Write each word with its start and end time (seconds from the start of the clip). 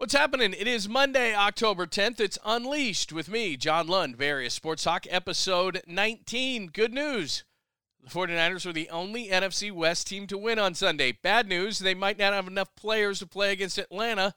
What's 0.00 0.14
happening? 0.14 0.54
It 0.58 0.66
is 0.66 0.88
Monday, 0.88 1.34
October 1.34 1.86
10th. 1.86 2.20
It's 2.20 2.38
Unleashed 2.42 3.12
with 3.12 3.28
me, 3.28 3.58
John 3.58 3.86
Lund, 3.86 4.16
Bay 4.16 4.30
Area 4.30 4.48
Sports 4.48 4.84
Talk, 4.84 5.06
episode 5.10 5.82
19. 5.86 6.68
Good 6.68 6.94
news. 6.94 7.44
The 8.02 8.08
49ers 8.08 8.64
were 8.64 8.72
the 8.72 8.88
only 8.88 9.28
NFC 9.28 9.70
West 9.70 10.06
team 10.06 10.26
to 10.28 10.38
win 10.38 10.58
on 10.58 10.72
Sunday. 10.72 11.12
Bad 11.12 11.46
news, 11.46 11.80
they 11.80 11.92
might 11.92 12.18
not 12.18 12.32
have 12.32 12.48
enough 12.48 12.74
players 12.76 13.18
to 13.18 13.26
play 13.26 13.52
against 13.52 13.76
Atlanta 13.76 14.34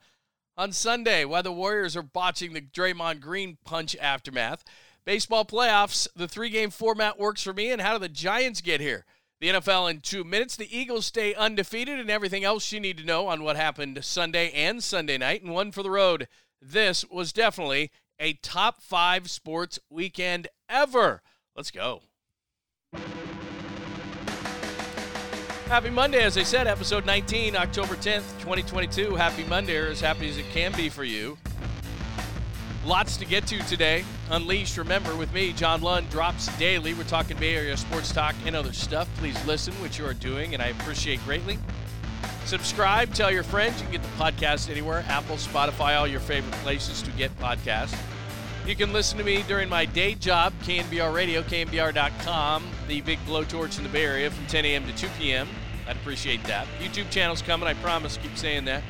on 0.54 0.70
Sunday, 0.72 1.24
while 1.24 1.42
the 1.42 1.50
Warriors 1.50 1.96
are 1.96 2.02
botching 2.02 2.52
the 2.52 2.60
Draymond 2.60 3.20
Green 3.20 3.56
punch 3.64 3.96
aftermath. 3.96 4.64
Baseball 5.06 5.46
playoffs, 5.46 6.06
the 6.14 6.28
three 6.28 6.50
game 6.50 6.68
format 6.68 7.18
works 7.18 7.42
for 7.42 7.54
me, 7.54 7.70
and 7.70 7.80
how 7.80 7.94
do 7.94 8.00
the 8.00 8.10
Giants 8.10 8.60
get 8.60 8.82
here? 8.82 9.06
The 9.40 9.48
NFL 9.48 9.90
in 9.90 10.00
two 10.00 10.24
minutes. 10.24 10.56
The 10.56 10.76
Eagles 10.76 11.06
stay 11.06 11.34
undefeated, 11.34 11.98
and 11.98 12.10
everything 12.10 12.44
else 12.44 12.72
you 12.72 12.80
need 12.80 12.98
to 12.98 13.04
know 13.04 13.26
on 13.26 13.42
what 13.42 13.56
happened 13.56 14.04
Sunday 14.04 14.50
and 14.52 14.82
Sunday 14.82 15.18
night, 15.18 15.42
and 15.42 15.52
one 15.52 15.72
for 15.72 15.82
the 15.82 15.90
road. 15.90 16.28
This 16.62 17.04
was 17.10 17.32
definitely 17.32 17.90
a 18.18 18.34
top 18.34 18.80
five 18.80 19.28
sports 19.30 19.78
weekend 19.90 20.48
ever. 20.68 21.22
Let's 21.56 21.70
go. 21.70 22.02
Happy 25.66 25.90
Monday, 25.90 26.22
as 26.22 26.38
I 26.38 26.42
said, 26.42 26.66
episode 26.66 27.04
19, 27.06 27.56
October 27.56 27.94
10th, 27.94 28.38
2022. 28.38 29.14
Happy 29.14 29.44
Monday, 29.44 29.76
or 29.76 29.86
as 29.86 30.00
happy 30.00 30.28
as 30.28 30.38
it 30.38 30.46
can 30.52 30.72
be 30.72 30.88
for 30.88 31.04
you. 31.04 31.36
Lots 32.86 33.16
to 33.16 33.24
get 33.24 33.46
to 33.46 33.58
today. 33.60 34.04
Unleashed, 34.30 34.76
remember, 34.76 35.16
with 35.16 35.32
me, 35.32 35.54
John 35.54 35.80
Lund, 35.80 36.10
drops 36.10 36.54
daily. 36.58 36.92
We're 36.92 37.04
talking 37.04 37.38
Bay 37.38 37.56
Area 37.56 37.78
sports 37.78 38.12
talk 38.12 38.34
and 38.44 38.54
other 38.54 38.74
stuff. 38.74 39.08
Please 39.16 39.42
listen, 39.46 39.72
which 39.74 39.98
you 39.98 40.04
are 40.04 40.12
doing, 40.12 40.52
and 40.52 40.62
I 40.62 40.66
appreciate 40.66 41.24
greatly. 41.24 41.58
Subscribe, 42.44 43.14
tell 43.14 43.30
your 43.30 43.42
friends. 43.42 43.80
You 43.80 43.84
can 43.84 43.92
get 43.92 44.02
the 44.02 44.22
podcast 44.22 44.68
anywhere 44.68 45.02
Apple, 45.08 45.36
Spotify, 45.36 45.98
all 45.98 46.06
your 46.06 46.20
favorite 46.20 46.52
places 46.56 47.00
to 47.02 47.10
get 47.12 47.34
podcasts. 47.38 47.98
You 48.66 48.76
can 48.76 48.92
listen 48.92 49.16
to 49.16 49.24
me 49.24 49.42
during 49.48 49.70
my 49.70 49.86
day 49.86 50.14
job, 50.14 50.52
KNBR 50.62 51.14
Radio, 51.14 51.42
KNBR.com, 51.42 52.64
the 52.86 53.00
big 53.00 53.18
blowtorch 53.26 53.78
in 53.78 53.84
the 53.84 53.90
Bay 53.90 54.04
Area 54.04 54.30
from 54.30 54.46
10 54.46 54.64
a.m. 54.66 54.86
to 54.86 54.94
2 54.94 55.08
p.m. 55.18 55.48
I'd 55.88 55.96
appreciate 55.96 56.44
that. 56.44 56.66
YouTube 56.80 57.10
channel's 57.10 57.40
coming, 57.40 57.66
I 57.66 57.74
promise. 57.74 58.18
Keep 58.18 58.36
saying 58.36 58.66
that. 58.66 58.82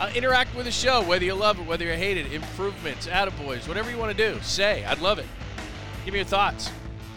Uh, 0.00 0.10
interact 0.12 0.52
with 0.56 0.64
the 0.64 0.72
show, 0.72 1.02
whether 1.02 1.24
you 1.24 1.34
love 1.34 1.60
it, 1.60 1.66
whether 1.66 1.84
you 1.84 1.92
hate 1.92 2.16
it, 2.16 2.32
improvements, 2.32 3.06
attaboys, 3.06 3.68
whatever 3.68 3.92
you 3.92 3.96
want 3.96 4.10
to 4.10 4.32
do. 4.32 4.40
Say, 4.42 4.84
I'd 4.84 4.98
love 4.98 5.20
it. 5.20 5.26
Give 6.04 6.12
me 6.12 6.18
your 6.18 6.26
thoughts. 6.26 6.68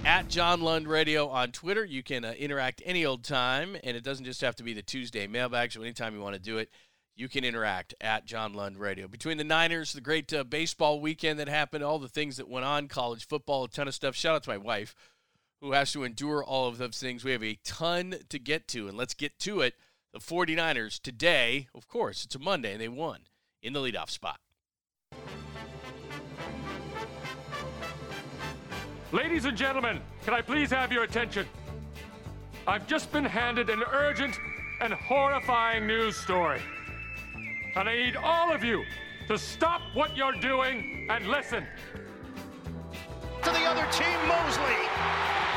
At 0.05 0.27
John 0.27 0.61
Lund 0.61 0.87
Radio 0.87 1.27
on 1.27 1.51
Twitter. 1.51 1.83
You 1.83 2.03
can 2.03 2.23
uh, 2.23 2.33
interact 2.37 2.83
any 2.85 3.03
old 3.03 3.23
time, 3.23 3.75
and 3.83 3.97
it 3.97 4.03
doesn't 4.03 4.25
just 4.25 4.41
have 4.41 4.55
to 4.57 4.63
be 4.63 4.73
the 4.73 4.83
Tuesday 4.83 5.25
mailbag, 5.25 5.71
so 5.71 5.81
anytime 5.81 6.13
you 6.13 6.21
want 6.21 6.35
to 6.35 6.41
do 6.41 6.59
it, 6.59 6.69
you 7.15 7.27
can 7.27 7.43
interact 7.43 7.95
at 7.99 8.25
John 8.25 8.53
Lund 8.53 8.77
Radio. 8.77 9.07
Between 9.07 9.37
the 9.37 9.43
Niners, 9.43 9.93
the 9.93 9.99
great 9.99 10.31
uh, 10.31 10.43
baseball 10.43 11.01
weekend 11.01 11.39
that 11.39 11.49
happened, 11.49 11.83
all 11.83 11.97
the 11.97 12.07
things 12.07 12.37
that 12.37 12.47
went 12.47 12.63
on, 12.63 12.87
college 12.87 13.27
football, 13.27 13.63
a 13.63 13.67
ton 13.67 13.87
of 13.87 13.95
stuff. 13.95 14.15
Shout 14.15 14.35
out 14.35 14.43
to 14.43 14.51
my 14.51 14.57
wife 14.57 14.95
who 15.61 15.71
has 15.71 15.91
to 15.93 16.03
endure 16.03 16.43
all 16.43 16.67
of 16.67 16.77
those 16.77 16.99
things. 16.99 17.25
We 17.25 17.31
have 17.31 17.43
a 17.43 17.57
ton 17.63 18.17
to 18.29 18.37
get 18.37 18.67
to, 18.69 18.87
and 18.87 18.95
let's 18.95 19.15
get 19.15 19.39
to 19.39 19.61
it 19.61 19.73
the 20.13 20.19
49ers 20.19 20.99
today, 20.99 21.67
of 21.75 21.87
course, 21.87 22.23
it's 22.23 22.35
a 22.35 22.39
Monday, 22.39 22.73
and 22.73 22.81
they 22.81 22.87
won 22.87 23.21
in 23.61 23.73
the 23.73 23.79
leadoff 23.79 24.09
spot. 24.09 24.39
Ladies 29.11 29.45
and 29.45 29.57
gentlemen, 29.57 30.01
can 30.25 30.33
I 30.33 30.41
please 30.41 30.69
have 30.71 30.91
your 30.91 31.03
attention? 31.03 31.45
I've 32.67 32.87
just 32.87 33.11
been 33.11 33.23
handed 33.23 33.69
an 33.69 33.83
urgent 33.91 34.37
and 34.81 34.93
horrifying 34.93 35.87
news 35.87 36.17
story. 36.17 36.61
And 37.75 37.87
I 37.87 37.95
need 37.95 38.15
all 38.17 38.51
of 38.53 38.63
you 38.63 38.83
to 39.27 39.37
stop 39.37 39.81
what 39.93 40.17
you're 40.17 40.39
doing 40.39 41.07
and 41.09 41.27
listen. 41.27 41.63
To 43.43 43.49
the 43.51 43.63
other 43.63 43.87
team, 43.91 44.17
Moseley. 44.27 44.75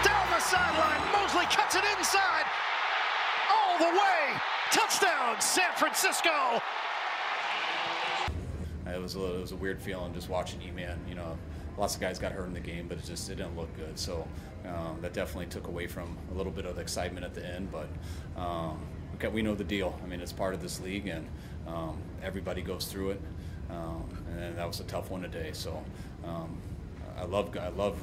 Down 0.04 0.26
the 0.30 0.40
sideline, 0.40 1.12
Moseley 1.12 1.46
cuts 1.46 1.74
it 1.74 1.84
inside 1.98 2.44
all 3.50 3.78
the 3.78 3.92
way. 3.92 4.40
Touchdown, 4.72 5.40
San 5.40 5.72
Francisco. 5.76 6.60
It 8.86 9.00
was 9.00 9.14
a, 9.16 9.36
it 9.36 9.40
was 9.40 9.52
a 9.52 9.56
weird 9.56 9.80
feeling 9.80 10.12
just 10.14 10.28
watching 10.28 10.60
E-Man. 10.62 10.98
You 11.08 11.14
know, 11.14 11.38
lots 11.78 11.94
of 11.94 12.00
guys 12.00 12.18
got 12.18 12.32
hurt 12.32 12.46
in 12.46 12.54
the 12.54 12.60
game, 12.60 12.86
but 12.88 12.98
it 12.98 13.04
just 13.04 13.30
it 13.30 13.36
didn't 13.36 13.56
look 13.56 13.74
good. 13.76 13.98
So 13.98 14.26
um, 14.66 14.98
that 15.00 15.12
definitely 15.12 15.46
took 15.46 15.68
away 15.68 15.86
from 15.86 16.16
a 16.32 16.34
little 16.36 16.52
bit 16.52 16.66
of 16.66 16.76
the 16.76 16.82
excitement 16.82 17.24
at 17.24 17.34
the 17.34 17.46
end. 17.46 17.70
But 17.70 17.88
um, 18.40 18.80
okay, 19.14 19.28
we 19.28 19.42
know 19.42 19.54
the 19.54 19.64
deal. 19.64 19.98
I 20.02 20.06
mean, 20.06 20.20
it's 20.20 20.32
part 20.32 20.54
of 20.54 20.62
this 20.62 20.80
league, 20.80 21.06
and 21.06 21.26
um, 21.66 21.98
everybody 22.22 22.62
goes 22.62 22.86
through 22.86 23.10
it. 23.10 23.20
Um, 23.70 24.08
and 24.38 24.56
that 24.58 24.66
was 24.66 24.80
a 24.80 24.84
tough 24.84 25.10
one 25.10 25.22
today. 25.22 25.50
So 25.52 25.82
um, 26.24 26.58
I 27.16 27.24
love 27.24 27.56
I 27.56 27.68
love 27.68 27.98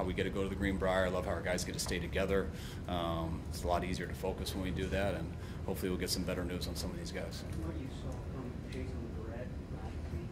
how 0.00 0.06
we 0.06 0.14
get 0.14 0.24
to 0.24 0.30
go 0.30 0.42
to 0.42 0.48
the 0.48 0.54
Greenbrier. 0.54 1.04
I 1.04 1.08
love 1.08 1.26
how 1.26 1.32
our 1.32 1.42
guys 1.42 1.62
get 1.62 1.74
to 1.74 1.78
stay 1.78 1.98
together. 1.98 2.48
Um, 2.88 3.42
it's 3.50 3.64
a 3.64 3.68
lot 3.68 3.84
easier 3.84 4.06
to 4.06 4.14
focus 4.14 4.54
when 4.54 4.64
we 4.64 4.70
do 4.70 4.86
that, 4.86 5.14
and 5.14 5.30
hopefully 5.66 5.90
we'll 5.90 5.98
get 5.98 6.08
some 6.08 6.22
better 6.22 6.42
news 6.42 6.66
on 6.68 6.74
some 6.74 6.90
of 6.90 6.96
these 6.96 7.12
guys. 7.12 7.44
What 7.60 7.78
you 7.78 7.86
saw 8.02 8.10
from 8.32 8.50
Jason 8.70 8.96
Verrett 9.18 9.46
last 9.76 10.00
week, 10.16 10.30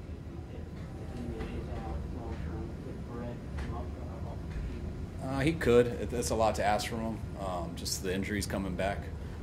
if 0.55 1.19
he 1.19 1.61
is 1.61 1.69
out 1.85 1.99
long 2.17 2.35
term, 2.47 2.71
could 2.83 2.99
Verrett 3.13 3.37
come 3.69 3.77
up 3.77 4.33
off 4.33 4.39
the 4.49 5.27
field? 5.27 5.35
Uh, 5.35 5.41
he 5.41 5.53
could. 5.53 6.11
That's 6.11 6.31
a 6.31 6.35
lot 6.35 6.55
to 6.55 6.65
ask 6.65 6.89
from 6.89 7.01
him. 7.01 7.19
Um, 7.39 7.73
just 7.77 8.03
the 8.03 8.15
injuries 8.15 8.47
coming 8.47 8.75
back. 8.75 9.01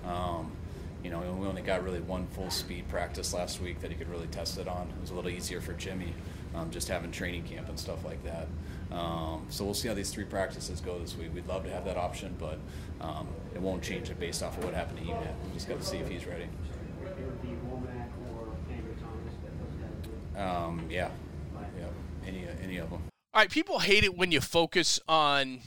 Um, 0.08 0.54
you 1.04 1.12
know, 1.12 1.20
we 1.20 1.46
only 1.46 1.62
got 1.62 1.84
really 1.84 2.00
one 2.00 2.26
full 2.32 2.50
speed 2.50 2.88
practice 2.88 3.32
last 3.32 3.62
week 3.62 3.80
that 3.82 3.92
he 3.92 3.96
could 3.96 4.10
really 4.10 4.26
test 4.26 4.58
it 4.58 4.68
on. 4.68 4.88
It 4.90 5.02
was 5.02 5.12
a 5.12 5.14
little 5.14 5.30
easier 5.30 5.62
for 5.62 5.74
Jimmy, 5.74 6.16
um, 6.56 6.72
just 6.72 6.88
having 6.88 7.12
training 7.12 7.44
camp 7.44 7.70
and 7.70 7.80
stuff 7.80 8.04
like 8.04 8.24
that. 8.24 8.48
Um, 8.96 9.46
so 9.50 9.66
we'll 9.66 9.74
see 9.74 9.90
how 9.90 9.94
these 9.94 10.10
three 10.10 10.24
practices 10.24 10.80
go 10.80 10.98
this 11.00 11.18
week. 11.18 11.34
We'd 11.34 11.48
love 11.48 11.64
to 11.66 11.70
have 11.70 11.84
that 11.86 11.98
option, 11.98 12.34
but 12.40 12.58
um, 13.02 13.28
it 13.54 13.62
won't 13.62 13.84
change 13.84 14.10
it 14.10 14.20
based 14.20 14.42
off 14.42 14.58
of 14.58 14.64
what 14.64 14.74
happened 14.74 15.00
to 15.00 15.04
Eman. 15.04 15.34
We 15.46 15.54
just 15.54 15.68
got 15.68 15.80
to 15.80 15.86
see 15.86 15.98
if 15.98 16.08
he's 16.08 16.26
ready. 16.26 16.48
Um, 20.38 20.86
yeah, 20.90 21.10
yeah, 21.78 21.86
any 22.28 22.46
any 22.62 22.78
of 22.78 22.90
them. 22.90 23.02
All 23.34 23.42
right, 23.42 23.50
people 23.50 23.80
hate 23.80 24.04
it 24.04 24.18
when 24.18 24.32
you 24.32 24.42
focus 24.42 25.00
on 25.08 25.60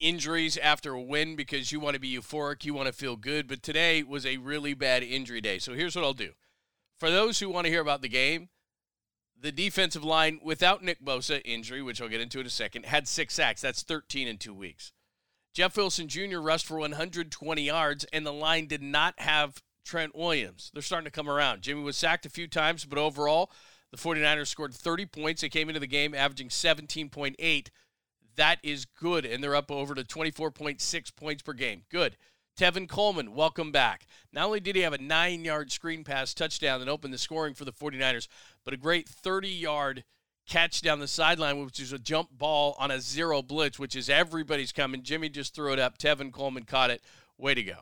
injuries 0.00 0.56
after 0.58 0.92
a 0.92 1.00
win 1.00 1.36
because 1.36 1.70
you 1.70 1.80
want 1.80 1.94
to 1.94 2.00
be 2.00 2.14
euphoric, 2.14 2.64
you 2.64 2.74
want 2.74 2.86
to 2.86 2.92
feel 2.92 3.16
good. 3.16 3.46
But 3.46 3.62
today 3.62 4.02
was 4.02 4.26
a 4.26 4.38
really 4.38 4.74
bad 4.74 5.02
injury 5.02 5.40
day. 5.40 5.58
So 5.58 5.74
here's 5.74 5.94
what 5.94 6.04
I'll 6.04 6.12
do. 6.12 6.32
For 6.98 7.10
those 7.10 7.40
who 7.40 7.48
want 7.48 7.66
to 7.66 7.70
hear 7.70 7.80
about 7.80 8.02
the 8.02 8.08
game, 8.08 8.48
the 9.42 9.52
defensive 9.52 10.04
line 10.04 10.40
without 10.42 10.82
Nick 10.84 11.04
Bosa 11.04 11.42
injury, 11.44 11.82
which 11.82 12.00
I'll 12.00 12.08
get 12.08 12.20
into 12.20 12.40
in 12.40 12.46
a 12.46 12.50
second, 12.50 12.86
had 12.86 13.08
six 13.08 13.34
sacks. 13.34 13.60
That's 13.60 13.82
13 13.82 14.28
in 14.28 14.38
two 14.38 14.54
weeks. 14.54 14.92
Jeff 15.52 15.76
Wilson 15.76 16.08
Jr. 16.08 16.38
rushed 16.38 16.64
for 16.64 16.78
120 16.78 17.62
yards, 17.62 18.06
and 18.12 18.24
the 18.24 18.32
line 18.32 18.66
did 18.68 18.82
not 18.82 19.18
have 19.18 19.60
Trent 19.84 20.14
Williams. 20.14 20.70
They're 20.72 20.82
starting 20.82 21.04
to 21.04 21.10
come 21.10 21.28
around. 21.28 21.62
Jimmy 21.62 21.82
was 21.82 21.96
sacked 21.96 22.24
a 22.24 22.30
few 22.30 22.46
times, 22.46 22.84
but 22.84 22.98
overall, 22.98 23.50
the 23.90 23.98
49ers 23.98 24.46
scored 24.46 24.72
30 24.72 25.06
points. 25.06 25.42
They 25.42 25.48
came 25.48 25.68
into 25.68 25.80
the 25.80 25.86
game 25.86 26.14
averaging 26.14 26.48
17.8. 26.48 27.68
That 28.36 28.58
is 28.62 28.86
good, 28.86 29.26
and 29.26 29.42
they're 29.42 29.56
up 29.56 29.70
over 29.70 29.94
to 29.94 30.04
24.6 30.04 31.16
points 31.16 31.42
per 31.42 31.52
game. 31.52 31.82
Good. 31.90 32.16
Tevin 32.58 32.88
Coleman, 32.88 33.34
welcome 33.34 33.72
back. 33.72 34.06
Not 34.32 34.46
only 34.46 34.60
did 34.60 34.76
he 34.76 34.82
have 34.82 34.92
a 34.92 34.98
nine 34.98 35.44
yard 35.44 35.72
screen 35.72 36.04
pass 36.04 36.34
touchdown 36.34 36.80
that 36.80 36.88
opened 36.88 37.14
the 37.14 37.18
scoring 37.18 37.54
for 37.54 37.64
the 37.64 37.72
49ers, 37.72 38.28
but 38.64 38.74
a 38.74 38.76
great 38.76 39.08
30 39.08 39.48
yard 39.48 40.04
catch 40.46 40.82
down 40.82 40.98
the 40.98 41.08
sideline, 41.08 41.64
which 41.64 41.80
is 41.80 41.92
a 41.92 41.98
jump 41.98 42.28
ball 42.30 42.76
on 42.78 42.90
a 42.90 43.00
zero 43.00 43.42
blitz, 43.42 43.78
which 43.78 43.96
is 43.96 44.10
everybody's 44.10 44.72
coming. 44.72 45.02
Jimmy 45.02 45.28
just 45.28 45.54
threw 45.54 45.72
it 45.72 45.78
up. 45.78 45.96
Tevin 45.96 46.32
Coleman 46.32 46.64
caught 46.64 46.90
it. 46.90 47.00
Way 47.38 47.54
to 47.54 47.62
go. 47.62 47.78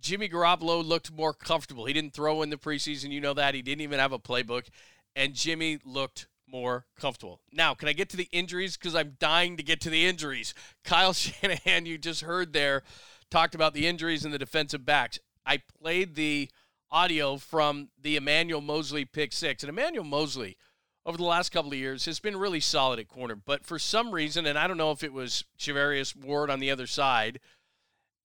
Jimmy 0.00 0.28
Garoppolo 0.28 0.84
looked 0.84 1.12
more 1.12 1.32
comfortable. 1.32 1.84
He 1.84 1.92
didn't 1.92 2.14
throw 2.14 2.42
in 2.42 2.50
the 2.50 2.56
preseason, 2.56 3.10
you 3.10 3.20
know 3.20 3.34
that. 3.34 3.54
He 3.54 3.62
didn't 3.62 3.82
even 3.82 4.00
have 4.00 4.12
a 4.12 4.18
playbook. 4.18 4.68
And 5.14 5.34
Jimmy 5.34 5.78
looked 5.84 6.26
more 6.48 6.86
comfortable. 6.98 7.40
Now, 7.52 7.74
can 7.74 7.88
I 7.88 7.92
get 7.92 8.08
to 8.10 8.16
the 8.16 8.28
injuries? 8.32 8.76
Because 8.76 8.94
I'm 8.94 9.16
dying 9.20 9.56
to 9.56 9.62
get 9.62 9.80
to 9.82 9.90
the 9.90 10.06
injuries. 10.06 10.54
Kyle 10.84 11.12
Shanahan, 11.12 11.86
you 11.86 11.98
just 11.98 12.22
heard 12.22 12.52
there, 12.52 12.82
talked 13.30 13.54
about 13.54 13.74
the 13.74 13.86
injuries 13.86 14.24
and 14.24 14.34
the 14.34 14.38
defensive 14.38 14.84
backs. 14.84 15.18
I 15.46 15.62
played 15.80 16.14
the 16.14 16.50
audio 16.90 17.36
from 17.36 17.88
the 18.00 18.16
Emmanuel 18.16 18.60
Moseley 18.60 19.04
pick 19.04 19.32
six. 19.32 19.62
And 19.62 19.70
Emmanuel 19.70 20.04
Moseley, 20.04 20.56
over 21.06 21.16
the 21.16 21.24
last 21.24 21.50
couple 21.50 21.72
of 21.72 21.78
years, 21.78 22.04
has 22.06 22.20
been 22.20 22.36
really 22.36 22.60
solid 22.60 22.98
at 22.98 23.08
corner. 23.08 23.36
But 23.36 23.64
for 23.64 23.78
some 23.78 24.10
reason, 24.10 24.46
and 24.46 24.58
I 24.58 24.66
don't 24.66 24.76
know 24.76 24.90
if 24.90 25.04
it 25.04 25.12
was 25.12 25.44
Charvarius 25.58 26.16
Ward 26.16 26.50
on 26.50 26.60
the 26.60 26.70
other 26.70 26.86
side 26.86 27.40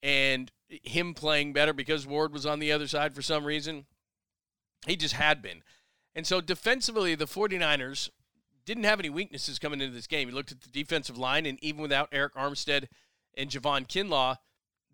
and 0.02 0.52
him 0.68 1.14
playing 1.14 1.54
better 1.54 1.74
because 1.74 2.08
Ward 2.08 2.34
was 2.34 2.46
on 2.46 2.60
the 2.60 2.72
other 2.72 2.88
side 2.88 3.14
for 3.14 3.22
some 3.22 3.46
reason, 3.46 3.86
he 4.88 4.96
just 4.96 5.16
had 5.16 5.42
been. 5.42 5.64
And 6.16 6.26
so 6.26 6.42
defensively, 6.42 7.16
the 7.16 7.26
49ers 7.26 8.10
didn't 8.66 8.86
have 8.86 9.00
any 9.00 9.10
weaknesses 9.10 9.60
coming 9.60 9.82
into 9.82 9.94
this 9.94 10.08
game. 10.08 10.28
He 10.28 10.34
looked 10.34 10.52
at 10.52 10.62
the 10.62 10.70
defensive 10.70 11.18
line, 11.18 11.46
and 11.46 11.64
even 11.64 11.82
without 11.82 12.12
Arik 12.12 12.34
Armstead 12.34 12.86
and 13.38 13.50
Javon 13.50 13.88
Kinlaw, 13.88 14.38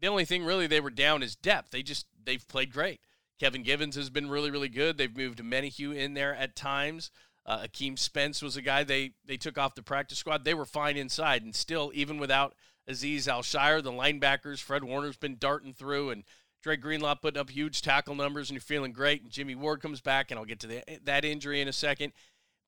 the 0.01 0.07
only 0.07 0.25
thing 0.25 0.44
really 0.44 0.68
they 0.68 0.80
were 0.80 0.89
down 0.89 1.24
is 1.24 1.36
depth. 1.36 1.71
They 1.71 1.83
just 1.83 2.06
they've 2.24 2.48
played 2.48 2.74
great. 2.74 3.00
Kevin 3.39 3.63
Givens 3.63 3.95
has 3.95 4.12
been 4.12 4.30
really, 4.30 4.51
really 4.51 4.69
good. 4.69 4.98
They've 4.98 5.15
moved 5.15 5.39
Menahue 5.39 5.95
in 5.95 6.13
there 6.13 6.36
at 6.36 6.56
times. 6.56 7.09
Uh, 7.44 7.63
Akeem 7.63 7.98
Spence 7.98 8.42
was 8.44 8.56
a 8.56 8.62
guy 8.62 8.83
they, 8.83 9.13
they 9.25 9.38
took 9.38 9.57
off 9.57 9.74
the 9.74 9.81
practice 9.81 10.19
squad. 10.19 10.45
They 10.45 10.53
were 10.53 10.65
fine 10.65 10.95
inside, 10.95 11.42
and 11.42 11.56
still, 11.56 11.92
even 11.95 12.19
without 12.19 12.53
Azeez 12.88 13.27
Al-Shaair, 13.27 13.81
the 13.81 13.92
linebackers, 13.92 14.59
Fred 14.59 14.83
Warner's 14.83 15.18
been 15.18 15.38
darting 15.39 15.74
through, 15.74 16.12
and 16.12 16.24
Dre 16.62 16.77
Greenlaw 16.77 17.15
putting 17.15 17.39
up 17.39 17.50
huge 17.50 17.81
tackle 17.81 18.13
numbers, 18.13 18.50
and 18.50 18.56
you're 18.56 18.62
feeling 18.62 18.92
great. 18.92 19.24
And 19.24 19.31
Jimmy 19.31 19.56
Ward 19.56 19.81
comes 19.81 20.01
back, 20.01 20.30
and 20.30 20.39
I'll 20.39 20.45
get 20.45 20.59
to 20.59 20.68
the, 20.68 20.83
that 21.03 21.25
injury 21.25 21.62
in 21.62 21.68
a 21.68 21.74
second. 21.74 22.13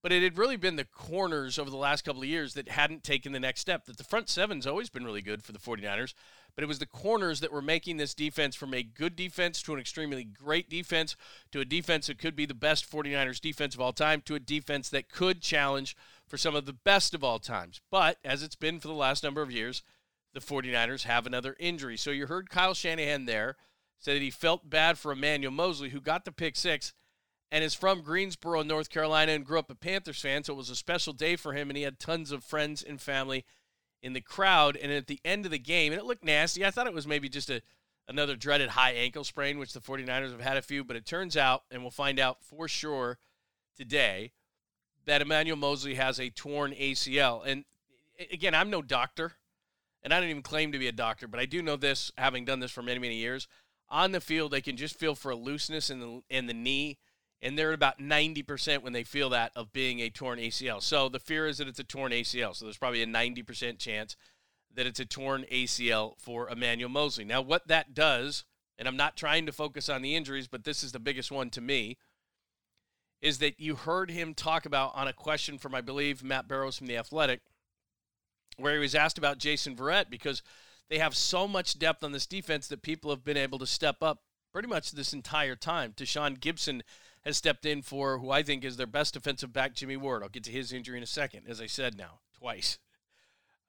But 0.04 0.12
it 0.12 0.22
had 0.22 0.38
really 0.38 0.58
been 0.58 0.76
the 0.76 0.84
corners 0.84 1.58
over 1.58 1.70
the 1.70 1.78
last 1.78 2.04
couple 2.04 2.22
of 2.22 2.28
years 2.28 2.54
that 2.56 2.68
hadn't 2.68 3.06
taken 3.06 3.32
the 3.32 3.40
next 3.40 3.62
step. 3.62 3.86
That 3.86 3.98
the 3.98 4.04
front 4.04 4.28
seven's 4.30 4.68
always 4.68 4.90
been 4.90 5.06
really 5.06 5.22
good 5.22 5.42
for 5.42 5.54
the 5.54 5.60
49ers, 5.60 6.14
but 6.56 6.64
it 6.64 6.68
was 6.68 6.80
the 6.80 6.86
corners 6.86 7.40
that 7.40 7.54
were 7.54 7.62
making 7.62 7.96
this 7.96 8.14
defense 8.14 8.54
from 8.54 8.74
a 8.74 8.84
good 8.84 9.16
defense 9.16 9.62
to 9.64 9.74
an 9.74 9.80
extremely 9.80 10.26
great 10.26 10.70
defense 10.70 11.16
to 11.54 11.62
a 11.62 11.66
defense 11.66 12.08
that 12.08 12.20
could 12.20 12.36
be 12.36 12.46
the 12.46 12.54
best 12.54 12.92
49ers 12.92 13.40
defense 13.40 13.74
of 13.74 13.82
all 13.82 13.94
time 13.94 14.22
to 14.26 14.36
a 14.36 14.40
defense 14.40 14.90
that 14.90 15.10
could 15.10 15.42
challenge 15.42 15.96
for 16.28 16.38
some 16.38 16.54
of 16.54 16.66
the 16.66 16.74
best 16.74 17.14
of 17.14 17.24
all 17.24 17.40
times. 17.40 17.80
But 17.90 18.18
as 18.26 18.44
it's 18.44 18.56
been 18.56 18.82
for 18.82 18.90
the 18.90 18.94
last 18.94 19.24
number 19.24 19.42
of 19.42 19.52
years, 19.52 19.84
the 20.34 20.42
49ers 20.42 21.04
have 21.04 21.26
another 21.26 21.56
injury. 21.60 21.96
So 21.96 22.12
you 22.12 22.28
heard 22.28 22.50
Kyle 22.50 22.74
Shanahan 22.74 23.26
there 23.26 23.56
say 24.00 24.14
that 24.14 24.22
he 24.22 24.32
felt 24.32 24.70
bad 24.70 24.98
for 24.98 25.14
Emmanuel 25.14 25.54
Moseley, 25.54 25.90
who 25.90 26.02
got 26.02 26.26
the 26.26 26.32
pick 26.32 26.58
six 26.58 26.92
and 27.54 27.64
is 27.64 27.76
from 27.76 28.02
Greensboro, 28.02 28.64
North 28.64 28.90
Carolina, 28.90 29.32
and 29.32 29.46
grew 29.46 29.60
up 29.60 29.70
a 29.70 29.76
Panthers 29.76 30.20
fan. 30.20 30.44
So 30.44 30.54
it 30.54 30.58
was 30.58 30.72
a 30.72 30.76
special 30.76 31.14
day 31.14 31.36
for 31.36 31.54
him, 31.54 31.70
and 31.70 31.78
he 31.78 31.84
had 31.84 32.00
tons 32.00 32.32
of 32.32 32.44
friends 32.44 32.82
and 32.82 33.00
family 33.00 33.46
in 34.02 34.14
the 34.14 34.22
crowd. 34.22 34.76
And 34.76 34.92
at 34.92 35.06
the 35.06 35.20
end 35.24 35.46
of 35.46 35.52
the 35.52 35.60
game, 35.60 35.94
and 35.94 36.02
it 36.02 36.06
looked 36.06 36.26
nasty. 36.26 36.66
I 36.66 36.72
thought 36.72 36.88
it 36.88 36.96
was 36.96 37.06
maybe 37.06 37.30
just 37.30 37.52
a 37.52 37.62
another 38.08 38.36
dreaded 38.36 38.70
high 38.70 38.94
ankle 38.94 39.24
sprain, 39.24 39.60
which 39.60 39.72
the 39.72 39.80
49ers 39.80 40.32
have 40.32 40.42
had 40.42 40.58
a 40.58 40.64
few, 40.64 40.84
but 40.84 40.96
it 40.96 41.06
turns 41.06 41.38
out, 41.38 41.64
and 41.70 41.84
we'll 41.84 41.92
find 41.92 42.20
out 42.20 42.44
for 42.44 42.68
sure 42.68 43.20
today, 43.78 44.32
that 45.06 45.22
Emmanuel 45.22 45.56
Moseley 45.56 45.94
has 45.94 46.20
a 46.20 46.32
torn 46.32 46.74
ACL. 46.74 47.44
And 47.46 47.66
again, 48.32 48.56
I'm 48.56 48.72
no 48.72 48.82
doctor, 48.82 49.34
and 50.02 50.12
I 50.12 50.20
don't 50.20 50.30
even 50.30 50.42
claim 50.42 50.72
to 50.72 50.80
be 50.80 50.88
a 50.88 50.92
doctor, 50.92 51.28
but 51.28 51.40
I 51.40 51.46
do 51.46 51.62
know 51.62 51.76
this, 51.76 52.12
having 52.18 52.46
done 52.46 52.60
this 52.60 52.72
for 52.72 52.82
many, 52.82 53.00
many 53.00 53.16
years. 53.16 53.48
On 53.90 54.12
the 54.12 54.20
field, 54.20 54.52
they 54.52 54.62
can 54.62 54.76
just 54.76 54.98
feel 54.98 55.14
for 55.14 55.32
a 55.32 55.36
looseness 55.36 55.92
in 55.92 56.00
the 56.00 56.24
in 56.30 56.48
the 56.48 56.54
knee 56.54 56.98
and 57.44 57.60
they're 57.60 57.69
at 57.69 57.75
about 57.75 58.00
90% 58.00 58.81
when 58.81 58.94
they 58.94 59.04
feel 59.04 59.30
that 59.30 59.51
of 59.54 59.74
being 59.74 60.00
a 60.00 60.10
torn 60.10 60.40
ACL. 60.40 60.81
So 60.81 61.10
the 61.10 61.19
fear 61.19 61.45
is 61.45 61.57
that 61.57 61.68
it's 61.68 61.78
a 61.78 61.84
torn 61.84 62.13
ACL. 62.13 62.56
So 62.56 62.63
there's 62.63 62.78
probably 62.78 63.04
a 63.04 63.06
90% 63.06 63.78
chance 63.78 64.16
that 64.74 64.88
it's 64.88 65.01
a 65.01 65.06
torn 65.06 65.45
ACL 65.51 66.13
for 66.18 66.50
Emmanuel 66.50 66.90
Moseley. 66.90 67.25
Now, 67.25 67.42
what 67.42 67.68
that 67.68 67.94
does, 67.94 68.45
and 68.80 68.88
I'm 68.88 68.95
not 68.95 69.18
trying 69.18 69.45
to 69.45 69.51
focus 69.51 69.90
on 69.90 70.01
the 70.01 70.16
injuries, 70.16 70.48
but 70.48 70.63
this 70.63 70.84
is 70.84 70.94
the 70.94 71.00
biggest 71.00 71.31
one 71.31 71.50
to 71.50 71.60
me, 71.60 71.98
is 73.22 73.40
that 73.40 73.60
you 73.60 73.75
heard 73.75 74.10
him 74.10 74.34
talk 74.34 74.66
about 74.66 74.94
on 74.96 75.10
a 75.10 75.13
question 75.13 75.57
from, 75.57 75.75
I 75.75 75.81
believe, 75.81 76.24
Matt 76.24 76.48
Barrows 76.48 76.78
from 76.78 76.88
The 76.88 76.98
Athletic, 76.98 77.42
where 78.56 78.74
he 78.74 78.80
was 78.80 78.96
asked 78.96 79.18
about 79.18 79.38
Jason 79.38 79.75
Verrett 79.75 80.10
because 80.10 80.42
they 80.89 80.98
have 80.98 81.16
so 81.16 81.46
much 81.46 81.78
depth 81.78 82.06
on 82.06 82.13
this 82.13 82.25
defense 82.25 82.69
that 82.69 82.81
people 82.81 83.10
have 83.12 83.25
been 83.25 83.38
able 83.38 83.60
to 83.60 83.68
step 83.68 83.98
up 84.01 84.22
pretty 84.54 84.69
much 84.69 84.92
this 84.92 85.12
entire 85.12 85.56
time. 85.57 85.92
Tashaun 85.92 86.39
Gipson 86.39 86.81
has 87.25 87.38
stepped 87.38 87.66
in 87.66 87.81
for 87.81 88.18
who 88.18 88.31
I 88.31 88.44
think 88.44 88.64
is 88.64 88.78
their 88.78 88.88
best 88.88 89.14
defensive 89.14 89.54
back, 89.54 89.74
Jimmy 89.74 89.98
Ward. 89.98 90.24
I'll 90.24 90.30
get 90.30 90.44
to 90.46 90.52
his 90.52 90.74
injury 90.74 90.98
in 90.98 91.04
a 91.04 91.08
second, 91.08 91.44
as 91.48 91.62
I 91.62 91.68
said 91.68 91.98
now, 91.98 92.20
twice. 92.38 92.80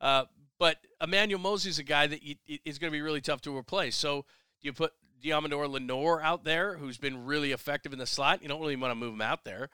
Uh, 0.00 0.24
but 0.58 0.78
Emmanuel 1.00 1.40
Moseley 1.40 1.70
is 1.70 1.78
a 1.78 1.84
guy 1.84 2.06
that 2.06 2.20
is 2.64 2.78
going 2.78 2.90
to 2.90 2.96
be 2.96 3.02
really 3.02 3.20
tough 3.20 3.40
to 3.42 3.56
replace. 3.56 3.96
So 3.96 4.22
do 4.60 4.66
you 4.68 4.72
put 4.72 4.92
Deommodore 5.22 5.68
Lenoir 5.68 6.20
out 6.20 6.44
there, 6.44 6.76
who's 6.76 6.98
been 6.98 7.24
really 7.24 7.52
effective 7.52 7.92
in 7.92 7.98
the 7.98 8.06
slot? 8.06 8.42
You 8.42 8.48
don't 8.48 8.60
really 8.60 8.76
want 8.76 8.90
to 8.90 8.96
move 8.96 9.14
him 9.14 9.22
out 9.22 9.44
there. 9.44 9.70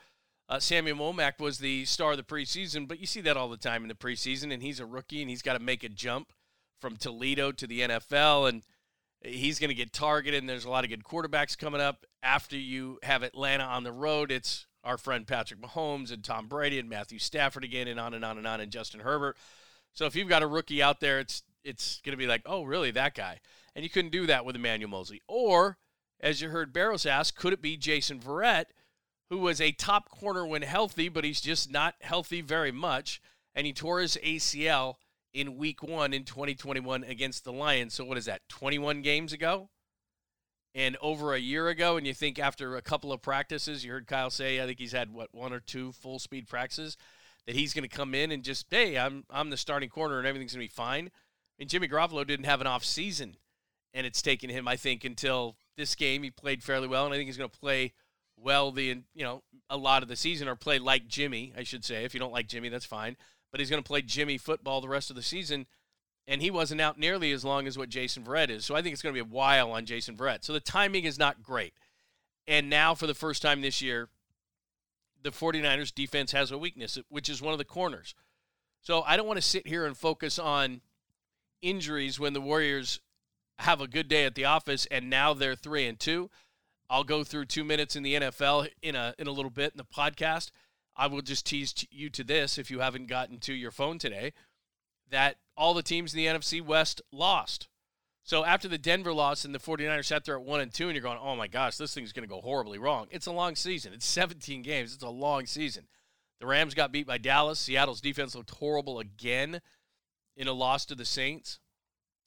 Uh, 0.48 0.58
Samuel 0.58 0.96
Womack 0.96 1.38
was 1.38 1.58
the 1.58 1.84
star 1.84 2.12
of 2.12 2.16
the 2.16 2.22
preseason, 2.24 2.88
but 2.88 2.98
you 2.98 3.06
see 3.06 3.20
that 3.22 3.36
all 3.36 3.48
the 3.48 3.56
time 3.56 3.82
in 3.82 3.88
the 3.88 3.94
preseason, 3.94 4.52
and 4.52 4.62
he's 4.62 4.80
a 4.80 4.86
rookie, 4.86 5.20
and 5.20 5.30
he's 5.30 5.42
got 5.42 5.54
to 5.54 5.64
make 5.64 5.84
a 5.84 5.88
jump 5.88 6.32
from 6.80 6.96
Toledo 6.96 7.52
to 7.52 7.66
the 7.66 7.80
NFL, 7.80 8.48
and– 8.48 8.62
he's 9.22 9.58
going 9.58 9.68
to 9.68 9.74
get 9.74 9.92
targeted, 9.92 10.40
and 10.40 10.48
there's 10.48 10.64
a 10.64 10.70
lot 10.70 10.84
of 10.84 10.90
good 10.90 11.04
quarterbacks 11.04 11.56
coming 11.56 11.80
up. 11.80 12.04
After 12.22 12.56
you 12.56 12.98
have 13.02 13.22
Atlanta 13.22 13.64
on 13.64 13.84
the 13.84 13.92
road, 13.92 14.30
it's 14.30 14.66
our 14.84 14.98
friend 14.98 15.26
Patrick 15.26 15.60
Mahomes 15.60 16.12
and 16.12 16.24
Tom 16.24 16.46
Brady 16.46 16.78
and 16.78 16.88
Matthew 16.88 17.18
Stafford 17.18 17.64
again, 17.64 17.88
and 17.88 18.00
on 18.00 18.14
and 18.14 18.24
on 18.24 18.38
and 18.38 18.46
on, 18.46 18.60
and 18.60 18.72
Justin 18.72 19.00
Herbert. 19.00 19.36
So 19.92 20.06
if 20.06 20.14
you've 20.14 20.28
got 20.28 20.42
a 20.42 20.46
rookie 20.46 20.82
out 20.82 21.00
there, 21.00 21.18
it's 21.18 21.42
it's 21.62 22.00
going 22.04 22.12
to 22.12 22.16
be 22.16 22.26
like, 22.26 22.42
oh, 22.46 22.62
really, 22.62 22.90
that 22.92 23.14
guy? 23.14 23.40
And 23.74 23.82
you 23.82 23.90
couldn't 23.90 24.12
do 24.12 24.26
that 24.26 24.46
with 24.46 24.56
Emmanuel 24.56 24.90
Moseley. 24.90 25.20
Or, 25.28 25.76
as 26.20 26.40
you 26.40 26.48
heard 26.48 26.72
Barrows 26.72 27.04
ask, 27.04 27.36
could 27.36 27.52
it 27.52 27.60
be 27.60 27.76
Jason 27.76 28.18
Verrett, 28.18 28.66
who 29.28 29.38
was 29.38 29.60
a 29.60 29.72
top 29.72 30.08
corner 30.08 30.46
when 30.46 30.62
healthy, 30.62 31.10
but 31.10 31.24
he's 31.24 31.40
just 31.40 31.70
not 31.70 31.96
healthy 32.00 32.40
very 32.40 32.72
much, 32.72 33.20
and 33.54 33.66
he 33.66 33.72
tore 33.72 34.00
his 34.00 34.16
ACL– 34.24 34.94
in 35.32 35.56
week 35.56 35.82
one 35.82 36.12
in 36.12 36.24
2021 36.24 37.04
against 37.04 37.44
the 37.44 37.52
Lions. 37.52 37.94
So, 37.94 38.04
what 38.04 38.18
is 38.18 38.24
that, 38.26 38.42
21 38.48 39.02
games 39.02 39.32
ago? 39.32 39.70
And 40.74 40.96
over 41.00 41.34
a 41.34 41.38
year 41.38 41.68
ago, 41.68 41.96
and 41.96 42.06
you 42.06 42.14
think 42.14 42.38
after 42.38 42.76
a 42.76 42.82
couple 42.82 43.12
of 43.12 43.22
practices, 43.22 43.84
you 43.84 43.90
heard 43.90 44.06
Kyle 44.06 44.30
say, 44.30 44.62
I 44.62 44.66
think 44.66 44.78
he's 44.78 44.92
had, 44.92 45.12
what, 45.12 45.34
one 45.34 45.52
or 45.52 45.58
two 45.58 45.90
full 45.92 46.20
speed 46.20 46.46
practices, 46.46 46.96
that 47.46 47.56
he's 47.56 47.74
going 47.74 47.88
to 47.88 47.96
come 47.96 48.14
in 48.14 48.30
and 48.30 48.44
just, 48.44 48.66
hey, 48.70 48.96
I'm, 48.96 49.24
I'm 49.30 49.50
the 49.50 49.56
starting 49.56 49.88
corner 49.88 50.18
and 50.18 50.28
everything's 50.28 50.54
going 50.54 50.66
to 50.66 50.72
be 50.72 50.74
fine. 50.74 51.10
And 51.58 51.68
Jimmy 51.68 51.88
Garoppolo 51.88 52.24
didn't 52.24 52.46
have 52.46 52.60
an 52.60 52.68
off 52.68 52.84
season, 52.84 53.36
and 53.92 54.06
it's 54.06 54.22
taken 54.22 54.48
him, 54.48 54.68
I 54.68 54.76
think, 54.76 55.04
until 55.04 55.56
this 55.76 55.94
game. 55.96 56.22
He 56.22 56.30
played 56.30 56.62
fairly 56.62 56.86
well, 56.86 57.04
and 57.04 57.12
I 57.12 57.16
think 57.16 57.26
he's 57.26 57.36
going 57.36 57.50
to 57.50 57.58
play 57.58 57.92
well 58.36 58.72
the 58.72 59.02
you 59.14 59.22
know 59.22 59.42
a 59.68 59.76
lot 59.76 60.02
of 60.02 60.08
the 60.08 60.16
season 60.16 60.48
or 60.48 60.56
play 60.56 60.78
like 60.78 61.06
Jimmy, 61.06 61.52
I 61.58 61.64
should 61.64 61.84
say. 61.84 62.04
If 62.04 62.14
you 62.14 62.20
don't 62.20 62.32
like 62.32 62.46
Jimmy, 62.46 62.70
that's 62.70 62.86
fine 62.86 63.16
but 63.50 63.60
he's 63.60 63.70
going 63.70 63.82
to 63.82 63.86
play 63.86 64.02
Jimmy 64.02 64.38
football 64.38 64.80
the 64.80 64.88
rest 64.88 65.10
of 65.10 65.16
the 65.16 65.22
season. 65.22 65.66
And 66.26 66.42
he 66.42 66.50
wasn't 66.50 66.80
out 66.80 66.98
nearly 66.98 67.32
as 67.32 67.44
long 67.44 67.66
as 67.66 67.76
what 67.76 67.88
Jason 67.88 68.22
Verrett 68.22 68.50
is. 68.50 68.64
So 68.64 68.76
I 68.76 68.82
think 68.82 68.92
it's 68.92 69.02
going 69.02 69.14
to 69.14 69.24
be 69.24 69.28
a 69.28 69.34
while 69.34 69.72
on 69.72 69.86
Jason 69.86 70.16
Verrett. 70.16 70.44
So 70.44 70.52
the 70.52 70.60
timing 70.60 71.04
is 71.04 71.18
not 71.18 71.42
great. 71.42 71.74
And 72.46 72.70
now, 72.70 72.94
for 72.94 73.06
the 73.06 73.14
first 73.14 73.42
time 73.42 73.62
this 73.62 73.82
year, 73.82 74.08
the 75.22 75.30
49ers 75.30 75.94
defense 75.94 76.32
has 76.32 76.50
a 76.50 76.58
weakness, 76.58 76.98
which 77.08 77.28
is 77.28 77.42
one 77.42 77.52
of 77.52 77.58
the 77.58 77.64
corners. 77.64 78.14
So 78.80 79.02
I 79.02 79.16
don't 79.16 79.26
want 79.26 79.38
to 79.38 79.46
sit 79.46 79.66
here 79.66 79.86
and 79.86 79.96
focus 79.96 80.38
on 80.38 80.80
injuries 81.62 82.18
when 82.18 82.32
the 82.32 82.40
Warriors 82.40 83.00
have 83.58 83.80
a 83.80 83.86
good 83.86 84.08
day 84.08 84.24
at 84.24 84.34
the 84.34 84.46
office 84.46 84.86
and 84.90 85.10
now 85.10 85.34
they're 85.34 85.54
3 85.54 85.86
and 85.86 86.00
2. 86.00 86.30
I'll 86.88 87.04
go 87.04 87.22
through 87.22 87.46
2 87.46 87.62
minutes 87.62 87.94
in 87.94 88.02
the 88.02 88.14
NFL 88.14 88.68
in 88.82 88.96
a 88.96 89.14
in 89.18 89.26
a 89.26 89.32
little 89.32 89.50
bit 89.50 89.72
in 89.72 89.78
the 89.78 89.84
podcast 89.84 90.50
I 91.00 91.06
will 91.06 91.22
just 91.22 91.46
tease 91.46 91.86
you 91.90 92.10
to 92.10 92.22
this 92.22 92.58
if 92.58 92.70
you 92.70 92.80
haven't 92.80 93.06
gotten 93.06 93.38
to 93.38 93.54
your 93.54 93.70
phone 93.70 93.98
today 93.98 94.34
that 95.08 95.36
all 95.56 95.72
the 95.72 95.82
teams 95.82 96.12
in 96.12 96.18
the 96.18 96.26
NFC 96.26 96.60
West 96.60 97.00
lost. 97.10 97.68
So 98.22 98.44
after 98.44 98.68
the 98.68 98.76
Denver 98.76 99.14
loss 99.14 99.46
and 99.46 99.54
the 99.54 99.58
49ers 99.58 100.04
sat 100.04 100.26
there 100.26 100.36
at 100.36 100.42
1 100.42 100.60
and 100.60 100.74
2 100.74 100.88
and 100.88 100.94
you're 100.94 101.02
going, 101.02 101.16
"Oh 101.18 101.34
my 101.36 101.48
gosh, 101.48 101.78
this 101.78 101.94
thing's 101.94 102.12
going 102.12 102.28
to 102.28 102.32
go 102.32 102.42
horribly 102.42 102.78
wrong." 102.78 103.08
It's 103.10 103.26
a 103.26 103.32
long 103.32 103.56
season. 103.56 103.94
It's 103.94 104.04
17 104.04 104.60
games. 104.60 104.92
It's 104.92 105.02
a 105.02 105.08
long 105.08 105.46
season. 105.46 105.88
The 106.38 106.46
Rams 106.46 106.74
got 106.74 106.92
beat 106.92 107.06
by 107.06 107.16
Dallas. 107.16 107.58
Seattle's 107.58 108.02
defense 108.02 108.34
looked 108.34 108.50
horrible 108.50 108.98
again 108.98 109.62
in 110.36 110.48
a 110.48 110.52
loss 110.52 110.84
to 110.84 110.94
the 110.94 111.06
Saints. 111.06 111.60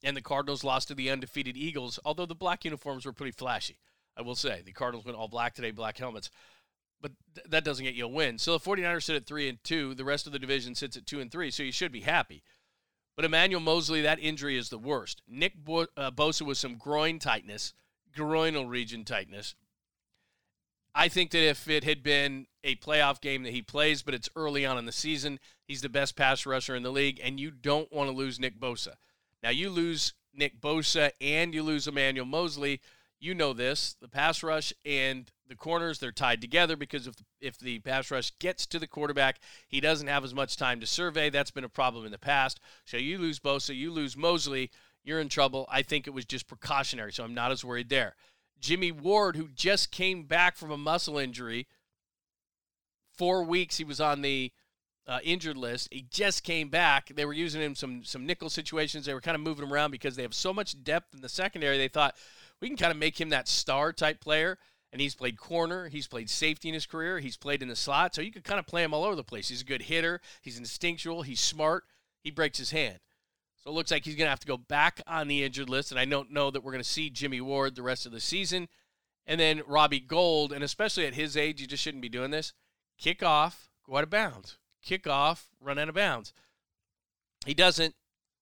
And 0.01 0.17
the 0.17 0.21
Cardinals 0.21 0.63
lost 0.63 0.87
to 0.87 0.95
the 0.95 1.11
undefeated 1.11 1.55
Eagles, 1.55 1.99
although 2.03 2.25
the 2.25 2.33
black 2.33 2.65
uniforms 2.65 3.05
were 3.05 3.13
pretty 3.13 3.33
flashy. 3.33 3.77
I 4.17 4.23
will 4.23 4.35
say. 4.35 4.63
The 4.63 4.73
Cardinals 4.73 5.05
went 5.05 5.17
all 5.17 5.27
black 5.27 5.53
today, 5.53 5.69
black 5.69 5.99
helmets 5.99 6.31
but 7.03 7.11
th- 7.35 7.45
that 7.49 7.63
doesn't 7.63 7.85
get 7.85 7.93
you 7.93 8.05
a 8.05 8.07
win. 8.07 8.39
So 8.39 8.57
the 8.57 8.63
49ers 8.63 9.03
sit 9.03 9.15
at 9.15 9.27
3 9.27 9.49
and 9.49 9.63
2, 9.63 9.93
the 9.93 10.05
rest 10.05 10.25
of 10.25 10.33
the 10.33 10.39
division 10.39 10.73
sits 10.73 10.97
at 10.97 11.05
2 11.05 11.19
and 11.19 11.31
3, 11.31 11.51
so 11.51 11.61
you 11.61 11.71
should 11.71 11.91
be 11.91 12.01
happy. 12.01 12.41
But 13.15 13.25
Emmanuel 13.25 13.61
Moseley, 13.61 14.01
that 14.01 14.19
injury 14.19 14.57
is 14.57 14.69
the 14.69 14.79
worst. 14.79 15.21
Nick 15.27 15.63
Bo- 15.63 15.87
uh, 15.95 16.09
Bosa 16.09 16.41
with 16.43 16.57
some 16.57 16.77
groin 16.77 17.19
tightness, 17.19 17.73
groinal 18.17 18.67
region 18.67 19.05
tightness. 19.05 19.53
I 20.95 21.09
think 21.09 21.31
that 21.31 21.43
if 21.43 21.67
it 21.67 21.83
had 21.83 22.01
been 22.03 22.47
a 22.63 22.75
playoff 22.77 23.19
game 23.19 23.43
that 23.43 23.53
he 23.53 23.61
plays, 23.61 24.01
but 24.01 24.13
it's 24.13 24.29
early 24.35 24.65
on 24.65 24.77
in 24.77 24.85
the 24.85 24.91
season, 24.91 25.39
he's 25.67 25.81
the 25.81 25.89
best 25.89 26.15
pass 26.15 26.45
rusher 26.45 26.75
in 26.75 26.83
the 26.83 26.91
league, 26.91 27.19
and 27.23 27.39
you 27.39 27.51
don't 27.51 27.91
want 27.91 28.09
to 28.09 28.15
lose 28.15 28.39
Nick 28.39 28.59
Bosa. 28.59 28.93
Now, 29.41 29.49
you 29.49 29.69
lose 29.69 30.13
Nick 30.33 30.61
Bosa 30.61 31.11
and 31.19 31.53
you 31.53 31.63
lose 31.63 31.87
Emmanuel 31.87 32.25
Moseley. 32.25 32.79
You 33.19 33.33
know 33.33 33.53
this. 33.53 33.95
The 34.01 34.07
pass 34.07 34.43
rush 34.43 34.73
and 34.85 35.31
the 35.53 35.57
corners 35.57 35.99
they're 35.99 36.11
tied 36.11 36.41
together 36.41 36.75
because 36.75 37.05
if 37.05 37.15
if 37.39 37.59
the 37.59 37.77
pass 37.79 38.09
rush 38.09 38.31
gets 38.39 38.65
to 38.65 38.79
the 38.79 38.87
quarterback, 38.87 39.39
he 39.67 39.79
doesn't 39.79 40.07
have 40.07 40.23
as 40.23 40.33
much 40.33 40.57
time 40.57 40.79
to 40.79 40.87
survey. 40.87 41.29
That's 41.29 41.51
been 41.51 41.63
a 41.63 41.69
problem 41.69 42.05
in 42.05 42.11
the 42.11 42.17
past. 42.17 42.59
So 42.85 42.97
you 42.97 43.19
lose 43.19 43.39
Bosa, 43.39 43.75
you 43.75 43.91
lose 43.91 44.17
Moseley, 44.17 44.71
you're 45.03 45.19
in 45.19 45.29
trouble. 45.29 45.67
I 45.69 45.83
think 45.83 46.07
it 46.07 46.13
was 46.13 46.25
just 46.25 46.47
precautionary, 46.47 47.13
so 47.13 47.23
I'm 47.23 47.35
not 47.35 47.51
as 47.51 47.63
worried 47.63 47.89
there. 47.89 48.15
Jimmy 48.59 48.91
Ward, 48.91 49.35
who 49.35 49.47
just 49.49 49.91
came 49.91 50.23
back 50.23 50.57
from 50.57 50.71
a 50.71 50.77
muscle 50.77 51.19
injury, 51.19 51.67
four 53.15 53.43
weeks 53.43 53.77
he 53.77 53.83
was 53.83 54.01
on 54.01 54.23
the 54.23 54.51
uh, 55.05 55.19
injured 55.23 55.57
list. 55.57 55.89
He 55.91 56.07
just 56.09 56.43
came 56.43 56.69
back. 56.69 57.11
They 57.13 57.25
were 57.25 57.33
using 57.33 57.61
him 57.61 57.75
some 57.75 58.03
some 58.03 58.25
nickel 58.25 58.49
situations. 58.49 59.05
They 59.05 59.13
were 59.13 59.21
kind 59.21 59.35
of 59.35 59.41
moving 59.41 59.65
him 59.65 59.73
around 59.73 59.91
because 59.91 60.15
they 60.15 60.23
have 60.23 60.33
so 60.33 60.51
much 60.51 60.83
depth 60.83 61.13
in 61.13 61.21
the 61.21 61.29
secondary. 61.29 61.77
They 61.77 61.89
thought 61.89 62.15
we 62.59 62.69
can 62.69 62.77
kind 62.77 62.91
of 62.91 62.97
make 62.97 63.21
him 63.21 63.29
that 63.29 63.47
star 63.47 63.93
type 63.93 64.19
player 64.19 64.57
And 64.93 65.01
he's 65.01 65.15
played 65.15 65.39
corner, 65.39 65.87
he's 65.87 66.05
played 66.05 66.29
safety 66.29 66.67
in 66.67 66.75
his 66.75 66.85
career, 66.85 67.17
he's 67.17 67.35
played 67.35 67.63
in 67.63 67.67
the 67.67 67.75
slot, 67.75 68.13
so 68.13 68.21
you 68.21 68.31
could 68.31 68.43
kind 68.43 68.59
of 68.59 68.67
play 68.67 68.83
him 68.83 68.93
all 68.93 69.03
over 69.03 69.15
the 69.15 69.23
place. 69.23 69.49
He's 69.49 69.61
a 69.61 69.65
good 69.65 69.81
hitter, 69.81 70.21
he's 70.41 70.59
instinctual, 70.59 71.23
he's 71.23 71.39
smart, 71.39 71.85
he 72.21 72.29
breaks 72.29 72.59
his 72.59 72.69
hand. 72.69 72.99
So 73.63 73.71
it 73.71 73.73
looks 73.73 73.89
like 73.89 74.05
he's 74.05 74.15
going 74.15 74.27
to 74.27 74.29
have 74.29 74.41
to 74.41 74.47
go 74.47 74.55
back 74.55 75.01
on 75.07 75.27
the 75.27 75.43
injured 75.43 75.67
list, 75.67 75.89
and 75.89 75.99
I 75.99 76.05
don't 76.05 76.31
know 76.31 76.51
that 76.51 76.63
we're 76.63 76.71
going 76.71 76.83
to 76.83 76.89
see 76.89 77.09
Jimmy 77.09 77.41
Ward 77.41 77.75
the 77.75 77.81
rest 77.81 78.05
of 78.05 78.11
the 78.11 78.19
season. 78.19 78.67
And 79.25 79.39
then 79.39 79.63
Robbie 79.65 79.99
Gould, 79.99 80.51
and 80.51 80.63
especially 80.63 81.07
at 81.07 81.15
his 81.15 81.35
age, 81.35 81.59
you 81.59 81.65
just 81.65 81.81
shouldn't 81.81 82.01
be 82.01 82.09
doing 82.09 82.29
this. 82.29 82.53
Kick 82.99 83.23
off, 83.23 83.69
go 83.87 83.97
out 83.97 84.03
of 84.03 84.09
bounds. 84.09 84.57
Kick 84.83 85.07
off, 85.07 85.47
run 85.61 85.79
out 85.79 85.89
of 85.89 85.95
bounds. 85.95 86.33
He 87.45 87.53
doesn't. 87.53 87.95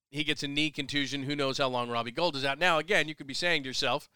He 0.09 0.23
gets 0.23 0.43
a 0.43 0.47
knee 0.47 0.71
contusion. 0.71 1.23
Who 1.23 1.35
knows 1.35 1.59
how 1.59 1.69
long 1.69 1.89
Robbie 1.89 2.11
Gould 2.11 2.35
is 2.35 2.43
out? 2.43 2.59
Now, 2.59 2.79
again, 2.79 3.07
you 3.07 3.15
could 3.15 3.27
be 3.27 3.33
saying 3.33 3.63
to 3.63 3.69
yourself, 3.69 4.09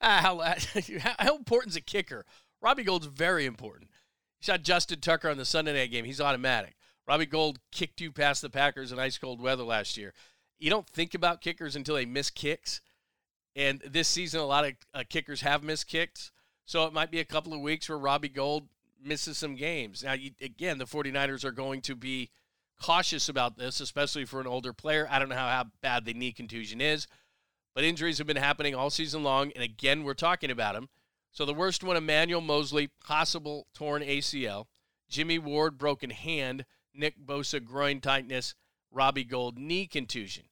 ah, 0.00 0.20
how, 0.20 0.38
how 1.18 1.36
important 1.36 1.72
is 1.72 1.76
a 1.76 1.80
kicker? 1.80 2.24
Robbie 2.60 2.84
Gould's 2.84 3.06
very 3.06 3.46
important. 3.46 3.90
He 4.38 4.44
shot 4.44 4.62
Justin 4.62 5.00
Tucker 5.00 5.28
on 5.28 5.36
the 5.36 5.44
Sunday 5.44 5.74
night 5.74 5.90
game. 5.90 6.04
He's 6.04 6.20
automatic. 6.20 6.74
Robbie 7.06 7.26
Gould 7.26 7.58
kicked 7.72 8.00
you 8.00 8.12
past 8.12 8.42
the 8.42 8.50
Packers 8.50 8.92
in 8.92 8.98
ice 8.98 9.18
cold 9.18 9.40
weather 9.40 9.62
last 9.62 9.96
year. 9.96 10.12
You 10.58 10.70
don't 10.70 10.88
think 10.88 11.14
about 11.14 11.40
kickers 11.40 11.76
until 11.76 11.94
they 11.94 12.04
miss 12.04 12.30
kicks. 12.30 12.80
And 13.56 13.80
this 13.80 14.08
season, 14.08 14.40
a 14.40 14.44
lot 14.44 14.66
of 14.66 14.72
uh, 14.92 15.04
kickers 15.08 15.40
have 15.40 15.62
missed 15.62 15.88
kicks. 15.88 16.30
So 16.66 16.84
it 16.84 16.92
might 16.92 17.10
be 17.10 17.20
a 17.20 17.24
couple 17.24 17.54
of 17.54 17.60
weeks 17.60 17.88
where 17.88 17.98
Robbie 17.98 18.28
Gould 18.28 18.68
misses 19.02 19.38
some 19.38 19.54
games. 19.54 20.02
Now, 20.04 20.12
you, 20.12 20.32
again, 20.40 20.78
the 20.78 20.84
49ers 20.84 21.44
are 21.44 21.52
going 21.52 21.80
to 21.82 21.94
be 21.94 22.30
cautious 22.80 23.28
about 23.28 23.56
this, 23.56 23.80
especially 23.80 24.24
for 24.24 24.40
an 24.40 24.46
older 24.46 24.72
player. 24.72 25.08
I 25.10 25.18
don't 25.18 25.28
know 25.28 25.34
how, 25.34 25.48
how 25.48 25.64
bad 25.80 26.04
the 26.04 26.14
knee 26.14 26.32
contusion 26.32 26.80
is, 26.80 27.06
but 27.78 27.84
injuries 27.84 28.18
have 28.18 28.26
been 28.26 28.36
happening 28.36 28.74
all 28.74 28.90
season 28.90 29.22
long. 29.22 29.52
And 29.54 29.62
again, 29.62 30.02
we're 30.02 30.12
talking 30.12 30.50
about 30.50 30.74
them. 30.74 30.88
So 31.30 31.44
the 31.44 31.54
worst 31.54 31.84
one, 31.84 31.96
Emmanuel 31.96 32.40
Moseley, 32.40 32.88
possible 33.06 33.68
torn 33.72 34.02
ACL. 34.02 34.64
Jimmy 35.08 35.38
Ward, 35.38 35.78
broken 35.78 36.10
hand. 36.10 36.64
Nick 36.92 37.24
Bosa, 37.24 37.64
groin 37.64 38.00
tightness. 38.00 38.56
Robbie 38.90 39.22
Gould, 39.22 39.58
knee 39.60 39.86
contusion. 39.86 40.46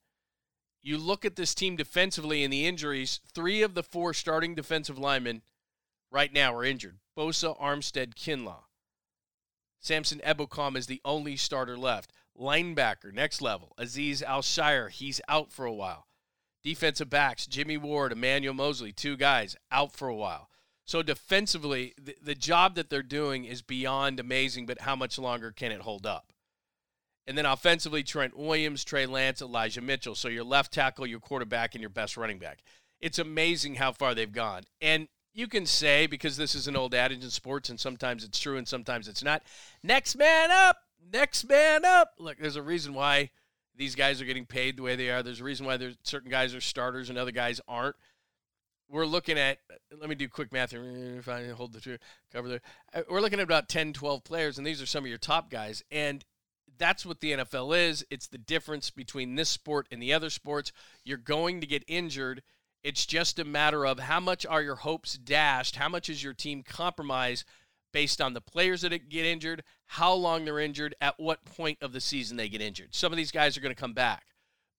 You 0.83 0.99
look 0.99 1.25
at 1.25 1.35
this 1.35 1.53
team 1.53 1.75
defensively 1.75 2.45
and 2.45 2.53
the 2.53 2.65
injuries, 2.65 3.19
three 3.35 3.61
of 3.61 3.75
the 3.75 3.83
four 3.83 4.15
starting 4.15 4.55
defensive 4.55 4.97
linemen 4.97 5.43
right 6.13 6.33
now 6.33 6.55
are 6.55 6.65
injured. 6.65 6.99
Bosa, 7.19 7.61
Armstead, 7.61 8.15
Kinlaw. 8.15 8.67
Samson 9.81 10.21
Ebukam 10.25 10.77
is 10.77 10.87
the 10.87 11.01
only 11.05 11.37
starter 11.37 11.77
left. 11.77 12.13
Linebacker, 12.41 13.13
next 13.13 13.43
level. 13.43 13.73
Azeez 13.81 14.23
Al-Shaair, 14.23 14.91
he's 14.91 15.21
out 15.27 15.51
for 15.51 15.65
a 15.65 15.75
while. 15.75 16.07
Defensive 16.67 17.09
backs, 17.09 17.47
Jimmy 17.47 17.77
Ward, 17.77 18.11
Emmanuel 18.11 18.53
Moseley, 18.53 18.91
two 18.91 19.17
guys 19.17 19.55
out 19.71 19.93
for 19.93 20.09
a 20.09 20.15
while. 20.17 20.51
So 20.85 21.01
defensively, 21.01 21.95
the, 21.97 22.17
the 22.21 22.35
job 22.35 22.75
that 22.75 22.91
they're 22.91 23.05
doing 23.05 23.45
is 23.45 23.63
beyond 23.63 24.19
amazing, 24.19 24.67
but 24.67 24.81
how 24.81 24.97
much 24.97 25.17
longer 25.17 25.53
can 25.53 25.71
it 25.71 25.83
hold 25.83 26.05
up? 26.05 26.33
And 27.25 27.39
then 27.39 27.47
offensively, 27.47 28.03
Trent 28.03 28.37
Williams, 28.37 28.83
Trey 28.83 29.07
Lance, 29.07 29.41
Elijah 29.41 29.81
Mitchell. 29.81 30.17
So 30.17 30.27
your 30.27 30.43
left 30.43 30.73
tackle, 30.73 31.07
your 31.07 31.21
quarterback, 31.21 31.77
and 31.77 31.81
your 31.81 31.89
best 31.89 32.17
running 32.17 32.41
back. 32.41 32.65
It's 33.01 33.21
amazing 33.21 33.77
how 33.77 33.93
far 33.93 34.17
they've 34.17 34.33
gone. 34.33 34.65
And 34.81 35.07
you 35.33 35.47
can 35.47 35.67
say, 35.67 36.09
because 36.09 36.37
this 36.37 36.57
is 36.57 36.67
an 36.67 36.75
old 36.75 36.97
adage 36.97 37.23
in 37.23 37.31
sports, 37.31 37.69
and 37.69 37.79
sometimes 37.79 38.25
it's 38.25 38.41
true 38.41 38.57
and 38.57 38.67
sometimes 38.67 39.07
it's 39.07 39.23
not, 39.23 39.45
next 39.85 40.17
man 40.17 40.51
up, 40.51 40.79
next 41.13 41.49
man 41.49 41.85
up. 41.85 42.15
Look, 42.19 42.39
there's 42.39 42.57
a 42.57 42.63
reason 42.63 42.93
why 42.93 43.31
these 43.77 43.95
guys 43.95 44.21
are 44.21 44.25
getting 44.25 44.47
paid 44.47 44.77
the 44.77 44.83
way 44.83 44.97
they 44.97 45.11
are. 45.11 45.23
There's 45.23 45.41
a 45.41 45.45
reason 45.45 45.67
why 45.67 45.77
there's 45.77 45.97
certain 46.03 46.31
guys 46.31 46.55
are 46.55 46.61
starters 46.61 47.11
and 47.11 47.19
other 47.19 47.33
guys 47.33 47.61
aren't. 47.69 47.97
We're 48.89 49.07
looking 49.07 49.39
at, 49.39 49.59
let 49.99 50.09
me 50.09 50.15
do 50.15 50.29
quick 50.29 50.53
math 50.53 50.71
here. 50.71 50.85
If 51.19 51.29
I 51.29 51.49
hold 51.49 51.73
the 51.73 51.99
cover 52.33 52.49
there. 52.49 52.61
Uh, 52.95 53.03
we're 53.11 53.21
looking 53.21 53.41
at 53.41 53.45
about 53.45 53.69
10, 53.69 53.93
12 53.93 54.23
players, 54.23 54.59
and 54.59 54.67
these 54.67 54.81
are 54.81 54.87
some 54.87 55.05
of 55.05 55.09
your 55.09 55.19
top 55.19 55.51
guys. 55.51 55.83
And 55.91 56.25
that's 56.79 57.05
what 57.05 57.21
the 57.21 57.33
NFL 57.33 57.77
is. 57.77 58.07
It's 58.11 58.29
the 58.29 58.39
difference 58.39 58.91
between 58.91 59.35
this 59.35 59.49
sport 59.49 59.89
and 59.91 60.01
the 60.01 60.13
other 60.13 60.31
sports. 60.31 60.73
You're 61.05 61.19
going 61.19 61.61
to 61.61 61.67
get 61.67 61.85
injured 61.89 62.43
it's 62.87 63.05
just 63.05 63.41
a 63.41 63.45
matter 63.45 63.85
of 63.85 63.99
how 63.99 64.21
much 64.21 64.47
are 64.47 64.63
your 64.63 64.77
hopes 64.77 65.15
dashed? 65.19 65.75
How 65.75 65.89
much 65.89 66.09
is 66.09 66.23
your 66.23 66.35
team 66.35 66.63
compromised 66.63 67.45
based 67.93 68.21
on 68.21 68.35
the 68.35 68.41
players 68.41 68.83
that 68.83 69.09
get 69.09 69.25
injured, 69.27 69.63
how 69.87 70.13
long 70.13 70.45
they're 70.45 70.59
injured, 70.59 70.95
at 71.01 71.19
what 71.19 71.45
point 71.45 71.79
of 71.81 71.93
the 71.93 72.01
season 72.01 72.37
they 72.37 72.49
get 72.49 72.61
injured? 72.61 72.95
Some 72.95 73.13
of 73.13 73.17
these 73.17 73.31
guys 73.31 73.57
are 73.57 73.61
going 73.61 73.75
to 73.75 73.81
come 73.81 73.95
back. 73.95 74.25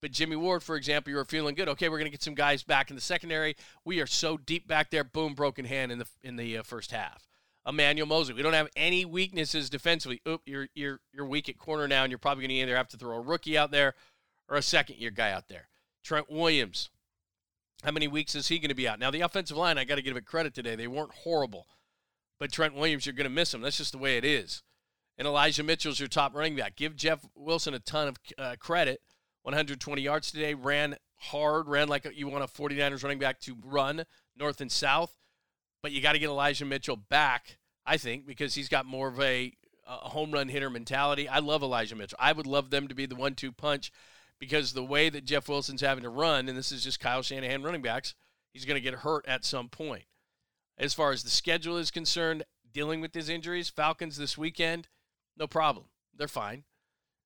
But 0.02 0.12
Jimmy 0.12 0.36
Ward, 0.36 0.62
for 0.62 0.76
example, 0.76 1.10
you 1.10 1.18
were 1.18 1.26
feeling 1.26 1.56
good. 1.56 1.68
Okay, 1.70 1.90
we're 1.90 1.98
going 1.98 2.06
to 2.06 2.12
get 2.12 2.22
some 2.22 2.36
guys 2.36 2.62
back 2.62 2.90
in 2.90 2.96
the 2.96 3.02
secondary. 3.02 3.56
We 3.84 4.00
are 4.00 4.06
so 4.06 4.38
deep 4.38 4.68
back 4.68 4.92
there. 4.92 5.04
Boom, 5.04 5.34
broken 5.34 5.66
hand 5.66 5.92
in 5.92 5.98
the 5.98 6.08
in 6.22 6.36
the 6.36 6.60
uh, 6.60 6.64
first 6.64 6.92
half. 6.92 7.28
Emmanuel 7.68 8.08
Moseley. 8.08 8.36
We 8.36 8.44
don't 8.44 8.54
have 8.54 8.70
any 8.76 9.06
weaknesses 9.06 9.70
defensively. 9.70 10.22
Oop, 10.28 10.42
you're 10.46 10.68
you're 10.76 11.00
you're 11.12 11.26
weak 11.26 11.50
at 11.50 11.58
corner 11.58 11.88
now, 11.88 12.04
and 12.04 12.12
you're 12.12 12.20
probably 12.20 12.44
going 12.44 12.50
to 12.50 12.56
either 12.56 12.78
have 12.78 12.88
to 12.90 12.98
throw 12.98 13.18
a 13.18 13.22
rookie 13.22 13.58
out 13.58 13.72
there 13.72 13.96
or 14.48 14.58
a 14.58 14.62
second 14.62 14.98
year 14.98 15.12
guy 15.12 15.32
out 15.32 15.48
there. 15.48 15.68
Trent 16.04 16.30
Williams, 16.30 16.90
how 17.84 17.92
many 17.92 18.08
weeks 18.08 18.36
is 18.36 18.48
he 18.48 18.60
going 18.60 18.70
to 18.70 18.76
be 18.76 18.88
out? 18.88 19.00
Now, 19.00 19.12
the 19.12 19.22
offensive 19.22 19.58
line, 19.58 19.78
I 19.78 19.84
got 19.84 19.96
to 19.96 20.02
give 20.02 20.16
it 20.16 20.26
credit 20.26 20.54
today. 20.54 20.76
They 20.76 20.88
weren't 20.88 21.14
horrible. 21.14 21.66
But 22.40 22.52
Trent 22.52 22.76
Williams, 22.76 23.06
you're 23.06 23.14
going 23.14 23.26
to 23.26 23.30
miss 23.30 23.54
him. 23.54 23.62
That's 23.62 23.78
just 23.78 23.92
the 23.92 23.98
way 23.98 24.18
it 24.18 24.26
is. 24.26 24.62
And 25.18 25.28
Elijah 25.28 25.64
Mitchell's 25.64 26.00
your 26.00 26.08
top 26.08 26.36
running 26.36 26.56
back. 26.56 26.76
Give 26.76 26.96
Jeff 26.96 27.26
Wilson 27.36 27.74
a 27.74 27.80
ton 27.80 28.10
of 28.10 28.18
uh, 28.38 28.56
credit. 28.60 29.02
120 29.44 30.02
yards 30.02 30.32
today, 30.32 30.54
ran 30.54 30.98
hard, 31.16 31.68
ran 31.68 31.88
like 31.88 32.06
you 32.14 32.28
want 32.28 32.44
a 32.44 32.48
49ers 32.48 33.04
running 33.04 33.18
back 33.18 33.40
to 33.42 33.56
run 33.64 34.04
north 34.38 34.62
and 34.62 34.72
south. 34.72 35.18
But 35.82 35.92
you 35.92 36.02
got 36.02 36.14
to 36.14 36.20
get 36.20 36.30
Elijah 36.30 36.66
Mitchell 36.66 36.98
back, 36.98 37.58
I 37.86 37.98
think, 37.98 38.28
because 38.28 38.56
he's 38.56 38.70
got 38.70 38.86
more 38.86 39.08
of 39.08 39.20
a, 39.20 39.54
a 39.88 40.10
home 40.10 40.32
run 40.32 40.50
hitter 40.50 40.70
mentality. 40.70 41.30
I 41.30 41.40
love 41.40 41.64
Elijah 41.64 41.96
Mitchell. 41.96 42.18
I 42.22 42.34
would 42.34 42.46
love 42.46 42.70
them 42.70 42.88
to 42.88 42.96
be 42.96 43.06
the 43.06 43.16
one 43.16 43.36
two 43.36 43.52
punch 43.52 43.92
because 44.40 44.74
the 44.74 44.84
way 44.84 45.10
that 45.10 45.26
Jeff 45.26 45.48
Wilson's 45.48 45.82
having 45.82 46.04
to 46.04 46.10
run, 46.10 46.50
and 46.50 46.58
this 46.58 46.72
is 46.72 46.84
just 46.84 47.00
Kyle 47.00 47.22
Shanahan 47.22 47.64
running 47.64 47.82
backs, 47.82 48.14
he's 48.52 48.66
going 48.66 48.76
to 48.76 48.82
get 48.82 49.00
hurt 49.00 49.26
at 49.28 49.46
some 49.46 49.70
point. 49.70 50.04
As 50.78 50.94
far 50.94 51.12
as 51.12 51.24
the 51.24 51.30
schedule 51.30 51.78
is 51.78 51.92
concerned, 51.92 52.44
dealing 52.72 53.02
with 53.02 53.14
his 53.14 53.30
injuries, 53.30 53.70
Falcons 53.70 54.18
this 54.18 54.38
weekend, 54.38 54.88
no 55.38 55.48
problem. 55.48 55.86
They're 56.16 56.28
fine. 56.28 56.64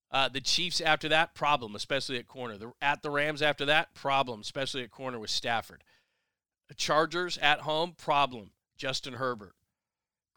Uh, 0.10 0.27
the 0.27 0.41
Chiefs 0.41 0.81
after 0.81 1.08
that, 1.10 1.36
problem, 1.36 1.75
especially 1.75 2.17
at 2.17 2.27
corner. 2.27 2.58
The, 2.58 2.74
at 2.81 3.01
the 3.01 3.10
Rams 3.10 3.41
after 3.41 3.65
that, 3.65 3.93
problem, 3.93 4.41
especially 4.41 4.84
at 4.84 4.91
corner 4.91 5.20
with 5.20 5.29
Stafford. 5.29 5.84
The 6.67 6.75
Chargers 6.75 7.38
at 7.38 7.62
home, 7.62 7.93
problem. 7.98 8.51
Justin 8.77 9.13
Herbert. 9.13 9.53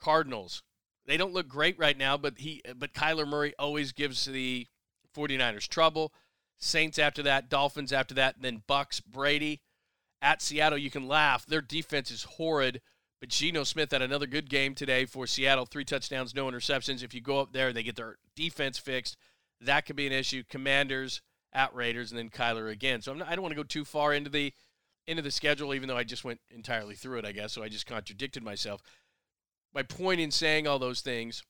Cardinals, 0.00 0.62
they 1.06 1.16
don't 1.16 1.32
look 1.32 1.48
great 1.48 1.78
right 1.78 1.96
now, 1.96 2.18
but 2.18 2.38
he 2.38 2.60
but 2.76 2.92
Kyler 2.92 3.26
Murray 3.26 3.54
always 3.58 3.92
gives 3.92 4.26
the 4.26 4.66
49ers 5.16 5.66
trouble. 5.66 6.12
Saints 6.58 6.98
after 6.98 7.22
that, 7.22 7.48
Dolphins 7.48 7.92
after 7.92 8.14
that, 8.14 8.36
then 8.40 8.62
Bucks, 8.66 9.00
Brady. 9.00 9.62
At 10.20 10.42
Seattle, 10.42 10.78
you 10.78 10.90
can 10.90 11.08
laugh. 11.08 11.46
Their 11.46 11.60
defense 11.60 12.10
is 12.10 12.24
horrid, 12.24 12.80
but 13.24 13.30
Geno 13.30 13.64
Smith 13.64 13.90
had 13.90 14.02
another 14.02 14.26
good 14.26 14.50
game 14.50 14.74
today 14.74 15.06
for 15.06 15.26
Seattle. 15.26 15.64
Three 15.64 15.86
touchdowns, 15.86 16.34
no 16.34 16.44
interceptions. 16.44 17.02
If 17.02 17.14
you 17.14 17.22
go 17.22 17.40
up 17.40 17.54
there 17.54 17.72
they 17.72 17.82
get 17.82 17.96
their 17.96 18.18
defense 18.36 18.76
fixed, 18.76 19.16
that 19.62 19.86
could 19.86 19.96
be 19.96 20.06
an 20.06 20.12
issue. 20.12 20.42
Commanders 20.46 21.22
at 21.50 21.74
Raiders, 21.74 22.12
and 22.12 22.18
then 22.18 22.28
Kyler 22.28 22.70
again. 22.70 23.00
So 23.00 23.14
not, 23.14 23.26
i 23.26 23.34
don't 23.34 23.40
want 23.40 23.52
to 23.52 23.56
go 23.56 23.62
too 23.62 23.86
far 23.86 24.12
into 24.12 24.28
the 24.28 24.52
into 25.06 25.22
the 25.22 25.30
schedule, 25.30 25.72
even 25.72 25.88
though 25.88 25.96
I 25.96 26.04
just 26.04 26.22
went 26.22 26.38
entirely 26.50 26.94
through 26.94 27.20
it, 27.20 27.24
I 27.24 27.32
guess. 27.32 27.54
So 27.54 27.62
I 27.62 27.70
just 27.70 27.86
contradicted 27.86 28.42
myself. 28.42 28.82
My 29.74 29.82
point 29.82 30.20
in 30.20 30.30
saying 30.30 30.66
all 30.66 30.78
those 30.78 31.00
things 31.00 31.42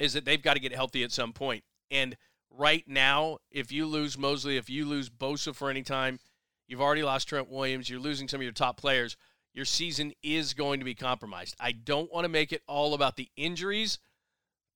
is 0.00 0.14
that 0.14 0.24
they've 0.24 0.42
got 0.42 0.54
to 0.54 0.60
get 0.60 0.74
healthy 0.74 1.04
at 1.04 1.12
some 1.12 1.32
point. 1.32 1.62
And 1.92 2.16
right 2.50 2.82
now, 2.88 3.38
if 3.52 3.70
you 3.70 3.86
lose 3.86 4.18
Moseley, 4.18 4.56
if 4.56 4.68
you 4.68 4.84
lose 4.84 5.10
Bosa 5.10 5.54
for 5.54 5.70
any 5.70 5.84
time, 5.84 6.18
you've 6.66 6.82
already 6.82 7.04
lost 7.04 7.28
Trent 7.28 7.48
Williams, 7.48 7.88
you're 7.88 8.00
losing 8.00 8.26
some 8.26 8.40
of 8.40 8.44
your 8.44 8.50
top 8.50 8.76
players, 8.76 9.16
your 9.56 9.64
season 9.64 10.12
is 10.22 10.52
going 10.52 10.80
to 10.80 10.84
be 10.84 10.94
compromised. 10.94 11.56
I 11.58 11.72
don't 11.72 12.12
want 12.12 12.26
to 12.26 12.28
make 12.28 12.52
it 12.52 12.62
all 12.68 12.92
about 12.92 13.16
the 13.16 13.28
injuries, 13.36 13.98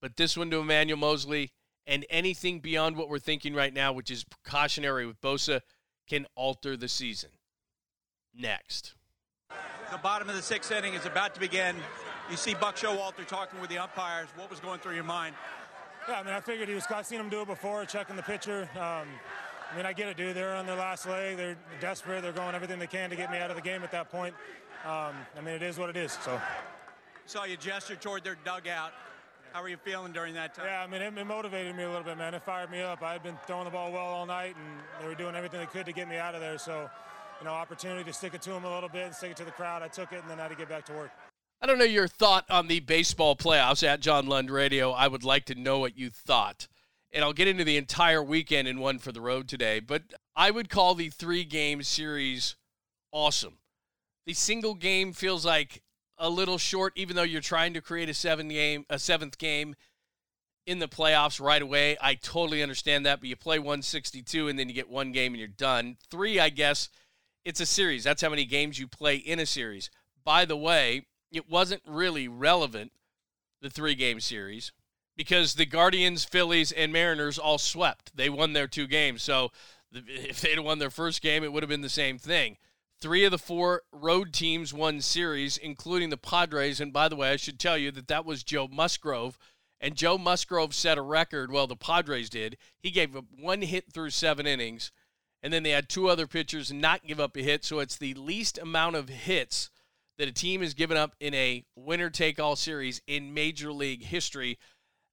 but 0.01 0.17
this 0.17 0.39
one 0.39 0.51
to 0.51 0.61
Emmanuel 0.61 0.99
Moseley 0.99 1.53
and 1.87 2.07
anything 2.09 2.61
beyond 2.61 2.97
what 2.97 3.11
we're 3.11 3.19
thinking 3.19 3.55
right 3.55 3.75
now, 3.75 3.93
which 3.93 4.11
is 4.11 4.25
precautionary 4.25 5.07
with 5.07 5.21
Bosa, 5.21 5.61
can 6.09 6.27
alter 6.35 6.79
the 6.79 6.89
season. 6.89 7.29
Next. 8.35 8.95
The 9.93 9.99
bottom 9.99 10.31
of 10.31 10.35
the 10.35 10.43
sixth 10.43 10.73
inning 10.73 10.95
is 10.95 11.05
about 11.05 11.35
to 11.35 11.41
begin. 11.41 11.77
You 12.31 12.37
see 12.37 12.55
Buck 12.55 12.77
Showalter 12.77 13.27
talking 13.27 13.61
with 13.61 13.69
the 13.69 13.79
umpires. 13.79 14.29
What 14.37 14.49
was 14.49 14.61
going 14.61 14.81
through 14.81 14.95
your 14.95 15.05
mind? 15.05 15.35
Yeah, 16.09 16.21
I 16.21 16.23
mean, 16.23 16.33
I 16.33 16.41
figured 16.41 16.69
he 16.69 16.75
was. 16.75 16.87
I've 16.89 17.05
seen 17.05 17.21
him 17.21 17.29
do 17.29 17.43
it 17.43 17.49
before, 17.49 17.85
checking 17.85 18.17
the 18.17 18.23
pitcher. 18.23 18.71
Um, 18.77 19.09
I 19.73 19.77
mean, 19.77 19.85
I 19.85 19.93
get 19.93 20.09
it, 20.09 20.17
dude. 20.17 20.35
They're 20.35 20.55
on 20.55 20.67
their 20.67 20.77
last 20.77 21.07
leg. 21.07 21.37
They're 21.37 21.57
desperate. 21.81 22.23
They're 22.23 22.33
going 22.33 22.55
everything 22.55 22.79
they 22.79 22.87
can 22.87 23.11
to 23.11 23.17
get 23.17 23.31
me 23.31 23.39
out 23.39 23.51
of 23.51 23.57
the 23.57 23.63
game 23.63 23.83
at 23.83 23.93
that 23.93 24.11
point. 24.11 24.35
Um, 24.85 25.15
I 25.37 25.41
mean, 25.45 25.55
it 25.55 25.63
is 25.63 25.79
what 25.79 25.91
it 25.91 25.97
is. 25.97 26.13
So. 26.25 26.41
Saw 27.27 27.45
you 27.45 27.57
gesture 27.57 27.97
toward 27.97 28.25
their 28.25 28.37
dugout. 28.45 28.93
How 29.53 29.63
were 29.63 29.69
you 29.69 29.77
feeling 29.77 30.13
during 30.13 30.35
that 30.35 30.55
time? 30.55 30.67
Yeah, 30.67 30.83
I 30.83 30.87
mean, 30.87 31.03
it, 31.03 31.17
it, 31.17 31.25
motivated 31.25 31.77
me 31.77 31.83
a 31.83 31.89
little 31.89 32.05
bit, 32.05 32.17
man. 32.17 32.35
It 32.35 32.43
fired 32.43 32.71
me 32.71 32.81
up. 32.81 33.03
I 33.03 33.13
had 33.13 33.23
been 33.23 33.39
throwing 33.47 33.65
the 33.65 33.71
ball 33.71 33.93
well 33.93 34.07
all 34.07 34.27
night, 34.27 34.55
and 34.57 34.81
they 35.01 35.09
were 35.09 35.15
doing 35.15 35.35
everything 35.35 35.61
they 35.61 35.67
could 35.67 35.87
to 35.87 35.93
get 35.93 36.09
me 36.09 36.17
out 36.17 36.35
of 36.35 36.41
there. 36.41 36.57
So, 36.57 36.89
you 37.41 37.45
know, 37.45 37.53
opportunity 37.53 38.05
to 38.05 38.13
stick 38.13 38.35
it 38.35 38.43
to 38.43 38.51
them 38.51 38.65
a 38.65 38.73
little 38.73 38.89
bit 38.89 39.07
and 39.07 39.15
stick 39.15 39.33
it 39.33 39.37
to 39.39 39.45
the 39.45 39.51
crowd. 39.51 39.83
I 39.83 39.89
took 39.89 40.13
it, 40.13 40.23
and 40.23 40.31
then 40.31 40.39
I 40.39 40.43
had 40.43 40.51
to 40.51 40.57
get 40.57 40.69
back 40.69 40.87
to 40.87 40.93
work. 40.93 41.11
I 41.61 41.67
don't 41.67 41.79
know 41.79 41.85
your 41.85 42.09
thought 42.09 42.47
on 42.49 42.69
the 42.69 42.81
baseball 42.81 43.37
playoffs 43.37 43.87
at 43.87 44.01
John 44.01 44.27
Lund 44.27 44.51
Radio. 44.51 44.93
I 44.93 45.09
would 45.09 45.25
like 45.25 45.45
to 45.47 45.55
know 45.55 45.79
what 45.79 45.99
you 45.99 46.11
thought. 46.11 46.69
And 47.13 47.25
I'll 47.25 47.33
get 47.33 47.49
into 47.49 47.65
the 47.65 47.77
entire 47.77 48.23
weekend 48.23 48.67
in 48.67 48.79
one 48.79 48.99
for 48.99 49.13
the 49.13 49.21
road 49.21 49.47
today. 49.47 49.81
But 49.81 50.15
I 50.35 50.51
would 50.51 50.71
call 50.71 50.95
the 50.95 51.11
three 51.11 51.45
game 51.45 51.83
series 51.83 52.57
awesome. 53.13 53.59
The 54.27 54.35
single 54.35 54.75
game 54.75 55.13
feels 55.13 55.45
like 55.45 55.83
a 56.19 56.29
little 56.29 56.59
short, 56.59 56.93
even 56.97 57.17
though 57.17 57.23
you're 57.23 57.41
trying 57.41 57.73
to 57.75 57.81
create 57.81 58.09
a 58.09 58.15
seven 58.15 58.49
game, 58.49 58.85
a 58.91 58.99
seventh 58.99 59.39
game 59.39 59.75
in 60.67 60.79
the 60.79 60.89
playoffs 60.89 61.41
right 61.41 61.63
away. 61.63 61.97
I 62.01 62.15
totally 62.15 62.63
understand 62.63 63.07
that, 63.07 63.21
but 63.21 63.29
you 63.29 63.37
play 63.37 63.59
162 63.59 64.49
and 64.49 64.59
then 64.59 64.69
you 64.69 64.75
get 64.75 64.89
one 64.89 65.13
game 65.13 65.33
and 65.33 65.39
you're 65.39 65.49
done. 65.49 65.97
Three, 66.11 66.39
I 66.39 66.51
guess, 66.51 66.91
it's 67.45 67.61
a 67.61 67.67
series. 67.67 68.05
That's 68.05 68.23
how 68.23 68.29
many 68.29 68.45
games 68.45 68.79
you 68.79 68.87
play 68.87 69.17
in 69.17 69.41
a 69.41 69.47
series. 69.47 69.91
By 70.25 70.45
the 70.45 70.57
way, 70.57 71.07
it 71.33 71.49
wasn't 71.49 71.83
really 71.87 72.29
relevant, 72.29 72.93
the 73.63 73.71
three 73.71 73.95
game 73.95 74.21
series, 74.21 74.73
because 75.17 75.55
the 75.55 75.67
Guardians, 75.67 76.25
Phillies, 76.25 76.73
and 76.73 76.93
Mariners 76.93 77.39
all 77.39 77.59
swept. 77.59 78.15
They 78.17 78.29
won 78.29 78.53
their 78.53 78.69
two 78.69 78.87
games. 78.87 79.23
So 79.23 79.51
if 79.93 80.41
they'd 80.41 80.61
won 80.61 80.79
their 80.79 80.91
first 80.91 81.23
game, 81.23 81.43
it 81.43 81.53
would 81.53 81.63
have 81.63 81.71
been 81.71 81.81
the 81.81 81.89
same 81.89 82.19
thing. 82.19 82.59
Three 83.01 83.25
of 83.25 83.31
the 83.31 83.39
four 83.39 83.83
road 83.93 84.33
teams 84.33 84.75
won 84.75 85.01
series, 85.01 85.57
including 85.57 86.11
the 86.11 86.17
Padres. 86.17 86.81
And 86.81 86.93
by 86.93 87.09
the 87.09 87.17
way, 87.17 87.31
I 87.31 87.37
should 87.37 87.59
tell 87.59 87.79
you 87.79 87.91
that 87.93 88.09
that 88.09 88.27
was 88.27 88.45
Joe 88.45 88.69
Musgrove. 88.69 89.39
And 89.81 89.97
Joe 89.97 90.19
Musgrove 90.19 90.75
set 90.75 90.99
a 90.99 91.03
record. 91.03 91.51
Well, 91.51 91.67
the 91.67 91.77
Padres 91.77 92.29
did. 92.29 92.59
He 92.79 92.91
gave 92.91 93.17
up 93.17 93.25
one 93.39 93.63
hit 93.63 93.93
through 93.93 94.11
seven 94.11 94.47
innings. 94.47 94.93
And 95.43 95.53
then 95.53 95.63
they 95.63 95.71
had 95.71 95.89
two 95.89 96.09
other 96.09 96.27
pitchers 96.27 96.71
not 96.71 97.07
give 97.07 97.19
up 97.19 97.37
a 97.37 97.41
hit. 97.41 97.65
So 97.65 97.79
it's 97.79 97.97
the 97.97 98.13
least 98.15 98.59
amount 98.59 98.97
of 98.97 99.09
hits 99.09 99.71
that 100.19 100.29
a 100.29 100.33
team 100.33 100.61
has 100.61 100.75
given 100.75 100.99
up 100.99 101.17
in 101.19 101.33
a 101.33 101.65
winner 101.75 102.11
take 102.11 102.39
all 102.39 102.55
series 102.55 103.01
in 103.07 103.33
Major 103.33 103.73
League 103.73 104.05
history 104.05 104.59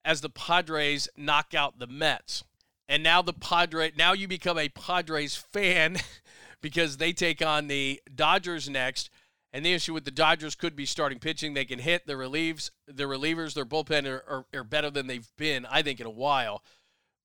as 0.04 0.20
the 0.20 0.30
Padres 0.30 1.08
knock 1.16 1.54
out 1.54 1.80
the 1.80 1.88
Mets. 1.88 2.44
And 2.90 3.04
now 3.04 3.22
the 3.22 3.34
Padre 3.34 3.94
now 3.98 4.12
you 4.12 4.28
become 4.28 4.58
a 4.58 4.68
Padres 4.68 5.36
fan 5.36 5.98
because 6.62 6.98
they 6.98 7.14
take 7.14 7.46
on 7.46 7.68
the 7.68 8.02
Dodgers 8.14 8.70
next. 8.70 9.10
And 9.54 9.66
the 9.66 9.74
issue 9.74 9.94
with 9.94 10.06
the 10.06 10.12
Dodgers 10.12 10.56
could 10.56 10.76
be 10.76 10.86
starting 10.86 11.20
pitching. 11.20 11.54
They 11.54 11.66
can 11.66 11.80
hit 11.80 12.06
the 12.06 12.18
relieves, 12.18 12.72
the 12.86 13.06
relievers, 13.06 13.54
their 13.54 13.66
bullpen 13.66 14.06
are, 14.06 14.24
are, 14.28 14.46
are 14.54 14.64
better 14.64 14.90
than 14.90 15.08
they've 15.08 15.28
been, 15.38 15.66
I 15.66 15.82
think, 15.82 16.00
in 16.00 16.06
a 16.06 16.12
while. 16.12 16.64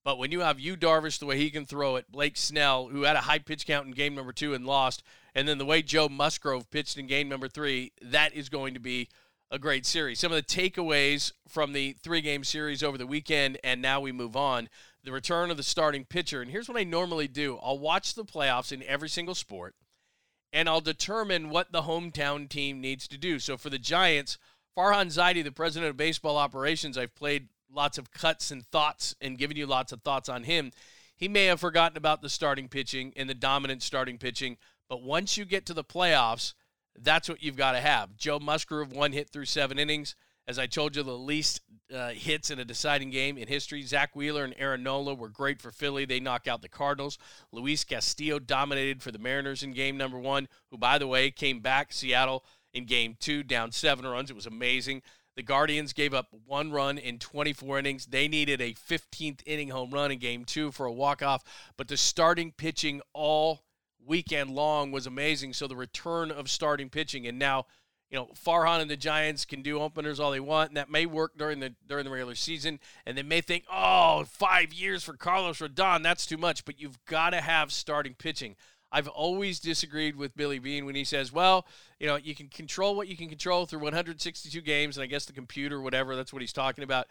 But 0.05 0.19
when 0.19 0.33
you 0.33 0.41
have 0.41 0.59
Yu 0.59 0.77
Darvish 0.77 1.19
the 1.19 1.27
way 1.27 1.37
he 1.37 1.51
can 1.51 1.67
throw 1.67 1.97
it, 1.97 2.11
Blake 2.11 2.37
Snell, 2.37 2.89
who 2.89 3.03
had 3.03 3.17
a 3.17 3.23
high 3.23 3.39
pitch 3.39 3.67
count 3.67 3.87
in 3.87 3.93
game 3.93 4.15
number 4.15 4.33
two 4.33 4.55
and 4.55 4.67
lost, 4.67 5.03
and 5.35 5.47
then 5.47 5.59
the 5.59 5.65
way 5.65 5.83
Joe 5.83 6.09
Musgrove 6.09 6.71
pitched 6.71 6.99
in 6.99 7.07
game 7.07 7.29
number 7.29 7.49
three, 7.49 7.93
that 8.03 8.35
is 8.35 8.49
going 8.49 8.75
to 8.75 8.81
be 8.81 9.09
a 9.51 9.59
great 9.59 9.87
series. 9.87 10.19
Some 10.19 10.33
of 10.33 10.37
the 10.37 10.43
takeaways 10.43 11.33
from 11.47 11.73
the 11.73 11.93
three 12.03 12.21
game 12.21 12.43
series 12.43 12.83
over 12.83 12.99
the 12.99 13.07
weekend, 13.07 13.59
and 13.63 13.83
now 13.83 14.01
we 14.01 14.11
move 14.11 14.35
on. 14.35 14.69
The 15.05 15.13
return 15.13 15.51
of 15.51 15.57
the 15.57 15.63
starting 15.63 16.05
pitcher. 16.05 16.41
And 16.41 16.51
here's 16.51 16.69
what 16.69 16.79
I 16.79 16.85
normally 16.85 17.29
do 17.29 17.59
I'll 17.63 17.79
watch 17.79 18.15
the 18.15 18.25
playoffs 18.25 18.73
in 18.73 18.83
every 18.85 19.09
single 19.09 19.35
sport, 19.35 19.75
and 20.53 20.69
I'll 20.69 20.81
determine 20.81 21.51
what 21.51 21.73
the 21.73 21.83
hometown 21.83 22.49
team 22.49 22.81
needs 22.81 23.09
to 23.09 23.19
do. 23.19 23.39
So 23.39 23.57
for 23.57 23.71
the 23.71 23.79
Giants, 23.79 24.39
Farhan 24.77 25.07
Zaidi, 25.07 25.43
the 25.43 25.53
president 25.53 25.91
of 25.91 25.97
baseball 25.97 26.37
operations, 26.37 26.97
I've 26.97 27.15
played 27.15 27.49
lots 27.71 27.99
of 27.99 28.11
cuts 28.11 28.51
and 28.51 28.67
thoughts 28.67 29.15
and 29.21 29.39
given 29.39 29.57
you 29.57 29.67
lots 29.67 29.93
of 29.93 30.03
thoughts 30.03 30.29
on 30.29 30.45
him. 30.45 30.73
He 31.17 31.29
may 31.29 31.47
have 31.47 31.61
forgotten 31.61 31.97
about 31.97 32.21
the 32.21 32.29
starting 32.29 32.69
pitching 32.69 33.13
and 33.17 33.31
the 33.31 33.35
dominant 33.35 33.83
starting 33.83 34.19
pitching 34.19 34.57
but 34.93 35.03
once 35.03 35.39
you 35.39 35.47
get 35.47 35.65
to 35.65 35.73
the 35.73 35.83
playoffs, 35.83 36.53
that's 36.99 37.27
what 37.27 37.43
you've 37.43 37.57
got 37.57 37.73
to 37.73 37.81
have. 37.81 38.15
Joe 38.15 38.39
Musgrove, 38.39 38.93
one 38.93 39.13
hit 39.13 39.31
through 39.31 39.47
seven 39.47 39.79
innings. 39.79 40.15
As 40.49 40.59
I 40.59 40.67
told 40.67 40.97
you, 40.97 41.03
the 41.03 41.17
least 41.17 41.61
uh, 41.95 42.11
hits 42.11 42.51
in 42.51 42.59
a 42.59 42.65
deciding 42.65 43.11
game 43.11 43.39
in 43.39 43.47
history. 43.47 43.83
Zack 43.83 44.17
Wheeler 44.17 44.45
and 44.45 44.55
Aaron 44.59 44.83
Nola 44.83 45.15
were 45.15 45.29
great 45.29 45.63
for 45.63 45.71
Philly. 45.71 46.05
They 46.05 46.21
knock 46.21 46.49
out 46.49 46.63
the 46.63 46.69
Cardinals. 46.69 47.17
Luis 47.53 47.85
Castillo 47.85 48.39
dominated 48.39 49.03
for 49.03 49.13
the 49.13 49.19
Mariners 49.19 49.63
in 49.63 49.73
game 49.73 49.97
number 49.97 50.19
one, 50.19 50.49
who, 50.71 50.79
by 50.79 50.99
the 50.99 51.07
way, 51.07 51.31
came 51.31 51.61
back 51.61 51.93
Seattle 51.93 52.45
in 52.75 52.87
game 52.87 53.17
two, 53.21 53.43
down 53.43 53.71
seven 53.71 54.05
runs. 54.07 54.31
It 54.31 54.37
was 54.37 54.47
amazing. 54.47 55.03
The 55.37 55.43
Guardians 55.43 55.93
gave 55.93 56.13
up 56.13 56.29
one 56.47 56.71
run 56.73 56.99
in 56.99 57.19
24 57.19 57.79
innings. 57.79 58.07
They 58.07 58.29
needed 58.29 58.61
a 58.61 58.75
15th 58.75 59.41
inning 59.47 59.71
home 59.71 59.91
run 59.91 60.11
in 60.11 60.19
game 60.19 60.45
two 60.45 60.71
for 60.73 60.85
a 60.87 60.93
walk-off, 60.93 61.43
but 61.77 61.89
the 61.89 61.97
starting 61.97 62.53
pitching 62.53 63.01
all 63.15 63.63
weekend 64.05 64.51
long 64.51 64.91
was 64.91 65.07
amazing. 65.07 65.55
So 65.55 65.67
the 65.67 65.77
return 65.77 66.31
of 66.31 66.51
starting 66.51 66.91
pitching, 66.91 67.27
and 67.27 67.39
now, 67.39 67.67
you 68.13 68.19
know, 68.19 68.29
Farhan 68.47 68.83
and 68.83 68.91
the 68.91 68.97
Giants 68.97 69.47
can 69.47 69.63
do 69.63 69.81
openers 69.81 70.21
all 70.21 70.31
they 70.31 70.39
want, 70.39 70.69
and 70.69 70.77
that 70.77 70.91
may 70.91 71.07
work 71.07 71.33
during 71.39 71.61
the 71.61 71.75
during 71.89 72.05
the 72.05 72.11
regular 72.11 72.35
season. 72.35 72.79
And 73.07 73.17
they 73.17 73.23
may 73.23 73.41
think, 73.41 73.65
oh, 73.73 74.25
five 74.29 74.71
years 74.75 75.03
for 75.03 75.15
Carlos 75.15 75.61
Rodon, 75.61 76.03
that's 76.03 76.27
too 76.27 76.37
much. 76.37 76.67
But 76.67 76.79
you've 76.79 77.03
got 77.07 77.31
to 77.31 77.41
have 77.41 77.73
starting 77.73 78.15
pitching. 78.15 78.55
I've 78.93 79.09
always 79.09 79.59
disagreed 79.59 80.17
with 80.17 80.37
Billy 80.37 80.59
Beane 80.59 80.85
when 80.85 80.95
he 80.95 81.05
says, 81.05 81.33
well, 81.33 81.67
you 81.99 82.07
know, 82.07 82.17
you 82.17 82.35
can 82.35 82.49
control 82.49 82.95
what 82.95 83.09
you 83.09 83.17
can 83.17 83.31
control 83.31 83.65
through 83.65 83.81
162 83.81 84.61
games, 84.61 84.99
and 84.99 85.03
I 85.03 85.07
guess 85.07 85.25
the 85.25 85.33
computer, 85.33 85.81
whatever, 85.81 86.15
that's 86.15 86.35
what 86.35 86.43
he's 86.43 86.53
talking 86.53 86.85
about. 86.85 87.07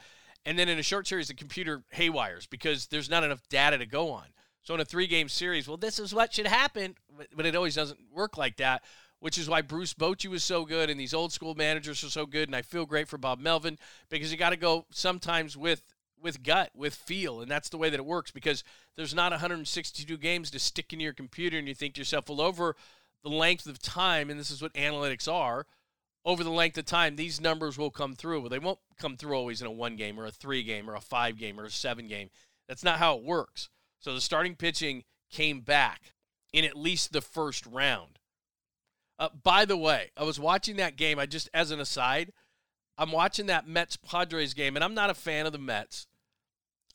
And 0.45 0.59
then 0.59 0.69
in 0.69 0.77
a 0.77 0.83
short 0.83 1.07
series, 1.07 1.29
the 1.29 1.33
computer 1.33 1.81
haywires 1.89 2.45
because 2.45 2.85
there's 2.87 3.09
not 3.09 3.23
enough 3.23 3.41
data 3.49 3.79
to 3.79 3.87
go 3.87 4.11
on. 4.11 4.25
So 4.61 4.75
in 4.75 4.79
a 4.79 4.85
three 4.85 5.07
game 5.07 5.29
series, 5.29 5.67
well, 5.67 5.77
this 5.77 5.97
is 5.97 6.13
what 6.13 6.33
should 6.33 6.45
happen, 6.45 6.95
but 7.35 7.47
it 7.47 7.55
always 7.55 7.73
doesn't 7.73 7.99
work 8.13 8.37
like 8.37 8.57
that, 8.57 8.83
which 9.21 9.37
is 9.37 9.47
why 9.47 9.61
Bruce 9.61 9.93
Bochy 9.93 10.27
was 10.27 10.43
so 10.43 10.65
good 10.65 10.89
and 10.89 10.99
these 10.99 11.13
old 11.13 11.31
school 11.31 11.55
managers 11.55 12.03
are 12.03 12.09
so 12.09 12.25
good. 12.25 12.49
And 12.49 12.55
I 12.55 12.63
feel 12.63 12.85
great 12.85 13.07
for 13.07 13.17
Bob 13.17 13.39
Melvin 13.39 13.77
because 14.09 14.31
you 14.31 14.37
got 14.37 14.49
to 14.49 14.57
go 14.57 14.85
sometimes 14.91 15.55
with 15.55 15.81
with 16.21 16.43
gut, 16.43 16.69
with 16.75 16.93
feel, 16.93 17.41
and 17.41 17.49
that's 17.49 17.69
the 17.69 17.79
way 17.79 17.89
that 17.89 17.99
it 17.99 18.05
works 18.05 18.29
because 18.29 18.63
there's 18.95 19.15
not 19.15 19.31
162 19.31 20.17
games 20.17 20.51
to 20.51 20.59
stick 20.59 20.93
in 20.93 20.99
your 20.99 21.13
computer 21.13 21.57
and 21.57 21.67
you 21.67 21.73
think 21.73 21.95
to 21.95 22.01
yourself, 22.01 22.29
well, 22.29 22.41
over 22.41 22.75
the 23.23 23.29
length 23.29 23.65
of 23.65 23.81
time, 23.81 24.29
and 24.29 24.39
this 24.39 24.51
is 24.51 24.61
what 24.61 24.71
analytics 24.75 25.31
are, 25.31 25.65
over 26.23 26.43
the 26.43 26.51
length 26.51 26.77
of 26.77 26.85
time, 26.85 27.15
these 27.15 27.41
numbers 27.41 27.75
will 27.75 27.89
come 27.89 28.13
through. 28.13 28.41
Well, 28.41 28.49
they 28.49 28.59
won't 28.59 28.77
come 28.99 29.17
through 29.17 29.33
always 29.33 29.61
in 29.61 29.67
a 29.67 29.71
one 29.71 29.95
game 29.95 30.19
or 30.19 30.25
a 30.25 30.31
three 30.31 30.61
game 30.61 30.87
or 30.87 30.93
a 30.93 31.01
five 31.01 31.37
game 31.37 31.59
or 31.59 31.65
a 31.65 31.71
seven 31.71 32.07
game. 32.07 32.29
That's 32.67 32.83
not 32.83 32.99
how 32.99 33.17
it 33.17 33.23
works. 33.23 33.69
So 33.99 34.13
the 34.13 34.21
starting 34.21 34.55
pitching 34.55 35.03
came 35.31 35.61
back 35.61 36.13
in 36.53 36.65
at 36.65 36.77
least 36.77 37.13
the 37.13 37.21
first 37.21 37.65
round. 37.65 38.19
Uh, 39.21 39.29
by 39.43 39.65
the 39.65 39.77
way, 39.77 40.09
I 40.17 40.23
was 40.23 40.39
watching 40.39 40.77
that 40.77 40.95
game. 40.95 41.19
I 41.19 41.27
just, 41.27 41.47
as 41.53 41.69
an 41.69 41.79
aside, 41.79 42.33
I'm 42.97 43.11
watching 43.11 43.45
that 43.45 43.67
Mets 43.67 43.95
Padres 43.95 44.55
game, 44.55 44.75
and 44.75 44.83
I'm 44.83 44.95
not 44.95 45.11
a 45.11 45.13
fan 45.13 45.45
of 45.45 45.51
the 45.51 45.59
Mets. 45.59 46.07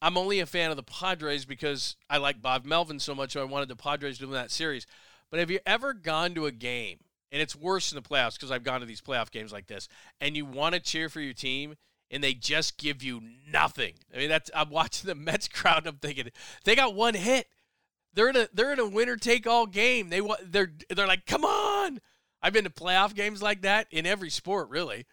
I'm 0.03 0.19
only 0.19 0.41
a 0.41 0.47
fan 0.47 0.71
of 0.71 0.77
the 0.77 0.83
Padres 0.83 1.45
because 1.45 1.95
I 2.11 2.17
like 2.17 2.43
Bob 2.43 2.65
Melvin 2.65 2.99
so 2.99 3.15
much. 3.15 3.33
So 3.33 3.41
I 3.41 3.45
wanted 3.45 3.69
the 3.69 3.77
Padres 3.77 4.19
to 4.19 4.25
win 4.27 4.35
that 4.35 4.51
series. 4.51 4.89
But 5.31 5.39
have 5.39 5.53
you 5.53 5.61
ever 5.65 5.95
gone 5.95 6.35
to 6.35 6.47
a 6.47 6.53
game, 6.53 6.99
and 7.31 7.41
it's 7.41 7.55
worse 7.55 7.93
in 7.93 7.97
the 7.97 8.03
playoffs 8.03 8.35
because 8.35 8.51
I've 8.51 8.65
gone 8.65 8.81
to 8.81 8.87
these 8.87 9.01
playoff 9.01 9.31
games 9.31 9.53
like 9.53 9.69
this, 9.69 9.89
and 10.21 10.37
you 10.37 10.45
want 10.45 10.75
to 10.75 10.81
cheer 10.81 11.09
for 11.09 11.21
your 11.21 11.33
team, 11.33 11.77
and 12.11 12.25
they 12.25 12.35
just 12.35 12.77
give 12.77 13.05
you 13.05 13.23
nothing. 13.49 13.95
I 14.12 14.19
mean, 14.19 14.29
that's 14.29 14.51
I'm 14.53 14.71
watching 14.71 15.07
the 15.07 15.15
Mets 15.15 15.47
crowd. 15.53 15.79
and 15.79 15.87
I'm 15.87 15.97
thinking 15.99 16.33
they 16.65 16.75
got 16.75 16.97
one 16.97 17.15
hit. 17.15 17.47
They're 18.15 18.31
in 18.31 18.37
a 18.37 18.49
they're 18.53 18.73
in 18.73 18.81
a 18.81 18.89
winner 18.89 19.17
take 19.17 19.47
all 19.47 19.67
game. 19.67 20.09
They 20.09 20.21
they're 20.45 20.73
they're 20.91 21.07
like, 21.07 21.25
come 21.25 21.45
on. 21.45 22.01
I've 22.42 22.53
been 22.53 22.64
to 22.64 22.70
playoff 22.70 23.14
games 23.14 23.42
like 23.42 23.62
that 23.62 23.87
in 23.90 24.07
every 24.07 24.31
sport, 24.31 24.68
really. 24.68 25.07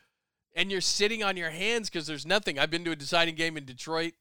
And 0.56 0.72
you're 0.72 0.82
sitting 0.82 1.24
on 1.24 1.38
your 1.38 1.50
hands 1.50 1.90
because 1.90 2.06
there's 2.06 2.26
nothing. 2.26 2.60
I've 2.60 2.70
been 2.70 2.84
to 2.86 2.92
a 2.92 2.96
deciding 2.96 3.36
game 3.36 3.58
in 3.58 3.66
Detroit, 3.66 4.14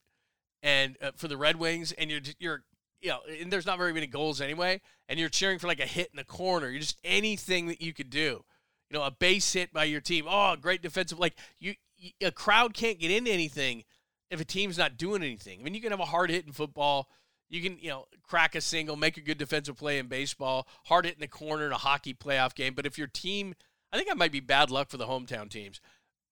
and 0.62 0.96
uh, 1.02 1.10
for 1.14 1.28
the 1.28 1.36
Red 1.36 1.56
Wings, 1.56 1.92
and 1.92 2.10
you're 2.10 2.20
you're 2.38 2.64
you 3.02 3.10
know, 3.10 3.18
and 3.40 3.52
there's 3.52 3.66
not 3.66 3.78
very 3.78 3.92
many 3.92 4.06
goals 4.06 4.40
anyway, 4.40 4.80
and 5.08 5.18
you're 5.18 5.28
cheering 5.28 5.58
for 5.58 5.66
like 5.66 5.80
a 5.80 5.86
hit 5.86 6.08
in 6.12 6.16
the 6.16 6.24
corner. 6.24 6.70
You're 6.70 6.80
just 6.80 7.00
anything 7.04 7.66
that 7.66 7.82
you 7.82 7.92
could 7.92 8.10
do. 8.10 8.44
You 8.88 8.98
know, 8.98 9.02
a 9.02 9.10
base 9.10 9.52
hit 9.52 9.72
by 9.72 9.84
your 9.84 10.00
team. 10.00 10.26
Oh, 10.28 10.54
great 10.56 10.82
defensive. 10.82 11.18
Like 11.18 11.34
you, 11.58 11.74
a 12.22 12.30
crowd 12.30 12.74
can't 12.74 13.00
get 13.00 13.10
into 13.10 13.30
anything 13.30 13.84
if 14.30 14.40
a 14.40 14.44
team's 14.44 14.78
not 14.78 14.96
doing 14.96 15.22
anything. 15.22 15.60
I 15.60 15.62
mean, 15.64 15.74
you 15.74 15.80
can 15.80 15.90
have 15.90 16.00
a 16.00 16.06
hard 16.06 16.30
hit 16.30 16.46
in 16.46 16.52
football. 16.52 17.08
You 17.52 17.60
can, 17.62 17.78
you 17.80 17.90
know, 17.90 18.06
crack 18.22 18.54
a 18.54 18.60
single, 18.60 18.96
make 18.96 19.16
a 19.18 19.20
good 19.20 19.38
defensive 19.38 19.76
play 19.76 19.98
in 19.98 20.06
baseball, 20.06 20.66
hard 20.86 21.04
hit 21.04 21.14
in 21.14 21.20
the 21.20 21.28
corner 21.28 21.66
in 21.66 21.72
a 21.72 21.76
hockey 21.76 22.14
playoff 22.14 22.54
game. 22.54 22.72
But 22.74 22.86
if 22.86 22.96
your 22.96 23.06
team, 23.06 23.54
I 23.92 23.96
think 23.96 24.08
that 24.08 24.16
might 24.16 24.32
be 24.32 24.40
bad 24.40 24.70
luck 24.70 24.88
for 24.88 24.96
the 24.96 25.06
hometown 25.06 25.50
teams. 25.50 25.80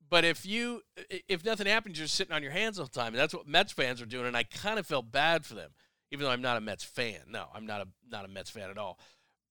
But 0.09 0.24
if 0.24 0.44
you, 0.46 0.80
if 1.28 1.44
nothing 1.44 1.66
happens, 1.66 1.98
you're 1.98 2.09
sitting 2.09 2.35
on 2.35 2.42
your 2.42 2.52
hands 2.52 2.78
all 2.78 2.87
the 2.87 2.90
time. 2.90 3.12
And 3.12 3.18
that's 3.18 3.35
what 3.35 3.46
Mets 3.46 3.72
fans 3.72 4.00
are 4.00 4.06
doing. 4.06 4.26
And 4.26 4.37
I 4.37 4.42
kind 4.44 4.78
of 4.78 4.87
felt 4.87 5.12
bad 5.12 5.44
for 5.44 5.54
them, 5.54 5.70
even 6.11 6.24
though 6.24 6.33
I'm 6.33 6.42
not 6.42 6.56
a 6.56 6.61
Mets 6.61 6.85
fan. 6.85 7.20
No, 7.28 7.44
I'm 7.54 7.66
not 7.66 7.83
a 7.83 7.87
not 8.11 8.24
a 8.24 8.28
Mets 8.28 8.50
fan 8.50 8.70
at 8.70 8.78
all. 8.78 8.98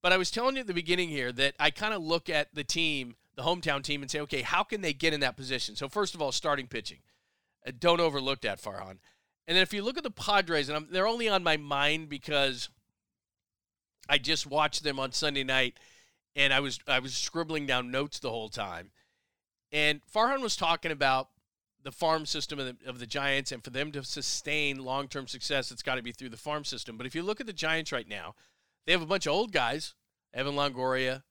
But 0.01 0.12
I 0.12 0.17
was 0.17 0.32
telling 0.32 0.55
you 0.55 0.62
at 0.62 0.67
the 0.67 0.73
beginning 0.73 1.10
here 1.10 1.32
that 1.32 1.53
I 1.60 1.69
kind 1.69 1.93
of 1.93 2.01
look 2.01 2.29
at 2.29 2.53
the 2.53 2.63
team 2.63 3.15
the 3.39 3.45
hometown 3.45 3.82
team 3.82 4.01
and 4.01 4.12
say, 4.12 4.19
okay, 4.19 4.41
how 4.41 4.63
can 4.63 4.82
they 4.82 4.91
get 4.91 5.13
in 5.13 5.21
that 5.21 5.38
position? 5.38 5.75
So 5.75 5.88
first 5.88 6.13
of 6.13 6.21
all, 6.21 6.32
starting 6.32 6.67
pitching. 6.67 6.99
Uh, 7.65 7.71
don't 7.77 8.01
overlook 8.01 8.41
that, 8.41 8.62
Farhan. 8.62 8.97
And 9.50 9.56
then 9.56 9.64
if 9.64 9.74
you 9.74 9.82
look 9.82 9.98
at 9.98 10.04
the 10.04 10.12
Padres, 10.12 10.70
and 10.70 10.78
I'm, 10.78 10.88
they're 10.92 11.08
only 11.08 11.28
on 11.28 11.44
my 11.44 11.58
mind 11.58 12.08
because 12.08 12.70
I 14.08 14.20
just 14.20 14.46
watched 14.46 14.84
them 14.84 15.00
on 15.00 15.12
Sunday 15.12 15.44
night, 15.44 15.80
and 16.36 16.54
I 16.54 16.60
was 16.60 16.78
I 16.88 17.00
was 17.00 17.18
scribbling 17.18 17.66
down 17.66 17.90
notes 17.90 18.20
the 18.20 18.30
whole 18.30 18.50
time. 18.50 18.92
And 19.72 20.02
Farhan 20.06 20.42
was 20.42 20.56
talking 20.56 20.92
about 20.92 21.30
the 21.82 21.92
farm 21.92 22.28
system 22.28 22.60
of 22.60 22.68
the, 22.68 22.88
of 22.88 23.00
the 23.00 23.08
Giants, 23.08 23.52
and 23.52 23.64
for 23.64 23.72
them 23.72 23.92
to 23.94 24.04
sustain 24.04 24.78
long 24.86 25.08
term 25.08 25.26
success, 25.28 25.72
it's 25.72 25.82
got 25.82 25.96
to 25.96 26.04
be 26.04 26.12
through 26.12 26.30
the 26.30 26.38
farm 26.38 26.64
system. 26.64 26.96
But 26.96 27.08
if 27.08 27.16
you 27.16 27.24
look 27.24 27.42
at 27.42 27.48
the 27.48 27.52
Giants 27.54 27.92
right 27.92 28.08
now, 28.08 28.36
they 28.86 28.92
have 28.92 29.02
a 29.02 29.08
bunch 29.08 29.26
of 29.26 29.34
old 29.34 29.52
guys 29.52 29.96
Evan 30.32 30.54
Longoria, 30.54 31.24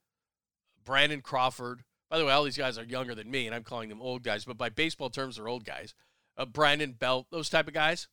Brandon 0.85 1.21
Crawford. 1.21 1.85
By 2.11 2.19
the 2.19 2.25
way, 2.25 2.33
all 2.33 2.43
these 2.43 2.59
guys 2.59 2.79
are 2.79 2.85
younger 2.85 3.15
than 3.15 3.31
me, 3.31 3.47
and 3.47 3.55
I'm 3.55 3.63
calling 3.63 3.91
them 3.91 4.03
old 4.03 4.25
guys, 4.25 4.45
but 4.45 4.59
by 4.59 4.71
baseball 4.71 5.09
terms, 5.09 5.37
they're 5.37 5.47
old 5.47 5.65
guys. 5.65 5.95
Uh, 6.39 6.47
Brandon 6.47 6.93
Belt, 6.93 7.27
those 7.31 7.51
type 7.51 7.69
of 7.69 7.75
guys. 7.75 8.09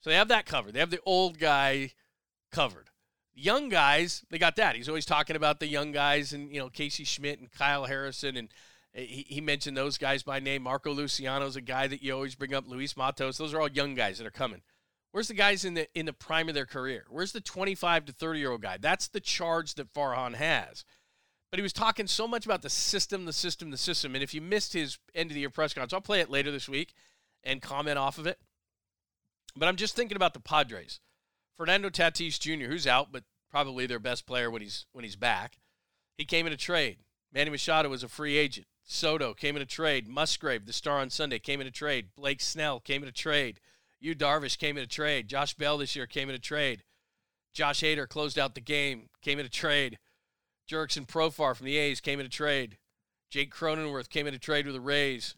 So 0.00 0.10
they 0.10 0.16
have 0.16 0.28
that 0.28 0.46
covered. 0.46 0.74
They 0.74 0.80
have 0.80 0.90
the 0.90 1.00
old 1.06 1.38
guy 1.38 1.92
covered. 2.52 2.90
Young 3.34 3.68
guys, 3.68 4.24
they 4.30 4.38
got 4.38 4.56
that. 4.56 4.74
He's 4.74 4.88
always 4.88 5.06
talking 5.06 5.36
about 5.36 5.60
the 5.60 5.68
young 5.68 5.92
guys 5.92 6.32
and, 6.32 6.52
you 6.52 6.58
know, 6.58 6.68
Casey 6.68 7.04
Schmitt 7.04 7.38
and 7.38 7.50
Kyle 7.50 7.84
Harrison. 7.84 8.36
And 8.36 8.48
uh, 8.96 9.00
he, 9.00 9.24
he 9.28 9.40
mentioned 9.40 9.76
those 9.76 9.96
guys 9.96 10.24
by 10.24 10.40
name. 10.40 10.62
Marco 10.62 10.92
Luciano's 10.92 11.56
a 11.56 11.60
guy 11.60 11.86
that 11.86 12.02
you 12.02 12.12
always 12.12 12.34
bring 12.34 12.52
up. 12.52 12.64
Luis 12.66 12.96
Matos. 12.96 13.38
Those 13.38 13.54
are 13.54 13.60
all 13.60 13.70
young 13.70 13.94
guys 13.94 14.18
that 14.18 14.26
are 14.26 14.32
coming. 14.32 14.62
Where's 15.12 15.28
the 15.28 15.34
guys 15.34 15.64
in 15.64 15.74
the 15.74 15.88
in 15.98 16.06
the 16.06 16.12
prime 16.12 16.48
of 16.48 16.54
their 16.54 16.66
career? 16.66 17.06
Where's 17.08 17.32
the 17.32 17.40
25 17.40 18.06
to 18.06 18.12
30 18.12 18.38
year 18.40 18.50
old 18.50 18.62
guy? 18.62 18.76
That's 18.76 19.08
the 19.08 19.20
charge 19.20 19.74
that 19.74 19.92
Farhan 19.92 20.34
has. 20.34 20.84
But 21.50 21.58
he 21.58 21.62
was 21.62 21.72
talking 21.72 22.06
so 22.06 22.28
much 22.28 22.44
about 22.44 22.60
the 22.60 22.68
system, 22.68 23.24
the 23.24 23.32
system, 23.32 23.70
the 23.70 23.78
system. 23.78 24.14
And 24.14 24.22
if 24.22 24.34
you 24.34 24.42
missed 24.42 24.74
his 24.74 24.98
end 25.14 25.30
of 25.30 25.34
the 25.34 25.40
year 25.40 25.50
press 25.50 25.72
conference, 25.72 25.94
I'll 25.94 26.00
play 26.02 26.20
it 26.20 26.30
later 26.30 26.50
this 26.50 26.68
week 26.68 26.92
and 27.44 27.62
comment 27.62 27.98
off 27.98 28.18
of 28.18 28.26
it. 28.26 28.38
But 29.56 29.68
I'm 29.68 29.76
just 29.76 29.96
thinking 29.96 30.16
about 30.16 30.34
the 30.34 30.40
Padres. 30.40 31.00
Fernando 31.56 31.90
Tatis 31.90 32.38
Jr., 32.38 32.66
who's 32.66 32.86
out, 32.86 33.10
but 33.10 33.24
probably 33.50 33.86
their 33.86 33.98
best 33.98 34.26
player 34.26 34.50
when 34.50 34.62
he's 34.62 34.86
when 34.92 35.04
he's 35.04 35.16
back. 35.16 35.58
He 36.16 36.24
came 36.24 36.46
in 36.46 36.52
a 36.52 36.56
trade. 36.56 36.98
Manny 37.32 37.50
Machado 37.50 37.88
was 37.88 38.02
a 38.02 38.08
free 38.08 38.36
agent. 38.36 38.66
Soto 38.84 39.34
came 39.34 39.56
in 39.56 39.62
a 39.62 39.66
trade. 39.66 40.08
Musgrove, 40.08 40.66
the 40.66 40.72
star 40.72 40.98
on 40.98 41.10
Sunday, 41.10 41.38
came 41.38 41.60
in 41.60 41.66
a 41.66 41.70
trade. 41.70 42.08
Blake 42.16 42.40
Snell 42.40 42.80
came 42.80 43.02
in 43.02 43.08
a 43.08 43.12
trade. 43.12 43.60
Yu 44.00 44.14
Darvish 44.14 44.58
came 44.58 44.76
in 44.76 44.84
a 44.84 44.86
trade. 44.86 45.28
Josh 45.28 45.54
Bell 45.54 45.78
this 45.78 45.94
year 45.94 46.06
came 46.06 46.28
in 46.28 46.34
a 46.34 46.40
trade. 46.40 46.84
Josh 47.52 47.80
Hader 47.80 48.08
closed 48.08 48.38
out 48.38 48.54
the 48.54 48.60
game, 48.60 49.08
came 49.20 49.38
in 49.38 49.46
a 49.46 49.50
trade. 49.50 49.98
Jurickson 50.70 51.06
Profar 51.06 51.56
from 51.56 51.66
the 51.66 51.76
A's 51.76 52.00
came 52.00 52.20
in 52.20 52.26
a 52.26 52.30
trade. 52.30 52.78
Jake 53.30 53.52
Cronenworth 53.52 54.08
came 54.08 54.26
in 54.26 54.34
a 54.34 54.38
trade 54.38 54.66
with 54.66 54.74
the 54.74 54.80
Rays. 54.80 55.34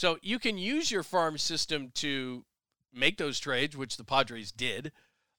So 0.00 0.16
you 0.22 0.38
can 0.38 0.56
use 0.56 0.90
your 0.90 1.02
farm 1.02 1.36
system 1.36 1.90
to 1.96 2.46
make 2.90 3.18
those 3.18 3.38
trades, 3.38 3.76
which 3.76 3.98
the 3.98 4.02
Padres 4.02 4.50
did. 4.50 4.92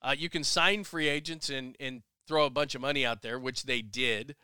Uh, 0.03 0.13
you 0.15 0.29
can 0.29 0.43
sign 0.43 0.83
free 0.83 1.09
agents 1.09 1.49
and, 1.49 1.75
and 1.79 2.03
throw 2.27 2.45
a 2.45 2.51
bunch 2.51 2.75
of 2.75 2.81
money 2.81 3.03
out 3.03 3.23
there, 3.23 3.39
which 3.39 3.63
they 3.63 3.81
did 3.81 4.35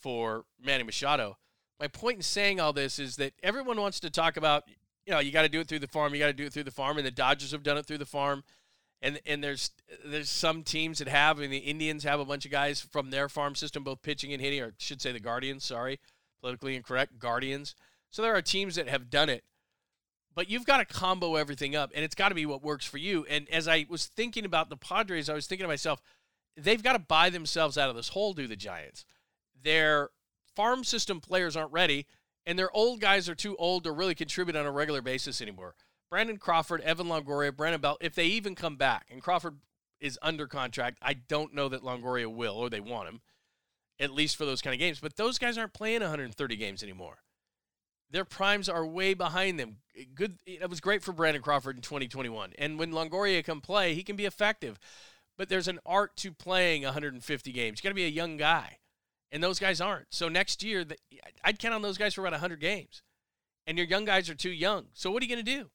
for 0.00 0.44
Manny 0.60 0.82
Machado. 0.82 1.38
My 1.78 1.86
point 1.86 2.16
in 2.16 2.22
saying 2.22 2.58
all 2.58 2.72
this 2.72 2.98
is 2.98 3.14
that 3.14 3.34
everyone 3.44 3.80
wants 3.80 4.00
to 4.00 4.10
talk 4.10 4.36
about 4.36 4.64
you 5.06 5.12
know, 5.12 5.20
you 5.20 5.30
got 5.30 5.42
to 5.42 5.48
do 5.48 5.60
it 5.60 5.68
through 5.68 5.78
the 5.78 5.86
farm. 5.86 6.14
You 6.14 6.18
got 6.18 6.26
to 6.26 6.32
do 6.32 6.46
it 6.46 6.52
through 6.52 6.64
the 6.64 6.72
farm, 6.72 6.96
and 6.96 7.06
the 7.06 7.12
Dodgers 7.12 7.52
have 7.52 7.62
done 7.62 7.78
it 7.78 7.86
through 7.86 7.98
the 7.98 8.04
farm. 8.04 8.42
And 9.02 9.20
and 9.24 9.44
there's 9.44 9.70
there's 10.04 10.30
some 10.30 10.64
teams 10.64 10.98
that 10.98 11.06
have, 11.06 11.38
and 11.38 11.52
the 11.52 11.58
Indians 11.58 12.02
have 12.02 12.18
a 12.18 12.24
bunch 12.24 12.44
of 12.44 12.50
guys 12.50 12.80
from 12.80 13.10
their 13.10 13.28
farm 13.28 13.54
system, 13.54 13.84
both 13.84 14.02
pitching 14.02 14.32
and 14.32 14.42
hitting, 14.42 14.60
or 14.60 14.66
I 14.66 14.70
should 14.78 15.00
say 15.00 15.12
the 15.12 15.20
Guardians. 15.20 15.64
Sorry, 15.64 16.00
politically 16.40 16.74
incorrect, 16.74 17.20
Guardians. 17.20 17.76
So 18.14 18.22
there 18.22 18.36
are 18.36 18.42
teams 18.42 18.76
that 18.76 18.88
have 18.88 19.10
done 19.10 19.28
it, 19.28 19.42
but 20.32 20.48
you've 20.48 20.64
got 20.64 20.76
to 20.76 20.84
combo 20.84 21.34
everything 21.34 21.74
up, 21.74 21.90
and 21.92 22.04
it's 22.04 22.14
got 22.14 22.28
to 22.28 22.36
be 22.36 22.46
what 22.46 22.62
works 22.62 22.86
for 22.86 22.96
you. 22.96 23.26
And 23.28 23.48
as 23.50 23.66
I 23.66 23.86
was 23.88 24.06
thinking 24.06 24.44
about 24.44 24.70
the 24.70 24.76
Padres, 24.76 25.28
I 25.28 25.34
was 25.34 25.48
thinking 25.48 25.64
to 25.64 25.68
myself, 25.68 26.00
they've 26.56 26.80
got 26.80 26.92
to 26.92 27.00
buy 27.00 27.28
themselves 27.28 27.76
out 27.76 27.90
of 27.90 27.96
this 27.96 28.10
hole. 28.10 28.32
Do 28.32 28.46
the 28.46 28.54
Giants? 28.54 29.04
Their 29.60 30.10
farm 30.54 30.84
system 30.84 31.20
players 31.20 31.56
aren't 31.56 31.72
ready 31.72 32.06
and 32.46 32.56
their 32.56 32.70
old 32.70 33.00
guys 33.00 33.28
are 33.28 33.34
too 33.34 33.56
old 33.56 33.82
to 33.82 33.90
really 33.90 34.14
contribute 34.14 34.54
on 34.54 34.64
a 34.64 34.70
regular 34.70 35.02
basis 35.02 35.42
anymore. 35.42 35.74
Brandon 36.08 36.36
Crawford, 36.36 36.82
Evan 36.82 37.08
Longoria, 37.08 37.56
Brandon 37.56 37.80
Belt, 37.80 37.98
if 38.00 38.14
they 38.14 38.26
even 38.26 38.54
come 38.54 38.76
back, 38.76 39.08
and 39.10 39.20
Crawford 39.22 39.56
is 39.98 40.20
under 40.22 40.46
contract, 40.46 40.98
I 41.02 41.14
don't 41.14 41.52
know 41.52 41.68
that 41.68 41.82
Longoria 41.82 42.32
will, 42.32 42.54
or 42.54 42.70
they 42.70 42.78
want 42.78 43.08
him, 43.08 43.22
at 43.98 44.12
least 44.12 44.36
for 44.36 44.44
those 44.44 44.62
kind 44.62 44.72
of 44.72 44.78
games. 44.78 45.00
But 45.00 45.16
those 45.16 45.36
guys 45.36 45.58
aren't 45.58 45.72
playing 45.72 46.02
130 46.02 46.54
games 46.54 46.84
anymore. 46.84 47.23
Their 48.14 48.24
primes 48.24 48.70
are 48.70 48.86
way 48.86 49.12
behind 49.12 49.60
them. 49.60 49.76
Good, 50.14 50.38
it 50.46 50.70
was 50.70 50.80
great 50.80 51.02
for 51.02 51.12
Brandon 51.12 51.42
Crawford 51.42 51.76
in 51.76 51.82
2021, 51.82 52.52
and 52.56 52.78
when 52.78 52.92
Longoria 52.92 53.44
can 53.44 53.60
play, 53.60 53.92
he 53.92 54.02
can 54.02 54.16
be 54.16 54.24
effective. 54.24 54.78
But 55.36 55.50
there's 55.50 55.68
an 55.68 55.80
art 55.84 56.16
to 56.18 56.32
playing 56.32 56.84
150 56.84 57.52
games. 57.52 57.78
You 57.78 57.82
got 57.82 57.90
to 57.90 57.94
be 57.94 58.06
a 58.06 58.08
young 58.08 58.38
guy 58.38 58.78
and 59.34 59.42
those 59.42 59.58
guys 59.58 59.80
aren't. 59.80 60.06
So 60.10 60.28
next 60.28 60.62
year, 60.62 60.86
I'd 61.42 61.58
count 61.58 61.74
on 61.74 61.82
those 61.82 61.98
guys 61.98 62.14
for 62.14 62.20
about 62.20 62.34
100 62.34 62.60
games, 62.60 63.02
and 63.66 63.76
your 63.76 63.86
young 63.86 64.04
guys 64.04 64.30
are 64.30 64.34
too 64.34 64.52
young. 64.52 64.86
So 64.94 65.10
what 65.10 65.22
are 65.22 65.26
you 65.26 65.34
going 65.34 65.44
to 65.44 65.52
do? 65.52 65.70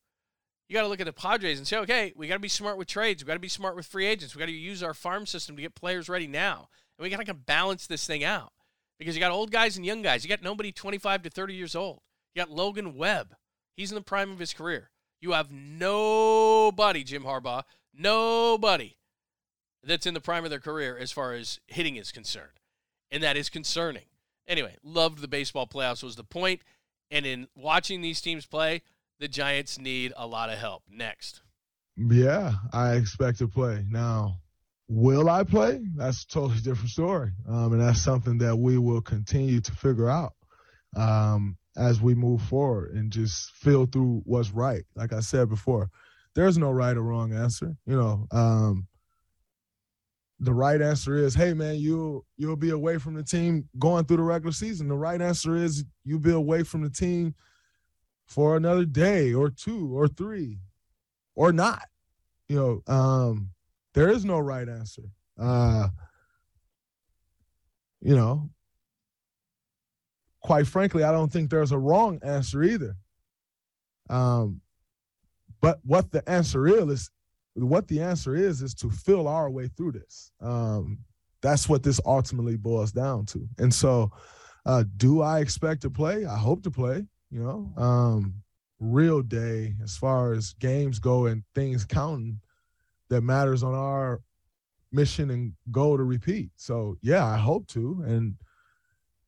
You 0.70 0.74
got 0.74 0.84
to 0.84 0.88
look 0.88 1.02
at 1.02 1.06
the 1.06 1.14
Padres 1.14 1.58
and 1.58 1.68
say, 1.68 1.78
okay, 1.80 2.14
we 2.16 2.30
got 2.30 2.36
to 2.36 2.40
be 2.40 2.48
smart 2.48 2.78
with 2.78 2.88
trades. 2.88 3.22
We 3.22 3.28
got 3.28 3.34
to 3.34 3.40
be 3.40 3.50
smart 3.50 3.76
with 3.76 3.86
free 3.86 4.06
agents. 4.06 4.34
We 4.34 4.40
got 4.40 4.46
to 4.46 4.54
use 4.54 4.82
our 4.82 4.94
farm 4.94 5.26
system 5.26 5.58
to 5.58 5.62
get 5.62 5.76
players 5.76 6.08
ready 6.08 6.26
now, 6.26 6.70
and 6.98 7.04
we 7.04 7.10
got 7.10 7.26
to 7.26 7.34
balance 7.34 7.86
this 7.86 8.08
thing 8.08 8.24
out 8.24 8.54
because 8.98 9.14
you 9.14 9.20
got 9.20 9.32
old 9.32 9.52
guys 9.52 9.76
and 9.76 9.86
young 9.86 10.02
guys. 10.02 10.24
You 10.24 10.30
got 10.30 10.42
nobody 10.42 10.72
25 10.72 11.24
to 11.24 11.30
30 11.30 11.54
years 11.54 11.76
old. 11.76 12.00
You 12.34 12.42
got 12.42 12.52
Logan 12.52 12.96
Webb. 12.96 13.36
He's 13.76 13.92
in 13.92 13.96
the 13.96 14.02
prime 14.02 14.32
of 14.32 14.40
his 14.40 14.54
career. 14.54 14.90
You 15.22 15.32
have 15.34 15.52
nobody, 15.52 17.04
Jim 17.04 17.24
Harbaugh, 17.24 17.64
nobody 17.94 18.96
that's 19.84 20.06
in 20.06 20.14
the 20.14 20.22
prime 20.22 20.44
of 20.44 20.50
their 20.50 20.60
career 20.60 20.98
as 20.98 21.12
far 21.12 21.34
as 21.34 21.60
hitting 21.68 21.96
is 21.96 22.12
concerned 22.12 22.60
and 23.12 23.24
that 23.24 23.38
is 23.38 23.50
concerning. 23.50 24.04
Anyway, 24.48 24.76
loved 24.84 25.20
the 25.20 25.28
baseball 25.28 25.68
playoffs 25.68 26.04
was 26.04 26.16
the 26.16 26.24
point, 26.24 26.62
and 27.12 27.26
in 27.26 27.48
watching 27.56 28.02
these 28.02 28.22
teams 28.22 28.46
play, 28.46 28.82
the 29.20 29.28
Giants 29.28 29.80
need 29.80 30.14
a 30.18 30.26
lot 30.26 30.50
of 30.50 30.58
help. 30.58 30.84
Next. 30.90 31.42
Yeah, 31.98 32.54
I 32.74 32.94
expect 32.94 33.40
to 33.40 33.48
play. 33.48 33.86
Now, 33.90 34.38
will 34.88 35.30
I 35.30 35.44
play? 35.44 35.82
That's 35.96 36.24
a 36.24 36.28
totally 36.28 36.62
different 36.62 36.90
story. 36.90 37.32
Um, 37.48 37.74
and 37.74 37.82
that's 37.82 38.02
something 38.02 38.38
that 38.40 38.56
we 38.56 38.78
will 38.78 39.02
continue 39.02 39.60
to 39.62 39.72
figure 39.74 40.10
out 40.10 40.34
um, 40.96 41.58
as 41.78 42.02
we 42.02 42.16
move 42.16 42.42
forward 42.42 42.94
and 42.94 43.12
just 43.12 43.52
feel 43.52 43.86
through 43.86 44.22
what's 44.26 44.52
right. 44.52 44.84
Like 44.96 45.14
I 45.14 45.20
said 45.20 45.50
before, 45.50 45.90
there's 46.36 46.58
no 46.58 46.72
right 46.72 46.96
or 46.96 47.04
wrong 47.04 47.34
answer. 47.34 47.76
You 47.86 47.96
know, 47.96 48.28
um, 48.32 48.88
the 50.40 50.54
right 50.54 50.82
answer 50.82 51.18
is, 51.18 51.36
hey 51.36 51.54
man, 51.54 51.76
you'll 51.76 52.26
you'll 52.38 52.56
be 52.56 52.70
away 52.70 52.98
from 52.98 53.14
the 53.14 53.24
team 53.24 53.68
going 53.78 54.06
through 54.06 54.18
the 54.18 54.24
regular 54.24 54.54
season. 54.54 54.88
The 54.88 54.96
right 54.96 55.22
answer 55.22 55.56
is 55.56 55.84
you'll 56.06 56.20
be 56.20 56.32
away 56.32 56.64
from 56.64 56.82
the 56.82 56.90
team 56.90 57.36
for 58.26 58.56
another 58.56 58.86
day 58.86 59.34
or 59.34 59.50
two 59.50 59.96
or 59.98 60.08
three 60.08 60.60
or 61.36 61.52
not. 61.52 61.84
You 62.48 62.56
know, 62.88 62.94
um, 62.94 63.50
there 63.94 64.10
is 64.10 64.24
no 64.24 64.40
right 64.40 64.68
answer. 64.68 65.04
Uh, 65.38 65.90
you 68.02 68.16
know, 68.16 68.50
quite 70.42 70.68
frankly, 70.68 71.04
I 71.04 71.12
don't 71.12 71.32
think 71.32 71.50
there's 71.50 71.72
a 71.72 71.78
wrong 71.78 72.20
answer 72.24 72.64
either. 72.64 72.96
Um, 74.10 74.62
but 75.62 75.80
what 75.84 76.12
the 76.12 76.28
answer 76.30 76.68
is 76.68 77.10
what 77.56 77.88
the 77.88 78.02
answer 78.02 78.36
is 78.36 78.62
is 78.62 78.74
to 78.76 78.90
feel 78.90 79.28
our 79.28 79.50
way 79.50 79.68
through 79.68 79.94
this. 79.94 80.32
Um, 80.42 81.00
that's 81.42 81.68
what 81.68 81.84
this 81.84 82.00
ultimately 82.06 82.58
boils 82.58 82.92
down 82.92 83.26
to. 83.28 83.48
And 83.58 83.74
so, 83.74 84.12
uh, 84.66 84.84
do 84.98 85.22
I 85.22 85.40
expect 85.40 85.82
to 85.82 85.90
play? 85.90 86.26
I 86.26 86.38
hope 86.38 86.64
to 86.64 86.72
play. 86.72 87.06
You 87.32 87.44
know, 87.44 87.74
um, 87.82 88.34
real 88.80 89.22
day 89.22 89.76
as 89.84 89.96
far 89.96 90.34
as 90.34 90.54
games 90.54 91.00
go 91.00 91.28
and 91.28 91.44
things 91.54 91.86
counting 91.86 92.40
that 93.10 93.22
matters 93.22 93.64
on 93.64 93.74
our 93.76 94.22
mission 94.92 95.30
and 95.30 95.54
goal 95.72 95.98
to 95.98 96.04
repeat. 96.04 96.50
So 96.56 96.98
yeah, 97.02 97.26
I 97.26 97.38
hope 97.38 97.68
to, 97.68 98.04
and 98.06 98.36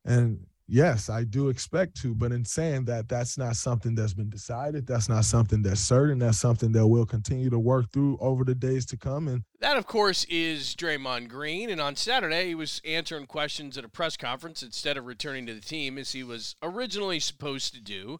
and 0.06 0.40
yes, 0.68 1.10
I 1.10 1.24
do 1.24 1.50
expect 1.50 1.96
to, 2.02 2.16
but 2.16 2.32
in 2.32 2.46
saying 2.46 2.86
that, 2.86 3.10
that's 3.10 3.38
not 3.38 3.56
something 3.56 3.96
that's 3.96 4.14
been 4.14 4.30
decided. 4.30 4.88
That's 4.88 5.10
not 5.10 5.26
something 5.26 5.62
that's 5.62 5.82
certain. 5.82 6.20
That's 6.20 6.38
something 6.38 6.72
that 6.72 6.88
we'll 6.88 7.06
continue 7.06 7.50
to 7.50 7.60
work 7.60 7.92
through 7.92 8.18
over 8.22 8.44
the 8.44 8.56
days 8.56 8.86
to 8.88 8.98
come. 8.98 9.28
And 9.28 9.44
that, 9.60 9.78
of 9.78 9.86
course, 9.86 10.26
is 10.30 10.76
Draymond 10.76 11.28
Green. 11.28 11.70
And 11.70 11.82
on 11.82 11.96
Saturday, 11.96 12.48
he 12.48 12.56
was 12.56 12.82
answering 12.86 13.26
questions 13.26 13.78
at 13.78 13.86
a 13.86 13.90
press 13.90 14.18
conference 14.18 14.64
instead 14.64 14.98
of 14.98 15.06
returning 15.06 15.46
to 15.48 15.54
the 15.54 15.62
team 15.62 15.98
as 15.98 16.14
he 16.14 16.24
was 16.24 16.56
originally 16.62 17.20
supposed 17.20 17.74
to 17.74 17.82
do, 17.82 18.20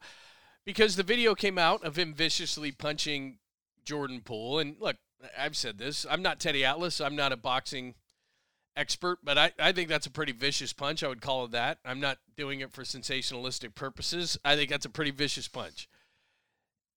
because 0.66 0.96
the 0.96 1.04
video 1.04 1.36
came 1.36 1.58
out 1.58 1.84
of 1.84 1.98
him 1.98 2.14
viciously 2.14 2.72
punching 2.72 3.40
Jordan 3.86 4.22
Poole. 4.22 4.60
And 4.60 4.76
look, 4.80 4.98
I've 5.38 5.56
said 5.56 5.78
this. 5.78 6.06
I'm 6.10 6.22
not 6.22 6.40
Teddy 6.40 6.66
Atlas. 6.66 7.00
I'm 7.00 7.16
not 7.16 7.32
a 7.32 7.38
boxing 7.38 7.96
expert, 8.82 9.20
but 9.24 9.38
I, 9.38 9.52
I 9.60 9.72
think 9.72 9.88
that's 9.90 10.08
a 10.08 10.12
pretty 10.12 10.34
vicious 10.34 10.74
punch. 10.74 11.04
I 11.04 11.08
would 11.08 11.22
call 11.22 11.46
it 11.46 11.52
that. 11.52 11.78
I'm 11.86 12.00
not 12.00 12.18
doing 12.36 12.60
it 12.62 12.72
for 12.74 12.84
sensationalistic 12.84 13.76
purposes. 13.76 14.38
I 14.44 14.56
think 14.56 14.70
that's 14.70 14.86
a 14.86 14.90
pretty 14.90 15.12
vicious 15.12 15.48
punch. 15.48 15.88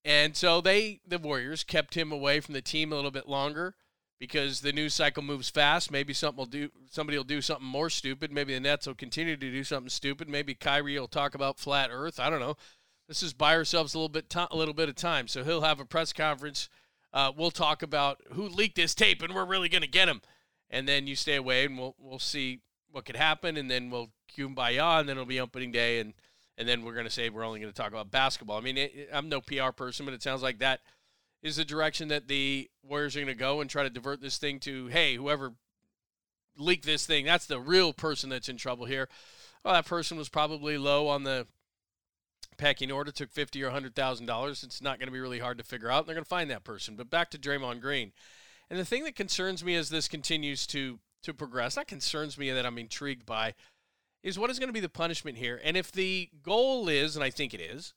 And 0.04 0.36
so 0.36 0.60
they, 0.60 1.00
the 1.06 1.18
Warriors, 1.18 1.64
kept 1.64 1.94
him 1.94 2.12
away 2.12 2.40
from 2.40 2.54
the 2.54 2.62
team 2.62 2.92
a 2.92 2.96
little 2.96 3.10
bit 3.10 3.28
longer. 3.28 3.74
because 4.20 4.60
the 4.60 4.72
news 4.72 4.94
cycle 4.94 5.22
moves 5.22 5.50
fast. 5.50 5.90
Maybe 5.90 6.14
something 6.14 6.38
will 6.38 6.46
do 6.46 6.70
somebody 6.90 7.16
will 7.18 7.24
do 7.24 7.42
something 7.42 7.66
more 7.66 7.90
stupid. 7.90 8.32
Maybe 8.32 8.54
the 8.54 8.60
Nets 8.60 8.86
will 8.86 8.94
continue 8.94 9.36
to 9.36 9.50
do 9.50 9.64
something 9.64 9.90
stupid. 9.90 10.28
Maybe 10.28 10.54
Kyrie 10.54 10.98
will 10.98 11.08
talk 11.08 11.34
about 11.34 11.58
flat 11.58 11.90
Earth. 11.92 12.18
I 12.18 12.30
don't 12.30 12.40
know. 12.40 12.56
Let's 13.08 13.20
just 13.20 13.36
buy 13.36 13.54
ourselves 13.54 13.92
a 13.94 13.98
little 13.98 14.08
bit 14.08 14.30
to- 14.30 14.48
a 14.50 14.56
little 14.56 14.74
bit 14.74 14.88
of 14.88 14.94
time. 14.94 15.28
So 15.28 15.44
he'll 15.44 15.60
have 15.60 15.80
a 15.80 15.84
press 15.84 16.12
conference. 16.12 16.68
Uh, 17.12 17.32
we'll 17.36 17.50
talk 17.50 17.82
about 17.82 18.20
who 18.32 18.48
leaked 18.48 18.76
this 18.76 18.94
tape, 18.94 19.22
and 19.22 19.34
we're 19.34 19.44
really 19.44 19.68
going 19.68 19.82
to 19.82 19.88
get 19.88 20.08
him. 20.08 20.22
And 20.74 20.88
then 20.88 21.06
you 21.06 21.14
stay 21.14 21.36
away, 21.36 21.66
and 21.66 21.78
we'll 21.78 21.94
we'll 21.98 22.18
see 22.18 22.60
what 22.90 23.04
could 23.04 23.16
happen, 23.16 23.56
and 23.56 23.70
then 23.70 23.90
we'll 23.90 24.10
kumbaya, 24.36 24.98
and 24.98 25.08
then 25.08 25.16
it'll 25.16 25.24
be 25.24 25.38
opening 25.38 25.70
day, 25.70 26.00
and 26.00 26.14
and 26.58 26.68
then 26.68 26.84
we're 26.84 26.94
going 26.94 27.06
to 27.06 27.12
say 27.12 27.28
we're 27.28 27.44
only 27.44 27.60
going 27.60 27.72
to 27.72 27.76
talk 27.76 27.92
about 27.92 28.10
basketball. 28.10 28.58
I 28.58 28.60
mean, 28.60 28.76
it, 28.76 29.08
I'm 29.12 29.28
no 29.28 29.40
PR 29.40 29.70
person, 29.70 30.04
but 30.04 30.14
it 30.14 30.22
sounds 30.22 30.42
like 30.42 30.58
that 30.58 30.80
is 31.42 31.56
the 31.56 31.64
direction 31.64 32.08
that 32.08 32.26
the 32.26 32.68
Warriors 32.82 33.14
are 33.14 33.20
going 33.20 33.26
to 33.28 33.34
go 33.34 33.60
and 33.60 33.70
try 33.70 33.84
to 33.84 33.90
divert 33.90 34.20
this 34.20 34.38
thing 34.38 34.58
to, 34.60 34.86
hey, 34.88 35.14
whoever 35.14 35.52
leaked 36.56 36.86
this 36.86 37.06
thing, 37.06 37.24
that's 37.24 37.46
the 37.46 37.60
real 37.60 37.92
person 37.92 38.30
that's 38.30 38.48
in 38.48 38.56
trouble 38.56 38.86
here. 38.86 39.08
Well, 39.64 39.74
that 39.74 39.86
person 39.86 40.16
was 40.16 40.28
probably 40.28 40.76
low 40.76 41.06
on 41.06 41.22
the 41.22 41.46
pecking 42.56 42.90
order, 42.90 43.12
took 43.12 43.30
fifty 43.30 43.62
or 43.62 43.70
hundred 43.70 43.94
thousand 43.94 44.26
dollars. 44.26 44.64
It's 44.64 44.82
not 44.82 44.98
going 44.98 45.06
to 45.06 45.12
be 45.12 45.20
really 45.20 45.38
hard 45.38 45.58
to 45.58 45.64
figure 45.64 45.90
out. 45.90 46.00
And 46.00 46.08
they're 46.08 46.14
going 46.14 46.24
to 46.24 46.28
find 46.28 46.50
that 46.50 46.64
person. 46.64 46.96
But 46.96 47.10
back 47.10 47.30
to 47.30 47.38
Draymond 47.38 47.80
Green, 47.80 48.12
and 48.74 48.80
the 48.80 48.84
thing 48.84 49.04
that 49.04 49.14
concerns 49.14 49.62
me 49.62 49.76
as 49.76 49.88
this 49.88 50.08
continues 50.08 50.66
to 50.66 50.98
to 51.22 51.32
progress, 51.32 51.76
not 51.76 51.86
concerns 51.86 52.36
me 52.36 52.50
that 52.50 52.66
I'm 52.66 52.76
intrigued 52.76 53.24
by, 53.24 53.54
is 54.24 54.36
what 54.36 54.50
is 54.50 54.58
going 54.58 54.68
to 54.68 54.74
be 54.74 54.80
the 54.80 54.88
punishment 54.88 55.38
here. 55.38 55.60
And 55.62 55.76
if 55.76 55.92
the 55.92 56.28
goal 56.42 56.88
is, 56.88 57.14
and 57.14 57.24
I 57.24 57.30
think 57.30 57.54
it 57.54 57.60
is, 57.60 57.94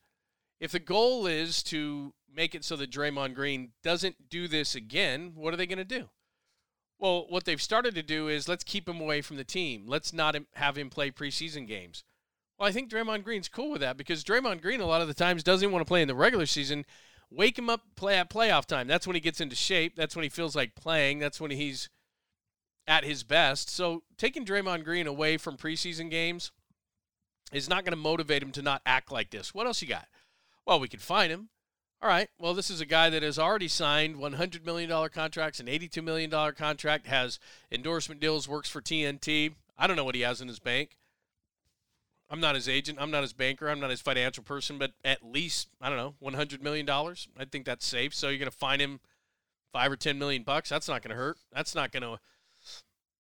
if 0.59 0.71
the 0.71 0.79
goal 0.79 1.25
is 1.25 1.63
to 1.63 2.13
make 2.31 2.53
it 2.53 2.63
so 2.63 2.75
that 2.75 2.91
Draymond 2.91 3.33
Green 3.33 3.71
doesn't 3.83 4.29
do 4.29 4.47
this 4.47 4.75
again, 4.75 5.31
what 5.33 5.51
are 5.51 5.57
they 5.57 5.65
going 5.65 5.79
to 5.79 5.83
do? 5.83 6.09
Well, 6.99 7.25
what 7.27 7.45
they've 7.45 7.59
started 7.59 7.95
to 7.95 8.03
do 8.03 8.27
is 8.27 8.47
let's 8.47 8.63
keep 8.63 8.87
him 8.87 9.01
away 9.01 9.21
from 9.21 9.37
the 9.37 9.43
team. 9.43 9.85
Let's 9.87 10.13
not 10.13 10.35
have 10.53 10.77
him 10.77 10.91
play 10.91 11.09
preseason 11.09 11.67
games. 11.67 12.03
Well, 12.59 12.69
I 12.69 12.71
think 12.71 12.91
Draymond 12.91 13.23
Green's 13.23 13.49
cool 13.49 13.71
with 13.71 13.81
that 13.81 13.97
because 13.97 14.23
Draymond 14.23 14.61
Green 14.61 14.79
a 14.79 14.85
lot 14.85 15.01
of 15.01 15.07
the 15.07 15.15
times 15.15 15.43
doesn't 15.43 15.71
want 15.71 15.81
to 15.81 15.89
play 15.89 16.03
in 16.03 16.07
the 16.07 16.13
regular 16.13 16.45
season. 16.45 16.85
Wake 17.29 17.57
him 17.57 17.69
up 17.69 17.81
play 17.95 18.17
at 18.17 18.29
playoff 18.29 18.65
time. 18.65 18.87
That's 18.87 19.05
when 19.05 19.15
he 19.15 19.19
gets 19.19 19.41
into 19.41 19.55
shape. 19.55 19.95
That's 19.95 20.15
when 20.15 20.23
he 20.23 20.29
feels 20.29 20.55
like 20.55 20.75
playing. 20.75 21.19
That's 21.19 21.41
when 21.41 21.51
he's 21.51 21.89
at 22.87 23.03
his 23.03 23.23
best. 23.23 23.69
So 23.69 24.03
taking 24.17 24.45
Draymond 24.45 24.85
Green 24.85 25.07
away 25.07 25.37
from 25.37 25.57
preseason 25.57 26.09
games 26.09 26.51
is 27.51 27.69
not 27.69 27.83
going 27.83 27.91
to 27.91 27.97
motivate 27.97 28.41
him 28.41 28.51
to 28.53 28.61
not 28.61 28.81
act 28.85 29.11
like 29.11 29.29
this. 29.29 29.53
What 29.53 29.67
else 29.67 29.81
you 29.81 29.87
got? 29.87 30.07
Well, 30.65 30.79
we 30.79 30.87
can 30.87 30.99
find 30.99 31.31
him. 31.31 31.49
All 32.01 32.09
right. 32.09 32.29
Well, 32.39 32.53
this 32.53 32.69
is 32.69 32.79
a 32.79 32.85
guy 32.85 33.09
that 33.09 33.23
has 33.23 33.39
already 33.39 33.67
signed 33.67 34.17
$100 34.17 34.65
million 34.65 35.09
contracts, 35.09 35.59
an 35.59 35.65
$82 35.65 36.03
million 36.03 36.29
contract, 36.53 37.07
has 37.07 37.39
endorsement 37.71 38.21
deals, 38.21 38.47
works 38.47 38.69
for 38.69 38.81
TNT. 38.81 39.53
I 39.77 39.87
don't 39.87 39.95
know 39.95 40.03
what 40.03 40.15
he 40.15 40.21
has 40.21 40.39
in 40.39 40.47
his 40.47 40.59
bank. 40.59 40.97
I'm 42.29 42.39
not 42.39 42.55
his 42.55 42.67
agent. 42.67 42.97
I'm 43.01 43.11
not 43.11 43.21
his 43.21 43.33
banker. 43.33 43.69
I'm 43.69 43.79
not 43.79 43.89
his 43.89 44.01
financial 44.01 44.43
person, 44.43 44.77
but 44.77 44.91
at 45.03 45.23
least, 45.23 45.69
I 45.81 45.89
don't 45.89 45.97
know, 45.97 46.15
$100 46.21 46.61
million. 46.61 46.89
I 46.89 47.45
think 47.49 47.65
that's 47.65 47.85
safe. 47.85 48.13
So 48.13 48.29
you're 48.29 48.39
going 48.39 48.51
to 48.51 48.57
find 48.57 48.81
him 48.81 48.99
five 49.71 49.91
or 49.91 49.95
10 49.95 50.19
million 50.19 50.43
bucks. 50.43 50.69
That's 50.69 50.87
not 50.87 51.01
going 51.01 51.11
to 51.11 51.15
hurt. 51.15 51.37
That's 51.53 51.73
not 51.73 51.91
going 51.91 52.03
to. 52.03 52.19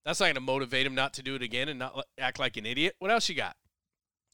That's 0.05 0.21
not 0.21 0.27
going 0.27 0.35
to 0.35 0.41
motivate 0.41 0.85
him 0.85 0.95
not 0.95 1.13
to 1.15 1.23
do 1.23 1.35
it 1.35 1.41
again 1.41 1.67
and 1.67 1.79
not 1.79 2.05
act 2.17 2.39
like 2.39 2.55
an 2.55 2.65
idiot. 2.65 2.95
What 2.99 3.11
else 3.11 3.27
you 3.27 3.35
got? 3.35 3.57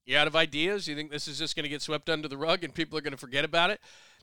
You 0.05 0.17
out 0.17 0.27
of 0.27 0.35
ideas? 0.35 0.87
You 0.87 0.95
think 0.95 1.09
this 1.09 1.27
is 1.27 1.39
just 1.39 1.55
going 1.55 1.63
to 1.63 1.69
get 1.69 1.81
swept 1.81 2.09
under 2.09 2.27
the 2.27 2.37
rug 2.37 2.63
and 2.63 2.75
people 2.75 2.95
are 2.95 3.01
going 3.01 3.13
to 3.13 3.17
forget 3.17 3.43
about 3.43 3.71
it? 3.71 3.79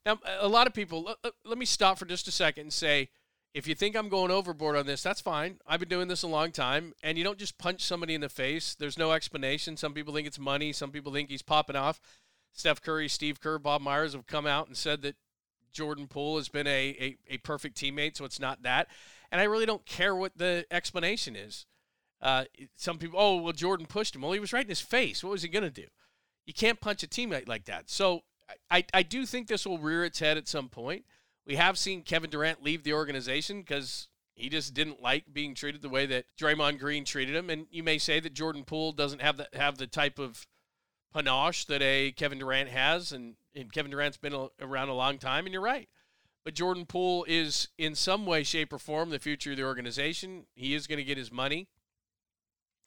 Now, 0.07 0.21
a 0.39 0.47
lot 0.47 0.69
of 0.69 0.75
people, 0.75 1.03
let, 1.03 1.35
let 1.45 1.59
me 1.59 1.67
stop 1.67 1.99
for 1.99 2.05
just 2.05 2.29
a 2.29 2.31
second 2.31 2.63
and 2.63 2.73
say, 2.73 3.09
if 3.53 3.67
you 3.67 3.75
think 3.75 3.97
I'm 3.97 4.09
going 4.09 4.31
overboard 4.31 4.77
on 4.77 4.87
this, 4.87 5.03
that's 5.03 5.21
fine. 5.21 5.59
I've 5.67 5.81
been 5.81 5.89
doing 5.89 6.09
this 6.09 6.23
a 6.23 6.29
long 6.29 6.53
time, 6.53 6.95
and 7.03 7.19
you 7.19 7.25
don't 7.25 7.39
just 7.39 7.59
punch 7.59 7.83
somebody 7.83 8.15
in 8.15 8.21
the 8.21 8.29
face. 8.29 8.75
There's 8.75 8.99
no 8.99 9.13
explanation. 9.13 9.77
Some 9.77 9.93
people 9.93 10.15
think 10.15 10.27
it's 10.27 10.39
money. 10.39 10.73
Some 10.73 10.91
people 10.91 11.13
think 11.13 11.31
he's 11.31 11.43
popping 11.43 11.77
off. 11.77 12.01
Steph 12.53 12.83
Curry, 12.83 13.09
Steve 13.09 13.41
Kerr, 13.41 13.59
Bob 13.59 13.81
Myers 13.81 14.13
have 14.13 14.27
come 14.27 14.47
out 14.47 14.67
and 14.67 14.77
said 14.77 15.03
that 15.03 15.17
Jordan 15.73 16.07
Poole 16.07 16.37
has 16.37 16.49
been 16.49 16.67
a, 16.67 17.17
a, 17.29 17.35
a 17.35 17.39
perfect 17.39 17.77
teammate, 17.77 18.17
so 18.17 18.25
it's 18.25 18.41
not 18.41 18.63
that. 18.63 18.89
And 19.33 19.41
I 19.41 19.45
really 19.45 19.67
don't 19.67 19.87
care 19.87 20.15
what 20.15 20.37
the 20.37 20.67
explanation 20.71 21.37
is. 21.37 21.67
Uh, 22.21 22.45
some 22.77 22.99
people, 22.99 23.19
oh, 23.21 23.37
well, 23.37 23.53
Jordan 23.53 23.87
pushed 23.87 24.15
him. 24.15 24.23
Well, 24.23 24.33
he 24.33 24.41
was 24.41 24.53
right 24.53 24.65
in 24.65 24.69
his 24.69 24.81
face. 24.81 25.25
What 25.25 25.31
was 25.31 25.43
he 25.43 25.49
going 25.49 25.63
to 25.63 25.71
do? 25.71 25.87
You 26.47 26.53
can't 26.53 26.81
punch 26.81 27.03
a 27.03 27.07
teammate 27.07 27.49
like 27.49 27.65
that. 27.67 27.89
So 27.89 28.23
I, 28.71 28.85
I 28.93 29.03
do 29.03 29.25
think 29.27 29.47
this 29.47 29.67
will 29.67 29.79
rear 29.79 30.05
its 30.05 30.19
head 30.19 30.37
at 30.37 30.49
some 30.49 30.69
point. 30.69 31.05
We 31.47 31.57
have 31.57 31.79
seen 31.79 32.03
Kevin 32.03 32.31
Durant 32.31 32.63
leave 32.63 32.85
the 32.85 32.93
organization 32.93 33.61
because 33.61 34.09
he 34.35 34.49
just 34.49 34.75
didn't 34.75 35.03
like 35.03 35.25
being 35.33 35.55
treated 35.55 35.83
the 35.83 35.89
way 35.89 36.07
that 36.07 36.25
Draymond 36.41 36.79
Green 36.79 37.05
treated 37.05 37.35
him. 37.35 37.51
And 37.51 37.67
you 37.71 37.83
may 37.83 37.99
say 37.99 38.21
that 38.21 38.35
Jordan 38.35 38.65
Poole 38.65 38.93
doesn't 38.93 39.23
have 39.23 39.37
the, 39.37 39.49
have 39.55 39.79
the 39.79 39.87
type 39.87 40.19
of 40.19 40.47
panache 41.13 41.65
that 41.67 41.83
a 41.83 42.13
Kevin 42.13 42.39
Durant 42.39 42.71
has, 42.71 43.13
and, 43.13 43.35
and 43.55 43.73
Kevin 43.73 43.91
Durant's 43.91 44.17
been 44.17 44.35
a, 44.35 44.49
around 44.61 44.89
a 44.89 44.95
long 44.95 45.19
time, 45.19 45.47
and 45.47 45.53
you're 45.53 45.63
right. 45.63 45.89
But 46.45 46.55
Jordan 46.55 46.87
Poole 46.87 47.25
is, 47.29 47.69
in 47.77 47.95
some 47.95 48.25
way, 48.25 48.45
shape, 48.45 48.73
or 48.73 48.79
form, 48.79 49.11
the 49.11 49.19
future 49.19 49.51
of 49.51 49.57
the 49.57 49.65
organization. 49.65 50.47
He 50.55 50.75
is 50.75 50.87
going 50.87 50.99
to 50.99 51.05
get 51.05 51.19
his 51.19 51.31
money. 51.31 51.69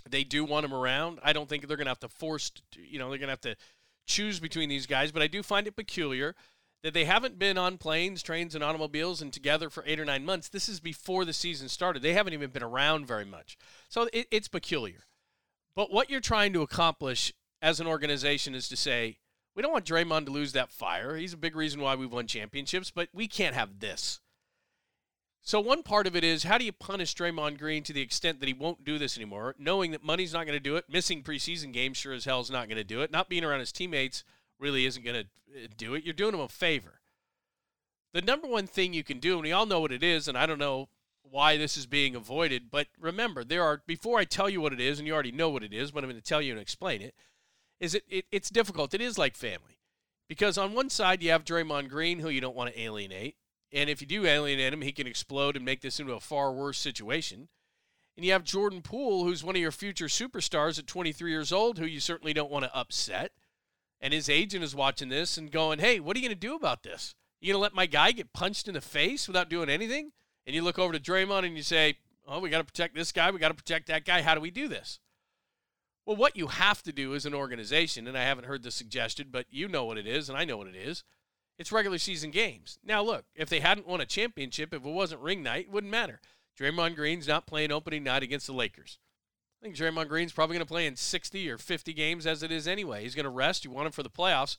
They 0.10 0.24
do 0.24 0.44
want 0.44 0.66
him 0.66 0.74
around. 0.74 1.20
I 1.24 1.34
don't 1.34 1.48
think 1.48 1.68
they're 1.68 1.78
going 1.78 1.86
to 1.86 1.92
have 1.92 2.00
to 2.00 2.10
force, 2.10 2.52
you 2.76 2.98
know, 2.98 3.10
they're 3.10 3.20
going 3.20 3.28
to 3.28 3.34
have 3.34 3.42
to 3.42 3.56
choose 4.06 4.40
between 4.40 4.70
these 4.70 4.88
guys, 4.88 5.12
but 5.12 5.22
I 5.22 5.28
do 5.28 5.44
find 5.44 5.68
it 5.68 5.76
peculiar 5.76 6.36
that 6.84 6.94
they 6.94 7.06
haven't 7.06 7.40
been 7.40 7.58
on 7.58 7.78
planes, 7.78 8.22
trains, 8.22 8.54
and 8.54 8.64
automobiles 8.64 9.22
and 9.22 9.32
together 9.32 9.70
for 9.70 9.84
eight 9.88 10.00
or 10.00 10.06
nine 10.06 10.26
months. 10.26 10.50
This 10.50 10.68
is 10.68 10.82
before 10.82 11.24
the 11.24 11.34
season 11.34 11.70
started. 11.70 12.04
They 12.04 12.14
haven't 12.14 12.34
even 12.34 12.52
been 12.52 12.64
around 12.64 13.08
very 13.08 13.26
much. 13.26 13.58
So 13.88 14.10
it, 14.12 14.28
it's 14.30 14.50
peculiar. 14.50 15.06
But 15.76 15.92
what 15.92 16.10
you're 16.10 16.20
trying 16.20 16.52
to 16.54 16.62
accomplish 16.62 17.34
as 17.62 17.80
an 17.80 17.88
organization 17.88 18.54
is 18.54 18.68
to 18.68 18.76
say, 18.76 19.18
we 19.56 19.62
don't 19.62 19.72
want 19.72 19.86
Draymond 19.86 20.26
to 20.26 20.32
lose 20.32 20.52
that 20.54 20.72
fire. 20.72 21.16
He's 21.16 21.34
a 21.34 21.38
big 21.38 21.56
reason 21.56 21.80
why 21.80 21.96
we've 21.96 22.12
won 22.12 22.28
championships, 22.28 22.92
but 22.92 23.08
we 23.14 23.28
can't 23.28 23.56
have 23.56 23.80
this. 23.80 24.20
So 25.42 25.60
one 25.60 25.84
part 25.84 26.08
of 26.08 26.16
it 26.16 26.24
is 26.24 26.44
how 26.44 26.58
do 26.58 26.66
you 26.66 26.72
punish 26.72 27.16
Draymond 27.16 27.60
Green 27.60 27.84
to 27.84 27.94
the 27.94 28.02
extent 28.02 28.40
that 28.40 28.48
he 28.48 28.54
won't 28.54 28.84
do 28.84 28.98
this 28.98 29.18
anymore, 29.18 29.56
knowing 29.58 29.92
that 29.92 30.04
money's 30.04 30.34
not 30.34 30.46
going 30.46 30.58
to 30.58 30.64
do 30.64 30.76
it, 30.76 30.86
missing 30.90 31.24
preseason 31.24 31.72
games 31.72 31.98
sure 31.98 32.14
as 32.14 32.26
hell 32.26 32.42
is 32.42 32.50
not 32.50 32.68
going 32.68 32.78
to 32.78 32.84
do 32.84 33.02
it, 33.02 33.12
not 33.12 33.30
being 33.30 33.44
around 33.44 33.60
his 33.60 33.72
teammates 33.72 34.24
really 34.60 34.86
isn't 34.86 35.04
going 35.04 35.24
to 35.24 35.64
uh, 35.64 35.68
do 35.78 35.94
it. 35.96 36.04
You're 36.04 36.14
doing 36.14 36.34
him 36.34 36.40
a 36.40 36.48
favor. 36.48 37.02
The 38.14 38.22
number 38.22 38.48
one 38.48 38.68
thing 38.68 38.94
you 38.94 39.04
can 39.04 39.20
do, 39.20 39.34
and 39.34 39.44
we 39.44 39.52
all 39.52 39.66
know 39.66 39.80
what 39.80 39.92
it 39.92 40.04
is, 40.04 40.28
and 40.28 40.38
I 40.38 40.46
don't 40.46 40.60
know 40.60 40.90
why 41.24 41.58
this 41.58 41.78
is 41.78 41.86
being 41.86 42.16
avoided, 42.16 42.70
but 42.70 42.88
remember, 43.00 43.44
there 43.44 43.64
are 43.64 43.82
before 43.88 44.20
I 44.20 44.26
tell 44.26 44.50
you 44.50 44.62
what 44.62 44.74
it 44.74 44.80
is, 44.80 45.00
and 45.00 45.08
you 45.08 45.14
already 45.14 45.32
know 45.32 45.50
what 45.50 45.64
it 45.64 45.74
is, 45.74 45.92
but 45.92 46.04
I'm 46.04 46.10
going 46.10 46.22
to 46.22 46.28
tell 46.28 46.42
you 46.42 46.52
and 46.52 46.62
explain 46.62 47.02
it. 47.02 47.16
Is 47.80 47.96
it, 47.96 48.04
it 48.08 48.26
it's 48.32 48.50
difficult. 48.50 48.94
It 48.94 49.02
is 49.02 49.18
like 49.18 49.36
family. 49.36 49.80
Because 50.30 50.58
on 50.58 50.74
one 50.74 50.90
side 50.90 51.22
you 51.22 51.32
have 51.32 51.44
Draymond 51.44 51.90
Green, 51.90 52.20
who 52.20 52.30
you 52.30 52.42
don't 52.42 52.56
want 52.56 52.74
to 52.74 52.80
alienate. 52.80 53.36
And 53.72 53.90
if 53.90 54.02
you 54.02 54.08
do 54.08 54.26
alienate 54.26 54.74
him, 54.74 54.82
he 54.82 54.92
can 54.92 55.08
explode 55.08 55.56
and 55.56 55.66
make 55.66 55.82
this 55.82 56.00
into 56.00 56.14
a 56.14 56.20
far 56.20 56.52
worse 56.54 56.78
situation. 56.78 57.50
And 58.16 58.26
you 58.26 58.32
have 58.32 58.44
Jordan 58.44 58.82
Poole, 58.82 59.24
who's 59.24 59.44
one 59.44 59.56
of 59.56 59.62
your 59.62 59.72
future 59.72 60.06
superstars 60.06 60.78
at 60.78 60.86
23 60.86 61.32
years 61.32 61.52
old, 61.52 61.80
who 61.80 61.86
you 61.86 62.00
certainly 62.00 62.34
don't 62.34 62.52
want 62.52 62.66
to 62.66 62.76
upset. 62.76 63.32
And 64.04 64.14
his 64.14 64.30
agent 64.30 64.64
is 64.64 64.76
watching 64.76 65.10
this 65.10 65.38
and 65.38 65.50
going, 65.50 65.80
hey, 65.80 66.00
what 66.00 66.16
are 66.16 66.20
you 66.20 66.28
going 66.28 66.38
to 66.38 66.48
do 66.48 66.56
about 66.56 66.84
this? 66.84 67.16
You 67.40 67.48
going 67.54 67.60
to 67.60 67.64
let 67.64 67.74
my 67.74 67.88
guy 67.88 68.12
get 68.12 68.34
punched 68.34 68.68
in 68.68 68.76
the 68.76 68.82
face 68.82 69.28
without 69.28 69.50
doing 69.50 69.70
anything? 69.70 70.12
And 70.46 70.56
you 70.56 70.62
look 70.62 70.78
over 70.78 70.94
to 70.94 71.00
Draymond 71.00 71.46
and 71.46 71.58
you 71.58 71.64
say, 71.64 71.96
oh, 72.28 72.40
we 72.40 72.52
got 72.52 72.60
to 72.60 72.64
protect 72.66 72.96
this 72.96 73.12
guy. 73.12 73.32
We 73.32 73.40
got 73.40 73.48
to 73.48 73.54
protect 73.54 73.88
that 73.88 74.06
guy. 74.06 74.22
How 74.22 74.36
do 74.36 74.42
we 74.42 74.52
do 74.52 74.68
this? 74.68 75.00
Well, 76.06 76.18
what 76.18 76.38
you 76.38 76.48
have 76.48 76.84
to 76.84 76.92
do 76.92 77.16
as 77.16 77.26
an 77.26 77.34
organization, 77.34 78.08
and 78.08 78.18
I 78.18 78.24
haven't 78.24 78.46
heard 78.46 78.62
this 78.62 78.76
suggested, 78.76 79.32
but 79.32 79.46
you 79.50 79.70
know 79.70 79.86
what 79.86 79.98
it 79.98 80.06
is, 80.06 80.28
and 80.28 80.38
I 80.38 80.46
know 80.46 80.58
what 80.58 80.68
it 80.68 80.76
is 80.76 81.04
it's 81.58 81.72
regular 81.72 81.98
season 81.98 82.32
games. 82.32 82.80
Now, 82.84 83.04
look, 83.04 83.26
if 83.36 83.50
they 83.50 83.60
hadn't 83.60 83.88
won 83.88 84.02
a 84.02 84.06
championship, 84.06 84.74
if 84.74 84.86
it 84.86 84.90
wasn't 84.90 85.22
ring 85.22 85.44
night, 85.44 85.66
it 85.66 85.72
wouldn't 85.72 85.92
matter. 85.92 86.20
Draymond 86.60 86.96
Green's 86.96 87.28
not 87.28 87.48
playing 87.48 87.72
opening 87.72 88.04
night 88.04 88.24
against 88.24 88.48
the 88.48 88.54
Lakers. 88.54 89.00
I 89.64 89.66
think 89.66 89.78
Draymond 89.78 90.10
Green's 90.10 90.34
probably 90.34 90.56
going 90.56 90.66
to 90.66 90.70
play 90.70 90.86
in 90.86 90.98
60 90.98 91.50
or 91.50 91.58
50 91.58 91.94
games 91.94 92.28
as 92.28 92.44
it 92.44 92.52
is 92.52 92.68
anyway. 92.68 93.04
He's 93.04 93.16
going 93.16 93.24
to 93.24 93.30
rest. 93.30 93.64
You 93.64 93.72
want 93.72 93.86
him 93.86 93.94
for 93.94 94.04
the 94.04 94.10
playoffs. 94.10 94.58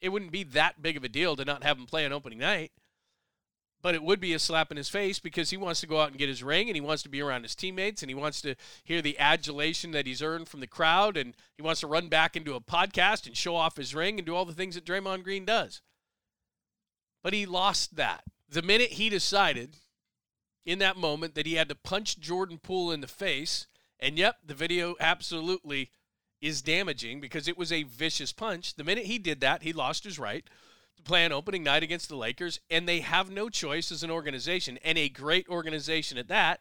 It 0.00 0.10
wouldn't 0.10 0.30
be 0.30 0.44
that 0.44 0.80
big 0.80 0.96
of 0.96 1.02
a 1.02 1.08
deal 1.08 1.34
to 1.34 1.44
not 1.44 1.64
have 1.64 1.78
him 1.78 1.86
play 1.86 2.06
on 2.06 2.12
opening 2.12 2.38
night. 2.38 2.70
But 3.82 3.96
it 3.96 4.04
would 4.04 4.20
be 4.20 4.34
a 4.34 4.38
slap 4.38 4.70
in 4.70 4.76
his 4.76 4.88
face 4.88 5.18
because 5.18 5.50
he 5.50 5.56
wants 5.56 5.80
to 5.80 5.88
go 5.88 6.00
out 6.00 6.10
and 6.10 6.18
get 6.18 6.28
his 6.28 6.44
ring 6.44 6.68
and 6.68 6.76
he 6.76 6.80
wants 6.80 7.02
to 7.02 7.08
be 7.08 7.20
around 7.20 7.42
his 7.42 7.56
teammates 7.56 8.02
and 8.02 8.10
he 8.10 8.14
wants 8.14 8.40
to 8.42 8.54
hear 8.84 9.02
the 9.02 9.18
adulation 9.18 9.90
that 9.90 10.06
he's 10.06 10.22
earned 10.22 10.48
from 10.48 10.60
the 10.60 10.66
crowd 10.68 11.16
and 11.16 11.34
he 11.56 11.62
wants 11.62 11.80
to 11.80 11.88
run 11.88 12.08
back 12.08 12.36
into 12.36 12.54
a 12.54 12.60
podcast 12.60 13.26
and 13.26 13.36
show 13.36 13.56
off 13.56 13.76
his 13.76 13.96
ring 13.96 14.18
and 14.18 14.26
do 14.26 14.34
all 14.34 14.44
the 14.44 14.52
things 14.52 14.76
that 14.76 14.84
Draymond 14.84 15.24
Green 15.24 15.44
does 15.44 15.82
but 17.26 17.32
he 17.32 17.44
lost 17.44 17.96
that. 17.96 18.22
The 18.48 18.62
minute 18.62 18.92
he 18.92 19.08
decided 19.08 19.78
in 20.64 20.78
that 20.78 20.96
moment 20.96 21.34
that 21.34 21.46
he 21.46 21.54
had 21.54 21.68
to 21.68 21.74
punch 21.74 22.20
Jordan 22.20 22.58
Poole 22.58 22.92
in 22.92 23.00
the 23.00 23.08
face, 23.08 23.66
and 24.00 24.18
yep, 24.18 24.36
the 24.44 24.54
video 24.54 24.94
absolutely 25.00 25.90
is 26.40 26.62
damaging 26.62 27.20
because 27.20 27.48
it 27.48 27.56
was 27.56 27.72
a 27.72 27.84
vicious 27.84 28.32
punch. 28.32 28.74
The 28.74 28.84
minute 28.84 29.06
he 29.06 29.18
did 29.18 29.40
that, 29.40 29.62
he 29.62 29.72
lost 29.72 30.04
his 30.04 30.18
right 30.18 30.44
to 30.96 31.02
play 31.02 31.24
on 31.24 31.32
opening 31.32 31.62
night 31.62 31.82
against 31.82 32.08
the 32.08 32.16
Lakers, 32.16 32.60
and 32.70 32.88
they 32.88 33.00
have 33.00 33.30
no 33.30 33.48
choice 33.48 33.90
as 33.90 34.02
an 34.02 34.10
organization, 34.10 34.78
and 34.84 34.98
a 34.98 35.08
great 35.08 35.48
organization 35.48 36.18
at 36.18 36.28
that, 36.28 36.60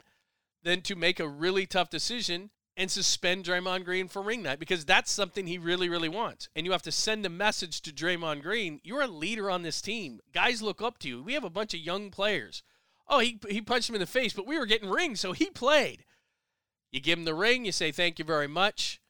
than 0.63 0.81
to 0.81 0.95
make 0.95 1.19
a 1.19 1.27
really 1.27 1.65
tough 1.65 1.89
decision 1.89 2.49
and 2.77 2.91
suspend 2.91 3.45
Draymond 3.45 3.85
Green 3.85 4.07
for 4.07 4.21
ring 4.21 4.43
night 4.43 4.59
because 4.59 4.83
that's 4.83 5.11
something 5.11 5.47
he 5.47 5.57
really, 5.57 5.87
really 5.87 6.09
wants. 6.09 6.49
And 6.55 6.65
you 6.65 6.73
have 6.73 6.81
to 6.83 6.91
send 6.91 7.25
a 7.25 7.29
message 7.29 7.81
to 7.81 7.91
Draymond 7.91 8.41
Green 8.41 8.81
you're 8.83 9.01
a 9.01 9.07
leader 9.07 9.49
on 9.49 9.61
this 9.61 9.81
team. 9.81 10.19
Guys 10.33 10.61
look 10.61 10.81
up 10.81 10.97
to 10.99 11.07
you. 11.07 11.23
We 11.23 11.33
have 11.33 11.43
a 11.43 11.49
bunch 11.49 11.73
of 11.73 11.79
young 11.79 12.11
players. 12.11 12.63
Oh, 13.07 13.19
he, 13.19 13.39
he 13.47 13.61
punched 13.61 13.89
him 13.89 13.95
in 13.95 14.01
the 14.01 14.07
face, 14.07 14.33
but 14.33 14.47
we 14.47 14.57
were 14.57 14.65
getting 14.65 14.89
rings, 14.89 15.19
so 15.19 15.31
he 15.31 15.49
played. 15.49 16.03
You 16.95 17.01
give 17.01 17.19
him 17.19 17.25
the 17.25 17.35
ring, 17.35 17.65
you 17.65 17.73
say 17.73 17.91
thank 17.91 18.19
you 18.19 18.23
very 18.23 18.47
much, 18.47 19.01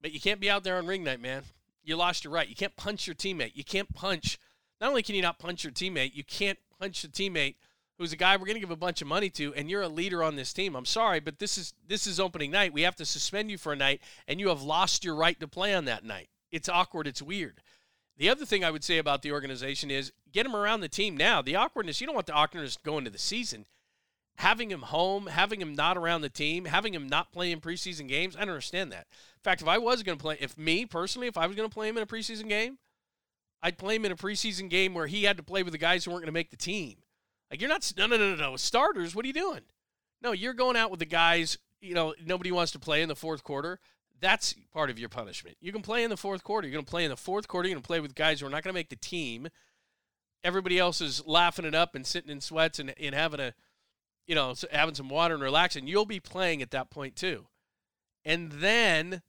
but 0.00 0.12
you 0.12 0.20
can't 0.20 0.40
be 0.40 0.48
out 0.48 0.64
there 0.64 0.78
on 0.78 0.86
ring 0.86 1.04
night, 1.04 1.20
man. 1.20 1.42
You 1.84 1.94
lost 1.94 2.24
your 2.24 2.32
right. 2.32 2.48
You 2.48 2.54
can't 2.54 2.74
punch 2.74 3.06
your 3.06 3.14
teammate. 3.14 3.52
You 3.54 3.64
can't 3.64 3.94
punch. 3.94 4.38
Not 4.80 4.88
only 4.88 5.02
can 5.02 5.14
you 5.14 5.20
not 5.20 5.38
punch 5.38 5.62
your 5.62 5.74
teammate, 5.74 6.14
you 6.14 6.24
can't 6.24 6.58
punch 6.80 7.02
the 7.02 7.08
teammate 7.08 7.56
who's 7.98 8.14
a 8.14 8.16
guy 8.16 8.34
we're 8.34 8.46
going 8.46 8.56
to 8.56 8.60
give 8.60 8.70
a 8.70 8.76
bunch 8.76 9.02
of 9.02 9.08
money 9.08 9.28
to, 9.28 9.52
and 9.52 9.68
you're 9.68 9.82
a 9.82 9.88
leader 9.88 10.22
on 10.22 10.36
this 10.36 10.54
team. 10.54 10.74
I'm 10.74 10.86
sorry, 10.86 11.20
but 11.20 11.38
this 11.38 11.58
is 11.58 11.74
this 11.86 12.06
is 12.06 12.18
opening 12.18 12.50
night. 12.50 12.72
We 12.72 12.80
have 12.80 12.96
to 12.96 13.04
suspend 13.04 13.50
you 13.50 13.58
for 13.58 13.74
a 13.74 13.76
night, 13.76 14.00
and 14.26 14.40
you 14.40 14.48
have 14.48 14.62
lost 14.62 15.04
your 15.04 15.16
right 15.16 15.38
to 15.38 15.46
play 15.46 15.74
on 15.74 15.84
that 15.84 16.02
night. 16.02 16.30
It's 16.50 16.70
awkward. 16.70 17.06
It's 17.06 17.20
weird. 17.20 17.60
The 18.16 18.30
other 18.30 18.46
thing 18.46 18.64
I 18.64 18.70
would 18.70 18.84
say 18.84 18.96
about 18.96 19.20
the 19.20 19.32
organization 19.32 19.90
is 19.90 20.14
get 20.32 20.46
him 20.46 20.56
around 20.56 20.80
the 20.80 20.88
team 20.88 21.14
now. 21.14 21.42
The 21.42 21.56
awkwardness, 21.56 22.00
you 22.00 22.06
don't 22.06 22.14
want 22.14 22.26
the 22.26 22.32
awkwardness 22.32 22.78
going 22.78 23.00
into 23.00 23.10
the 23.10 23.18
season. 23.18 23.66
Having 24.36 24.70
him 24.70 24.82
home, 24.82 25.26
having 25.26 25.60
him 25.60 25.74
not 25.74 25.96
around 25.96 26.20
the 26.20 26.28
team, 26.28 26.66
having 26.66 26.92
him 26.92 27.08
not 27.08 27.32
play 27.32 27.50
in 27.50 27.60
preseason 27.60 28.06
games, 28.06 28.36
I 28.36 28.40
don't 28.40 28.50
understand 28.50 28.92
that. 28.92 29.06
In 29.36 29.42
fact, 29.42 29.62
if 29.62 29.68
I 29.68 29.78
was 29.78 30.02
going 30.02 30.18
to 30.18 30.22
play, 30.22 30.36
if 30.40 30.58
me 30.58 30.84
personally, 30.84 31.26
if 31.26 31.38
I 31.38 31.46
was 31.46 31.56
going 31.56 31.68
to 31.68 31.72
play 31.72 31.88
him 31.88 31.96
in 31.96 32.02
a 32.02 32.06
preseason 32.06 32.48
game, 32.48 32.78
I'd 33.62 33.78
play 33.78 33.96
him 33.96 34.04
in 34.04 34.12
a 34.12 34.16
preseason 34.16 34.68
game 34.68 34.92
where 34.92 35.06
he 35.06 35.24
had 35.24 35.38
to 35.38 35.42
play 35.42 35.62
with 35.62 35.72
the 35.72 35.78
guys 35.78 36.04
who 36.04 36.10
weren't 36.10 36.22
going 36.22 36.28
to 36.28 36.32
make 36.32 36.50
the 36.50 36.56
team. 36.56 36.98
Like 37.50 37.60
you're 37.60 37.70
not 37.70 37.90
no 37.96 38.06
no 38.06 38.16
no 38.16 38.34
no 38.34 38.50
no 38.50 38.56
starters. 38.56 39.14
What 39.14 39.24
are 39.24 39.28
you 39.28 39.34
doing? 39.34 39.62
No, 40.22 40.32
you're 40.32 40.54
going 40.54 40.76
out 40.76 40.90
with 40.90 41.00
the 41.00 41.06
guys. 41.06 41.58
You 41.80 41.94
know 41.94 42.14
nobody 42.24 42.52
wants 42.52 42.72
to 42.72 42.78
play 42.78 43.02
in 43.02 43.08
the 43.08 43.16
fourth 43.16 43.42
quarter. 43.44 43.80
That's 44.20 44.54
part 44.72 44.90
of 44.90 44.98
your 44.98 45.08
punishment. 45.08 45.56
You 45.60 45.72
can 45.72 45.82
play 45.82 46.02
in 46.02 46.10
the 46.10 46.16
fourth 46.16 46.42
quarter. 46.42 46.66
You're 46.66 46.74
going 46.74 46.84
to 46.84 46.90
play 46.90 47.04
in 47.04 47.10
the 47.10 47.16
fourth 47.16 47.48
quarter. 47.48 47.68
You're 47.68 47.74
going 47.74 47.82
to 47.82 47.86
play 47.86 48.00
with 48.00 48.14
guys 48.14 48.40
who 48.40 48.46
are 48.46 48.50
not 48.50 48.62
going 48.62 48.72
to 48.72 48.78
make 48.78 48.88
the 48.88 48.96
team. 48.96 49.48
Everybody 50.42 50.78
else 50.78 51.00
is 51.00 51.26
laughing 51.26 51.64
it 51.64 51.74
up 51.74 51.94
and 51.94 52.06
sitting 52.06 52.30
in 52.30 52.40
sweats 52.40 52.78
and, 52.78 52.94
and 52.98 53.14
having 53.14 53.40
a, 53.40 53.52
you 54.26 54.34
know, 54.34 54.54
having 54.72 54.94
some 54.94 55.08
water 55.08 55.34
and 55.34 55.42
relaxing. 55.42 55.86
You'll 55.86 56.06
be 56.06 56.20
playing 56.20 56.62
at 56.62 56.70
that 56.72 56.90
point 56.90 57.16
too. 57.16 57.46
And 58.24 58.52
then 58.52 59.22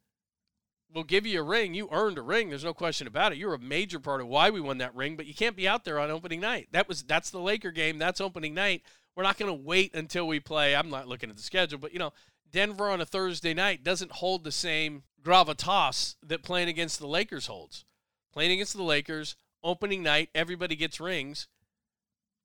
we'll 0.93 1.03
give 1.03 1.25
you 1.25 1.39
a 1.39 1.43
ring. 1.43 1.73
You 1.73 1.89
earned 1.91 2.17
a 2.17 2.21
ring. 2.21 2.49
There's 2.49 2.63
no 2.63 2.73
question 2.73 3.07
about 3.07 3.31
it. 3.31 3.37
You're 3.37 3.53
a 3.53 3.59
major 3.59 3.99
part 3.99 4.21
of 4.21 4.27
why 4.27 4.49
we 4.49 4.61
won 4.61 4.79
that 4.79 4.95
ring, 4.95 5.15
but 5.15 5.27
you 5.27 5.33
can't 5.33 5.55
be 5.55 5.67
out 5.67 5.85
there 5.85 5.99
on 5.99 6.09
opening 6.09 6.39
night. 6.39 6.69
That 6.71 6.87
was 6.87 7.03
that's 7.03 7.29
the 7.29 7.39
Laker 7.39 7.71
game. 7.71 7.99
That's 7.99 8.21
opening 8.21 8.53
night. 8.53 8.81
We're 9.15 9.23
not 9.23 9.37
going 9.37 9.49
to 9.55 9.63
wait 9.63 9.95
until 9.95 10.27
we 10.27 10.39
play. 10.39 10.75
I'm 10.75 10.89
not 10.89 11.07
looking 11.07 11.29
at 11.29 11.37
the 11.37 11.43
schedule, 11.43 11.79
but 11.79 11.93
you 11.93 11.99
know, 11.99 12.13
Denver 12.51 12.89
on 12.89 13.01
a 13.01 13.05
Thursday 13.05 13.53
night 13.53 13.83
doesn't 13.83 14.13
hold 14.13 14.43
the 14.43 14.51
same 14.51 15.03
gravitas 15.23 16.15
that 16.23 16.43
playing 16.43 16.69
against 16.69 16.99
the 16.99 17.07
Lakers 17.07 17.47
holds. 17.47 17.85
Playing 18.31 18.51
against 18.51 18.75
the 18.75 18.83
Lakers, 18.83 19.35
opening 19.63 20.03
night, 20.03 20.29
everybody 20.35 20.75
gets 20.75 20.99
rings. 20.99 21.47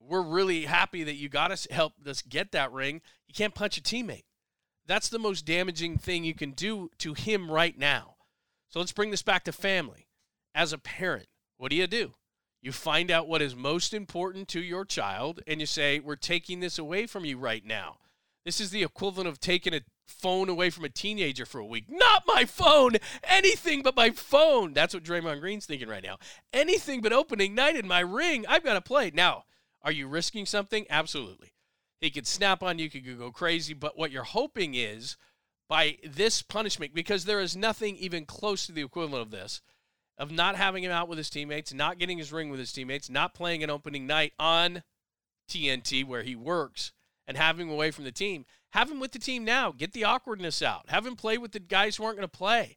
We're 0.09 0.23
really 0.23 0.65
happy 0.65 1.05
that 1.05 1.15
you 1.15 1.29
got 1.29 1.51
us 1.53 1.67
help 1.71 1.95
us 2.07 2.23
get 2.23 2.53
that 2.53 2.73
ring. 2.73 3.01
You 3.27 3.35
can't 3.35 3.55
punch 3.55 3.79
a 3.79 3.83
teammate. 3.83 4.25
That's 4.87 5.09
the 5.09 5.19
most 5.19 5.47
damaging 5.47 5.99
thing 5.99 6.25
you 6.25 6.35
can 6.35 6.53
do 6.53 6.91
to 6.99 7.15
him 7.15 7.51
right 7.51 7.79
now. 7.79 8.17
So 8.69 8.79
let's 8.79 8.93
bring 8.93 9.11
this 9.11 9.23
back 9.23 9.45
to 9.45 9.53
family. 9.53 10.09
As 10.55 10.73
a 10.73 10.79
parent, 10.79 11.29
what 11.57 11.71
do 11.71 11.77
you 11.77 11.87
do? 11.87 12.15
You 12.61 12.73
find 12.73 13.11
out 13.11 13.29
what 13.29 13.43
is 13.43 13.57
most 13.57 13.93
important 13.95 14.49
to 14.49 14.61
your 14.61 14.85
child 14.85 15.41
and 15.47 15.61
you 15.61 15.67
say, 15.67 15.99
We're 15.99 16.17
taking 16.17 16.61
this 16.61 16.79
away 16.79 17.07
from 17.07 17.25
you 17.25 17.39
right 17.39 17.65
now. 17.65 17.99
This 18.45 18.61
is 18.61 18.71
the 18.71 18.83
equivalent 18.83 19.29
of 19.29 19.41
taking 19.41 19.75
a 19.75 19.83
phone 20.07 20.49
away 20.49 20.71
from 20.71 20.85
a 20.85 20.89
teenager 20.89 21.47
for 21.47 21.59
a 21.59 21.67
week. 21.67 21.87
Not 21.89 22.25
my 22.27 22.45
phone! 22.45 22.97
Anything 23.25 23.83
but 23.83 23.97
my 23.97 24.11
phone! 24.11 24.75
That's 24.75 24.95
what 24.95 25.05
Draymond 25.05 25.41
Green's 25.41 25.67
thinking 25.67 25.89
right 25.89 26.03
now. 26.03 26.19
Anything 26.53 27.01
but 27.01 27.13
opening 27.13 27.55
night 27.55 27.77
in 27.77 27.87
my 27.87 28.01
ring. 28.01 28.45
I've 28.49 28.65
got 28.65 28.75
to 28.75 28.81
play. 28.81 29.13
Now, 29.15 29.45
are 29.85 29.93
you 29.93 30.07
risking 30.07 30.47
something? 30.47 30.87
Absolutely. 30.89 31.53
He 32.01 32.11
could 32.11 32.27
snap 32.27 32.63
on 32.63 32.79
you, 32.79 32.91
could 32.91 33.19
go 33.19 33.31
crazy, 33.31 33.75
but 33.75 33.97
what 33.97 34.11
you're 34.11 34.25
hoping 34.25 34.75
is 34.75 35.17
by 35.69 35.99
this 36.05 36.43
punishment 36.43 36.95
because 36.95 37.25
there 37.25 37.41
is 37.41 37.57
nothing 37.57 37.97
even 37.97 38.27
close 38.27 38.67
to 38.67 38.73
the 38.73 38.83
equivalent 38.83 39.23
of 39.23 39.31
this 39.31 39.63
of 40.19 40.31
not 40.31 40.57
having 40.57 40.85
him 40.85 40.93
out 40.93 41.09
with 41.09 41.19
his 41.19 41.31
teammates, 41.31 41.73
not 41.73 41.99
getting 41.99 42.19
his 42.19 42.33
ring 42.33 42.51
with 42.51 42.61
his 42.61 42.73
teammates, 42.73 43.09
not 43.09 43.35
playing 43.35 43.63
an 43.63 43.71
opening 43.71 44.07
night 44.07 44.33
on 44.39 44.83
TNT 45.49 46.05
where 46.05 46.23
he 46.23 46.37
works 46.37 46.93
and 47.27 47.37
having 47.37 47.69
him 47.69 47.73
away 47.73 47.91
from 47.91 48.05
the 48.05 48.13
team. 48.13 48.45
Have 48.71 48.91
him 48.91 49.01
with 49.01 49.13
the 49.13 49.19
team 49.19 49.45
now. 49.45 49.73
Get 49.73 49.93
the 49.93 50.05
awkwardness 50.05 50.63
out. 50.63 50.89
Have 50.89 51.07
him 51.07 51.17
play 51.17 51.39
with 51.39 51.53
the 51.53 51.61
guys 51.61 51.97
who 51.97 52.05
aren't 52.05 52.19
going 52.19 52.29
to 52.29 52.39
play, 52.39 52.77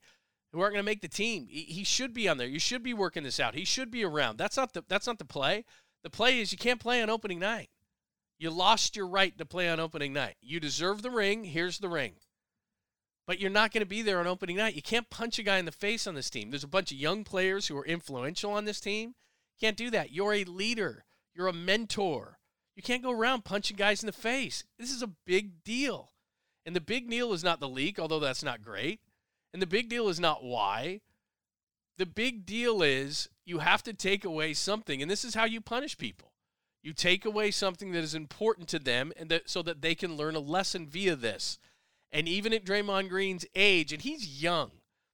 who 0.51 0.61
aren't 0.61 0.73
going 0.73 0.83
to 0.83 0.91
make 0.91 1.01
the 1.01 1.07
team. 1.07 1.47
He 1.49 1.83
should 1.83 2.13
be 2.13 2.27
on 2.27 2.37
there. 2.37 2.47
You 2.47 2.59
should 2.59 2.83
be 2.83 2.93
working 2.93 3.23
this 3.23 3.39
out. 3.39 3.55
He 3.55 3.65
should 3.65 3.91
be 3.91 4.03
around. 4.03 4.37
That's 4.37 4.57
not 4.57 4.73
the 4.73 4.83
that's 4.87 5.07
not 5.07 5.19
the 5.19 5.25
play. 5.25 5.65
The 6.05 6.09
play 6.09 6.39
is 6.39 6.53
you 6.53 6.57
can't 6.57 6.79
play 6.79 7.01
on 7.01 7.09
opening 7.09 7.39
night. 7.39 7.69
You 8.39 8.49
lost 8.49 8.95
your 8.95 9.07
right 9.07 9.37
to 9.37 9.45
play 9.45 9.67
on 9.67 9.81
opening 9.81 10.13
night. 10.13 10.35
You 10.39 10.61
deserve 10.61 11.01
the 11.01 11.11
ring. 11.11 11.43
Here's 11.43 11.79
the 11.79 11.89
ring 11.89 12.13
but 13.27 13.39
you're 13.39 13.49
not 13.49 13.71
going 13.71 13.81
to 13.81 13.87
be 13.87 14.01
there 14.01 14.19
on 14.19 14.27
opening 14.27 14.57
night. 14.57 14.75
You 14.75 14.81
can't 14.81 15.09
punch 15.09 15.39
a 15.39 15.43
guy 15.43 15.57
in 15.57 15.65
the 15.65 15.71
face 15.71 16.05
on 16.05 16.15
this 16.15 16.29
team. 16.29 16.49
There's 16.49 16.63
a 16.63 16.67
bunch 16.67 16.91
of 16.91 16.97
young 16.97 17.23
players 17.23 17.67
who 17.67 17.77
are 17.77 17.85
influential 17.85 18.51
on 18.51 18.65
this 18.65 18.79
team. 18.79 19.15
You 19.57 19.67
can't 19.67 19.77
do 19.77 19.89
that. 19.91 20.11
You're 20.11 20.33
a 20.33 20.43
leader, 20.43 21.05
you're 21.33 21.47
a 21.47 21.53
mentor. 21.53 22.39
You 22.75 22.83
can't 22.83 23.03
go 23.03 23.11
around 23.11 23.45
punching 23.45 23.77
guys 23.77 24.03
in 24.03 24.07
the 24.07 24.11
face. 24.11 24.65
This 24.77 24.91
is 24.91 25.01
a 25.01 25.11
big 25.25 25.63
deal. 25.63 26.11
And 26.65 26.75
the 26.75 26.81
big 26.81 27.09
deal 27.09 27.31
is 27.31 27.43
not 27.43 27.61
the 27.61 27.69
leak, 27.69 27.97
although 27.97 28.19
that's 28.19 28.43
not 28.43 28.61
great. 28.61 28.99
And 29.53 29.61
the 29.61 29.67
big 29.67 29.87
deal 29.87 30.09
is 30.09 30.19
not 30.19 30.43
why. 30.43 30.99
The 31.97 32.05
big 32.05 32.45
deal 32.45 32.81
is 32.81 33.29
you 33.45 33.59
have 33.59 33.83
to 33.83 33.93
take 33.93 34.25
away 34.25 34.53
something. 34.53 35.01
And 35.01 35.09
this 35.09 35.23
is 35.23 35.35
how 35.35 35.45
you 35.45 35.61
punish 35.61 35.97
people. 35.97 36.33
You 36.83 36.93
take 36.93 37.25
away 37.25 37.51
something 37.51 37.91
that 37.93 38.03
is 38.03 38.13
important 38.13 38.67
to 38.69 38.79
them 38.79 39.11
and 39.17 39.29
that 39.29 39.49
so 39.49 39.61
that 39.63 39.81
they 39.81 39.95
can 39.95 40.17
learn 40.17 40.35
a 40.35 40.39
lesson 40.39 40.87
via 40.87 41.15
this. 41.15 41.57
And 42.11 42.27
even 42.27 42.53
at 42.53 42.65
Draymond 42.65 43.09
Green's 43.09 43.45
age, 43.55 43.91
and 43.91 44.01
he's 44.01 44.41
young 44.41 44.71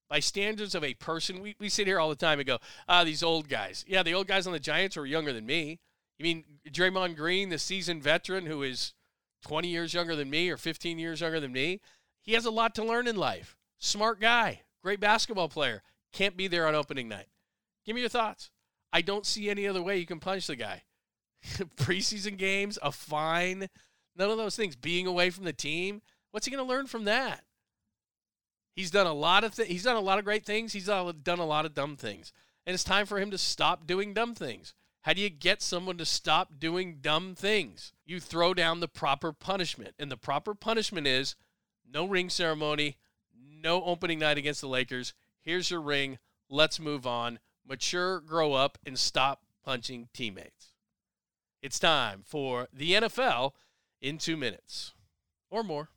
by 0.09 0.19
standards 0.19 0.75
of 0.75 0.83
a 0.83 0.93
person, 0.95 1.41
we, 1.41 1.55
we 1.59 1.69
sit 1.69 1.87
here 1.87 1.99
all 1.99 2.09
the 2.09 2.15
time 2.15 2.39
and 2.39 2.47
go, 2.47 2.59
ah, 2.89 3.03
these 3.03 3.23
old 3.23 3.47
guys. 3.47 3.85
Yeah, 3.87 4.03
the 4.03 4.13
old 4.13 4.27
guys 4.27 4.45
on 4.45 4.53
the 4.53 4.59
Giants 4.59 4.97
are 4.97 5.05
younger 5.05 5.31
than 5.31 5.45
me. 5.45 5.79
You 6.19 6.23
mean 6.23 6.43
Draymond 6.69 7.15
Green, 7.15 7.49
the 7.49 7.57
seasoned 7.57 8.03
veteran 8.03 8.45
who 8.45 8.63
is 8.63 8.93
20 9.43 9.67
years 9.67 9.93
younger 9.93 10.15
than 10.15 10.29
me 10.29 10.49
or 10.49 10.57
15 10.57 10.99
years 10.99 11.21
younger 11.21 11.39
than 11.39 11.51
me? 11.51 11.79
He 12.21 12.33
has 12.33 12.45
a 12.45 12.51
lot 12.51 12.75
to 12.75 12.83
learn 12.83 13.07
in 13.07 13.15
life. 13.15 13.55
Smart 13.79 14.19
guy, 14.19 14.61
great 14.83 14.99
basketball 14.99 15.49
player. 15.49 15.81
Can't 16.13 16.37
be 16.37 16.47
there 16.47 16.67
on 16.67 16.75
opening 16.75 17.07
night. 17.07 17.27
Give 17.85 17.95
me 17.95 18.01
your 18.01 18.09
thoughts. 18.09 18.49
I 18.93 19.01
don't 19.01 19.25
see 19.25 19.49
any 19.49 19.67
other 19.67 19.81
way 19.81 19.97
you 19.97 20.05
can 20.05 20.19
punch 20.19 20.47
the 20.47 20.55
guy. 20.55 20.83
Preseason 21.77 22.37
games, 22.37 22.77
a 22.81 22.91
fine, 22.91 23.69
none 24.15 24.29
of 24.29 24.37
those 24.37 24.55
things. 24.55 24.75
Being 24.75 25.07
away 25.07 25.29
from 25.29 25.45
the 25.45 25.53
team. 25.53 26.01
What's 26.31 26.45
he 26.45 26.51
going 26.51 26.65
to 26.65 26.69
learn 26.69 26.87
from 26.87 27.05
that? 27.05 27.43
He's 28.75 28.91
done 28.91 29.07
a 29.07 29.13
lot 29.13 29.43
of 29.43 29.55
th- 29.55 29.67
he's 29.67 29.83
done 29.83 29.97
a 29.97 30.01
lot 30.01 30.17
of 30.17 30.25
great 30.25 30.45
things. 30.45 30.73
He's 30.73 30.85
done 30.85 31.39
a 31.39 31.45
lot 31.45 31.65
of 31.65 31.73
dumb 31.73 31.97
things. 31.97 32.31
And 32.65 32.73
it's 32.73 32.83
time 32.83 33.05
for 33.05 33.19
him 33.19 33.31
to 33.31 33.37
stop 33.37 33.85
doing 33.85 34.13
dumb 34.13 34.33
things. 34.35 34.73
How 35.01 35.13
do 35.13 35.21
you 35.21 35.29
get 35.29 35.61
someone 35.61 35.97
to 35.97 36.05
stop 36.05 36.59
doing 36.59 36.99
dumb 37.01 37.33
things? 37.35 37.91
You 38.05 38.19
throw 38.19 38.53
down 38.53 38.79
the 38.79 38.87
proper 38.87 39.33
punishment. 39.33 39.95
And 39.97 40.11
the 40.11 40.17
proper 40.17 40.53
punishment 40.53 41.07
is 41.07 41.35
no 41.91 42.05
ring 42.05 42.29
ceremony, 42.29 42.97
no 43.35 43.83
opening 43.83 44.19
night 44.19 44.37
against 44.37 44.61
the 44.61 44.67
Lakers. 44.67 45.13
Here's 45.43 45.71
your 45.71 45.81
ring. 45.81 46.19
Let's 46.49 46.79
move 46.79 47.07
on. 47.07 47.39
Mature, 47.67 48.19
grow 48.19 48.53
up, 48.53 48.77
and 48.85 48.97
stop 48.97 49.41
punching 49.65 50.09
teammates. 50.13 50.73
It's 51.61 51.79
time 51.79 52.23
for 52.25 52.67
the 52.71 52.93
NFL 52.93 53.51
in 54.01 54.17
two 54.17 54.37
minutes 54.37 54.93
or 55.49 55.63
more. 55.63 55.89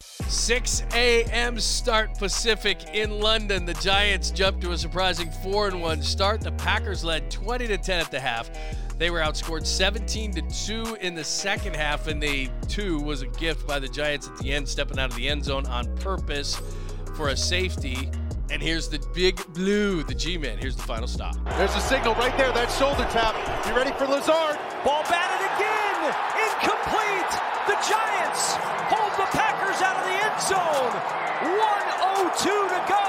6 0.00 0.82
a.m. 0.92 1.58
start 1.58 2.18
Pacific 2.18 2.78
in 2.92 3.20
London. 3.20 3.64
The 3.64 3.74
Giants 3.74 4.30
jumped 4.30 4.60
to 4.62 4.72
a 4.72 4.78
surprising 4.78 5.30
4 5.42 5.68
and 5.68 5.80
1 5.80 6.02
start. 6.02 6.42
The 6.42 6.52
Packers 6.52 7.04
led 7.04 7.30
20 7.30 7.66
to 7.68 7.78
10 7.78 8.00
at 8.00 8.10
the 8.10 8.20
half. 8.20 8.50
They 8.98 9.10
were 9.10 9.20
outscored 9.20 9.66
17 9.66 10.32
to 10.34 10.42
2 10.42 10.96
in 11.00 11.14
the 11.14 11.24
second 11.24 11.74
half, 11.74 12.06
and 12.06 12.22
the 12.22 12.50
2 12.68 13.00
was 13.00 13.22
a 13.22 13.26
gift 13.26 13.66
by 13.66 13.78
the 13.78 13.88
Giants 13.88 14.28
at 14.28 14.36
the 14.38 14.52
end, 14.52 14.68
stepping 14.68 14.98
out 14.98 15.10
of 15.10 15.16
the 15.16 15.28
end 15.28 15.44
zone 15.44 15.66
on 15.66 15.94
purpose 15.96 16.60
for 17.16 17.30
a 17.30 17.36
safety. 17.36 18.10
And 18.50 18.62
here's 18.62 18.88
the 18.88 18.98
big 19.14 19.40
blue, 19.54 20.02
the 20.04 20.14
G 20.14 20.36
Man. 20.38 20.58
Here's 20.58 20.76
the 20.76 20.82
final 20.82 21.08
stop. 21.08 21.36
There's 21.56 21.74
a 21.74 21.80
signal 21.80 22.14
right 22.14 22.36
there. 22.36 22.52
That 22.52 22.70
shoulder 22.70 23.06
tap. 23.10 23.34
You 23.66 23.74
ready 23.74 23.90
for 23.98 24.06
Lazard? 24.06 24.56
Ball 24.84 25.02
batted 25.08 25.42
again. 25.56 26.12
Incomplete. 26.38 27.32
The 27.66 27.76
Giants 27.82 28.54
hold 28.92 29.12
the 29.16 29.28
Packers 29.32 29.80
out 29.80 29.96
of 29.96 30.04
the 30.04 30.16
end 30.20 30.38
zone. 30.44 30.92
102 31.56 32.46
to 32.46 32.80
go. 32.86 33.04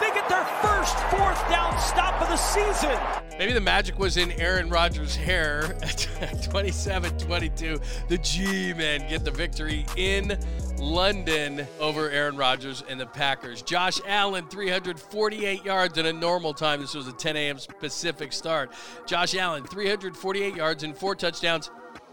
They 0.00 0.10
get 0.14 0.28
their 0.28 0.44
first 0.64 0.96
fourth 1.12 1.38
down 1.50 1.78
stop 1.78 2.20
of 2.22 2.28
the 2.28 2.36
season. 2.36 2.98
Maybe 3.38 3.52
the 3.52 3.60
magic 3.60 3.98
was 3.98 4.16
in 4.16 4.32
Aaron 4.32 4.68
Rodgers' 4.70 5.14
hair 5.14 5.76
at 5.82 6.42
27 6.50 7.18
22. 7.18 7.78
The 8.08 8.18
G 8.18 8.72
men 8.74 9.08
get 9.08 9.24
the 9.24 9.30
victory 9.30 9.86
in 9.96 10.38
London 10.80 11.66
over 11.78 12.10
Aaron 12.10 12.36
Rodgers 12.36 12.82
and 12.88 12.98
the 12.98 13.06
Packers. 13.06 13.62
Josh 13.62 14.00
Allen, 14.06 14.46
348 14.48 15.64
yards 15.64 15.98
in 15.98 16.06
a 16.06 16.12
normal 16.12 16.54
time. 16.54 16.80
This 16.80 16.94
was 16.94 17.06
a 17.06 17.12
10 17.12 17.36
a.m. 17.36 17.58
Pacific 17.78 18.32
start. 18.32 18.72
Josh 19.06 19.34
Allen, 19.34 19.64
348 19.64 20.56
yards 20.56 20.82
and 20.82 20.96
four 20.96 21.14
touchdowns 21.14 21.70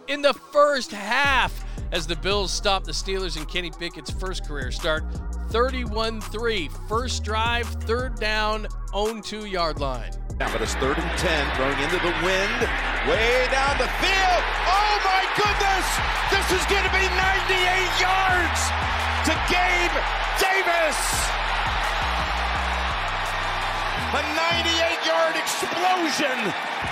in 0.08 0.22
the 0.22 0.34
first 0.34 0.92
half 0.92 1.66
as 1.92 2.06
the 2.08 2.16
Bills 2.18 2.52
stopped 2.52 2.86
the 2.86 2.92
Steelers 2.92 3.38
and 3.38 3.48
Kenny 3.48 3.72
Pickett's 3.72 4.12
first 4.12 4.46
career 4.46 4.72
start. 4.72 5.04
31 5.50 6.20
3. 6.20 6.70
First 6.90 7.24
drive, 7.24 7.68
third 7.68 8.20
down, 8.20 8.68
own 8.94 9.22
two 9.22 9.46
yard 9.46 9.80
line. 9.80 10.12
Now, 10.40 10.54
but 10.54 10.62
it's 10.62 10.76
third 10.78 11.02
and 11.02 11.18
10, 11.18 11.56
throwing 11.58 11.80
into 11.82 11.98
the 11.98 12.14
wind, 12.22 12.60
way 13.10 13.50
down 13.50 13.74
the 13.82 13.90
field. 13.98 14.42
Oh 14.70 14.94
my 15.02 15.26
goodness! 15.34 15.86
This 16.30 16.46
is 16.54 16.64
going 16.70 16.86
to 16.86 16.94
be 16.94 17.02
98 17.02 17.58
yards 17.98 18.62
to 19.26 19.34
Gabe 19.50 19.98
Davis. 20.38 21.00
A 24.14 24.22
98 24.38 25.10
yard 25.10 25.36
explosion. 25.42 26.38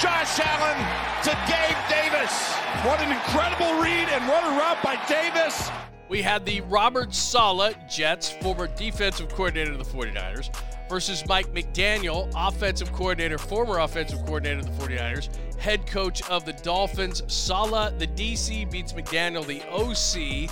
Josh 0.02 0.42
Allen 0.42 0.82
to 1.22 1.32
Gabe 1.46 1.78
Davis. 1.86 2.34
What 2.82 3.00
an 3.00 3.12
incredible 3.12 3.80
read 3.80 4.10
and 4.10 4.28
what 4.28 4.44
a 4.44 4.58
route 4.58 4.82
by 4.84 4.98
Davis. 5.06 5.70
We 6.10 6.22
had 6.22 6.46
the 6.46 6.62
Robert 6.62 7.14
Saleh, 7.14 7.76
Jets, 7.88 8.30
former 8.42 8.68
defensive 8.68 9.30
coordinator 9.30 9.72
of 9.72 9.78
the 9.78 9.86
49ers, 9.86 10.50
versus 10.90 11.26
Mike 11.28 11.54
McDaniel, 11.54 12.32
offensive 12.36 12.92
coordinator, 12.94 13.38
former 13.38 13.80
offensive 13.80 14.24
coordinator 14.26 14.60
of 14.60 14.78
the 14.78 14.86
49ers, 14.86 15.36
head 15.58 15.88
coach 15.88 16.28
of 16.30 16.46
the 16.46 16.54
Dolphins. 16.54 17.24
Saleh, 17.28 17.98
the 17.98 18.08
DC, 18.08 18.70
beats 18.72 18.94
McDaniel, 18.94 19.46
the 19.46 19.62
OC. 19.72 20.50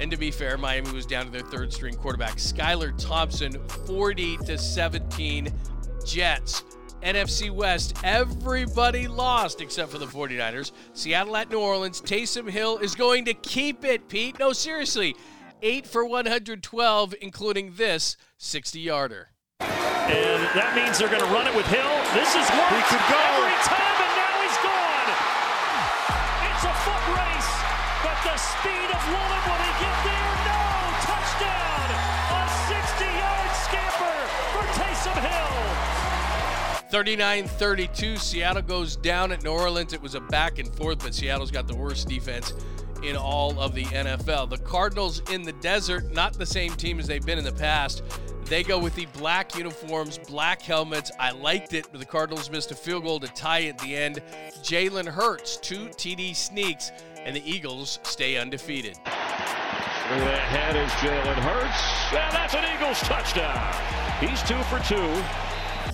And 0.00 0.10
to 0.10 0.16
be 0.16 0.30
fair, 0.30 0.56
Miami 0.56 0.92
was 0.92 1.06
down 1.06 1.26
to 1.26 1.30
their 1.30 1.42
third 1.42 1.72
string 1.72 1.94
quarterback, 1.94 2.36
Skylar 2.36 2.96
Thompson, 2.98 3.52
40 3.86 4.38
to 4.38 4.56
17 4.56 5.52
Jets. 6.06 6.64
NFC 7.02 7.50
West, 7.50 7.96
everybody 8.04 9.08
lost 9.08 9.60
except 9.60 9.90
for 9.90 9.98
the 9.98 10.06
49ers. 10.06 10.72
Seattle 10.92 11.36
at 11.36 11.50
New 11.50 11.58
Orleans. 11.58 12.00
Taysom 12.00 12.48
Hill 12.48 12.78
is 12.78 12.94
going 12.94 13.24
to 13.24 13.34
keep 13.34 13.84
it, 13.84 14.08
Pete. 14.08 14.38
No, 14.38 14.52
seriously. 14.52 15.16
8 15.62 15.86
for 15.86 16.04
112, 16.04 17.14
including 17.20 17.74
this 17.76 18.16
60 18.38 18.80
yarder. 18.80 19.28
And 19.60 20.40
that 20.56 20.72
means 20.74 20.98
they're 20.98 21.12
going 21.12 21.22
to 21.22 21.32
run 21.32 21.46
it 21.46 21.54
with 21.54 21.66
Hill. 21.68 21.94
This 22.16 22.32
is 22.34 22.46
worked 22.50 22.74
He 22.74 22.82
could 22.90 23.06
go. 23.06 23.20
every 23.20 23.58
time, 23.62 23.96
and 24.00 24.14
now 24.16 24.34
he's 24.42 24.58
gone. 24.64 25.08
It's 26.50 26.64
a 26.66 26.74
foot 26.82 27.04
race, 27.14 27.52
but 28.02 28.18
the 28.26 28.36
speed 28.40 28.88
of 28.90 29.00
Woolen, 29.06 29.42
will 29.46 29.60
he 29.62 29.72
get 29.78 29.96
there? 30.02 30.32
No! 30.48 30.64
Touchdown! 31.06 31.86
A 32.34 32.42
60-yard 32.72 33.50
scamper 33.62 34.18
for 34.50 34.64
Taysom 34.74 35.18
Hill. 35.22 36.90
39 36.90 37.46
32. 37.46 38.16
Seattle 38.16 38.62
goes 38.62 38.96
down 38.96 39.30
at 39.30 39.44
New 39.44 39.50
Orleans. 39.50 39.92
It 39.92 40.02
was 40.02 40.16
a 40.16 40.20
back 40.20 40.58
and 40.58 40.74
forth, 40.74 40.98
but 40.98 41.14
Seattle's 41.14 41.52
got 41.52 41.68
the 41.68 41.76
worst 41.76 42.08
defense 42.08 42.52
in 43.02 43.16
all 43.16 43.58
of 43.58 43.74
the 43.74 43.84
NFL. 43.84 44.50
The 44.50 44.58
Cardinals 44.58 45.22
in 45.30 45.42
the 45.42 45.52
desert, 45.52 46.12
not 46.12 46.34
the 46.34 46.46
same 46.46 46.72
team 46.74 46.98
as 46.98 47.06
they've 47.06 47.24
been 47.24 47.38
in 47.38 47.44
the 47.44 47.52
past. 47.52 48.02
They 48.44 48.62
go 48.62 48.78
with 48.78 48.94
the 48.96 49.06
black 49.18 49.56
uniforms, 49.56 50.18
black 50.18 50.60
helmets. 50.60 51.12
I 51.20 51.30
liked 51.30 51.72
it, 51.72 51.86
but 51.92 52.00
the 52.00 52.06
Cardinals 52.06 52.50
missed 52.50 52.72
a 52.72 52.74
field 52.74 53.04
goal 53.04 53.20
to 53.20 53.28
tie 53.28 53.64
at 53.64 53.78
the 53.78 53.94
end. 53.94 54.22
Jalen 54.62 55.06
Hurts, 55.06 55.56
two 55.56 55.86
TD 55.90 56.34
sneaks, 56.34 56.90
and 57.24 57.36
the 57.36 57.48
Eagles 57.48 58.00
stay 58.02 58.36
undefeated. 58.38 58.96
The 59.04 60.36
head 60.36 60.74
is 60.74 60.90
Jalen 60.92 61.36
Hurts. 61.36 62.12
And 62.12 62.34
that's 62.34 62.54
an 62.54 62.64
Eagles 62.74 62.98
touchdown. 63.02 63.72
He's 64.18 64.42
two 64.42 64.60
for 64.64 64.80
two. 64.80 65.49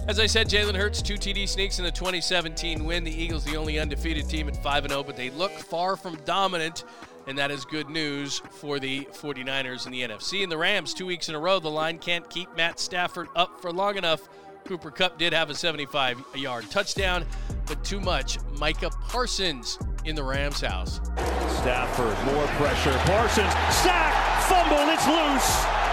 As 0.09 0.20
I 0.20 0.26
said, 0.26 0.49
Jalen 0.49 0.76
Hurts, 0.76 1.03
two 1.03 1.14
TD 1.14 1.49
sneaks 1.49 1.78
in 1.78 1.84
the 1.84 1.91
2017 1.91 2.84
win. 2.84 3.03
The 3.03 3.11
Eagles, 3.11 3.45
the 3.45 3.57
only 3.57 3.78
undefeated 3.78 4.28
team 4.28 4.49
at 4.49 4.62
5 4.62 4.89
0, 4.89 5.03
but 5.03 5.16
they 5.16 5.30
look 5.30 5.51
far 5.53 5.97
from 5.97 6.16
dominant, 6.24 6.84
and 7.26 7.37
that 7.37 7.51
is 7.51 7.64
good 7.64 7.91
news 7.91 8.41
for 8.51 8.78
the 8.78 9.05
49ers 9.12 9.87
in 9.87 9.93
the 9.93 10.03
NFC. 10.03 10.43
And 10.45 10.53
the 10.53 10.57
Rams, 10.57 10.95
two 10.95 11.07
weeks 11.07 11.28
in 11.28 11.34
a 11.34 11.39
row, 11.39 11.59
the 11.59 11.70
line 11.70 11.99
can't 11.99 12.28
keep 12.30 12.55
Matt 12.57 12.78
Stafford 12.78 13.28
up 13.34 13.61
for 13.61 13.72
long 13.72 13.97
enough. 13.97 14.28
Cooper 14.64 14.91
Kupp 14.91 15.18
did 15.18 15.32
have 15.32 15.51
a 15.51 15.55
75 15.55 16.22
yard 16.34 16.70
touchdown, 16.70 17.24
but 17.66 17.82
too 17.84 18.01
much. 18.01 18.39
Micah 18.59 18.91
Parsons 19.09 19.78
in 20.05 20.14
the 20.14 20.22
Rams 20.22 20.61
house. 20.61 21.01
Stafford, 21.61 22.16
more 22.32 22.47
pressure. 22.59 22.97
Parsons, 23.07 23.53
sack, 23.74 24.43
fumble, 24.45 24.89
it's 24.89 25.07
loose. 25.07 25.86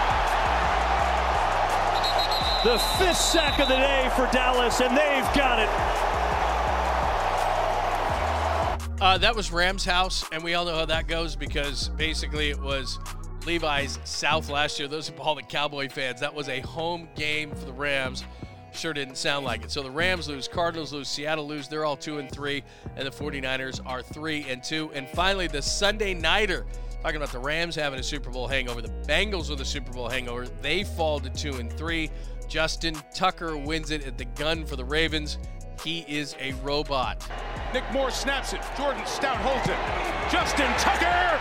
The 2.64 2.78
fifth 2.78 3.18
sack 3.18 3.60
of 3.60 3.68
the 3.68 3.76
day 3.76 4.10
for 4.16 4.26
Dallas, 4.32 4.80
and 4.80 4.96
they've 4.96 5.34
got 5.34 5.58
it. 5.58 5.68
Uh, 9.02 9.18
that 9.18 9.36
was 9.36 9.52
Rams 9.52 9.84
house, 9.84 10.24
and 10.32 10.42
we 10.42 10.54
all 10.54 10.64
know 10.64 10.74
how 10.74 10.86
that 10.86 11.06
goes 11.06 11.36
because 11.36 11.90
basically 11.90 12.48
it 12.48 12.58
was 12.58 12.98
Levi's 13.44 13.98
South 14.04 14.48
last 14.48 14.78
year. 14.78 14.88
Those 14.88 15.10
are 15.10 15.16
all 15.16 15.34
the 15.34 15.42
Cowboy 15.42 15.90
fans. 15.90 16.20
That 16.20 16.32
was 16.32 16.48
a 16.48 16.60
home 16.60 17.06
game 17.14 17.50
for 17.50 17.66
the 17.66 17.72
Rams. 17.74 18.24
Sure 18.72 18.94
didn't 18.94 19.18
sound 19.18 19.44
like 19.44 19.62
it. 19.64 19.70
So 19.70 19.82
the 19.82 19.90
Rams 19.90 20.26
lose, 20.26 20.48
Cardinals 20.48 20.90
lose, 20.90 21.06
Seattle 21.06 21.46
lose. 21.46 21.68
They're 21.68 21.84
all 21.84 21.98
two 21.98 22.16
and 22.16 22.30
three, 22.30 22.64
and 22.96 23.06
the 23.06 23.10
49ers 23.10 23.82
are 23.84 24.02
three 24.02 24.46
and 24.48 24.64
two. 24.64 24.90
And 24.94 25.06
finally, 25.10 25.48
the 25.48 25.60
Sunday 25.60 26.14
nighter. 26.14 26.64
Talking 27.02 27.18
about 27.18 27.32
the 27.32 27.38
Rams 27.38 27.74
having 27.74 28.00
a 28.00 28.02
Super 28.02 28.30
Bowl 28.30 28.48
hangover, 28.48 28.80
the 28.80 28.88
Bengals 29.06 29.50
with 29.50 29.60
a 29.60 29.64
Super 29.66 29.92
Bowl 29.92 30.08
hangover. 30.08 30.46
They 30.62 30.84
fall 30.84 31.20
to 31.20 31.28
two 31.28 31.56
and 31.56 31.70
three. 31.70 32.10
Justin 32.48 32.96
Tucker 33.14 33.56
wins 33.56 33.90
it 33.90 34.06
at 34.06 34.18
the 34.18 34.24
gun 34.24 34.64
for 34.64 34.76
the 34.76 34.84
Ravens. 34.84 35.38
He 35.82 36.00
is 36.08 36.34
a 36.40 36.52
robot. 36.62 37.28
Nick 37.72 37.84
Moore 37.92 38.10
snaps 38.10 38.52
it. 38.52 38.60
Jordan 38.76 39.04
Stout 39.06 39.36
holds 39.38 39.68
it. 39.68 39.76
Justin 40.30 40.70
Tucker 40.78 41.40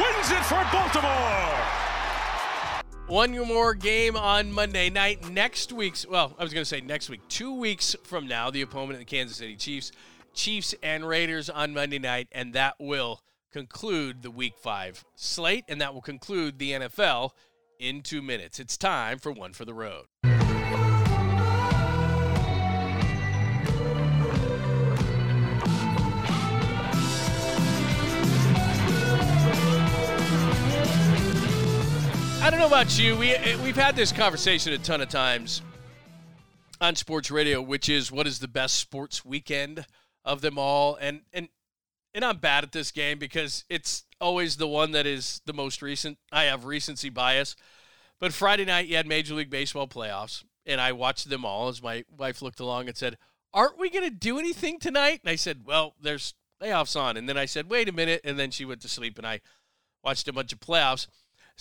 wins 0.00 0.30
it 0.30 0.44
for 0.44 0.64
Baltimore. 0.72 1.82
One 3.08 3.36
more 3.46 3.74
game 3.74 4.16
on 4.16 4.52
Monday 4.52 4.88
night. 4.88 5.30
Next 5.30 5.72
week's, 5.72 6.06
well, 6.06 6.34
I 6.38 6.42
was 6.44 6.54
going 6.54 6.62
to 6.62 6.68
say 6.68 6.80
next 6.80 7.10
week, 7.10 7.20
two 7.28 7.54
weeks 7.54 7.96
from 8.04 8.26
now, 8.26 8.50
the 8.50 8.62
opponent, 8.62 8.98
the 9.00 9.04
Kansas 9.04 9.36
City 9.36 9.56
Chiefs. 9.56 9.92
Chiefs 10.34 10.74
and 10.82 11.06
Raiders 11.06 11.50
on 11.50 11.74
Monday 11.74 11.98
night, 11.98 12.28
and 12.32 12.54
that 12.54 12.76
will 12.78 13.20
conclude 13.52 14.22
the 14.22 14.30
week 14.30 14.54
five 14.56 15.04
slate, 15.14 15.64
and 15.68 15.80
that 15.80 15.92
will 15.92 16.00
conclude 16.00 16.58
the 16.58 16.72
NFL 16.72 17.30
in 17.78 18.00
two 18.00 18.22
minutes. 18.22 18.58
It's 18.58 18.76
time 18.76 19.18
for 19.18 19.30
one 19.30 19.52
for 19.52 19.64
the 19.64 19.74
road. 19.74 20.06
I 32.42 32.50
don't 32.50 32.58
know 32.58 32.66
about 32.66 32.98
you. 32.98 33.14
We 33.14 33.36
eh, 33.36 33.56
we've 33.62 33.76
had 33.76 33.94
this 33.94 34.10
conversation 34.10 34.72
a 34.72 34.78
ton 34.78 35.00
of 35.00 35.08
times 35.08 35.62
on 36.80 36.96
sports 36.96 37.30
radio, 37.30 37.62
which 37.62 37.88
is 37.88 38.10
what 38.10 38.26
is 38.26 38.40
the 38.40 38.48
best 38.48 38.78
sports 38.78 39.24
weekend 39.24 39.86
of 40.24 40.40
them 40.40 40.58
all, 40.58 40.96
and 40.96 41.20
and 41.32 41.48
and 42.12 42.24
I'm 42.24 42.38
bad 42.38 42.64
at 42.64 42.72
this 42.72 42.90
game 42.90 43.20
because 43.20 43.64
it's 43.68 44.06
always 44.20 44.56
the 44.56 44.66
one 44.66 44.90
that 44.90 45.06
is 45.06 45.40
the 45.46 45.52
most 45.52 45.82
recent. 45.82 46.18
I 46.32 46.42
have 46.44 46.64
recency 46.64 47.10
bias, 47.10 47.54
but 48.18 48.32
Friday 48.32 48.64
night 48.64 48.88
you 48.88 48.96
had 48.96 49.06
Major 49.06 49.34
League 49.34 49.48
Baseball 49.48 49.86
playoffs, 49.86 50.42
and 50.66 50.80
I 50.80 50.90
watched 50.90 51.30
them 51.30 51.44
all 51.44 51.68
as 51.68 51.80
my 51.80 52.04
wife 52.10 52.42
looked 52.42 52.58
along 52.58 52.88
and 52.88 52.96
said, 52.96 53.18
"Aren't 53.54 53.78
we 53.78 53.88
going 53.88 54.04
to 54.04 54.10
do 54.10 54.40
anything 54.40 54.80
tonight?" 54.80 55.20
And 55.22 55.30
I 55.30 55.36
said, 55.36 55.60
"Well, 55.64 55.94
there's 56.02 56.34
playoffs 56.60 57.00
on," 57.00 57.16
and 57.16 57.28
then 57.28 57.38
I 57.38 57.44
said, 57.44 57.70
"Wait 57.70 57.88
a 57.88 57.92
minute," 57.92 58.20
and 58.24 58.36
then 58.36 58.50
she 58.50 58.64
went 58.64 58.80
to 58.80 58.88
sleep, 58.88 59.16
and 59.16 59.26
I 59.28 59.42
watched 60.02 60.26
a 60.26 60.32
bunch 60.32 60.52
of 60.52 60.58
playoffs. 60.58 61.06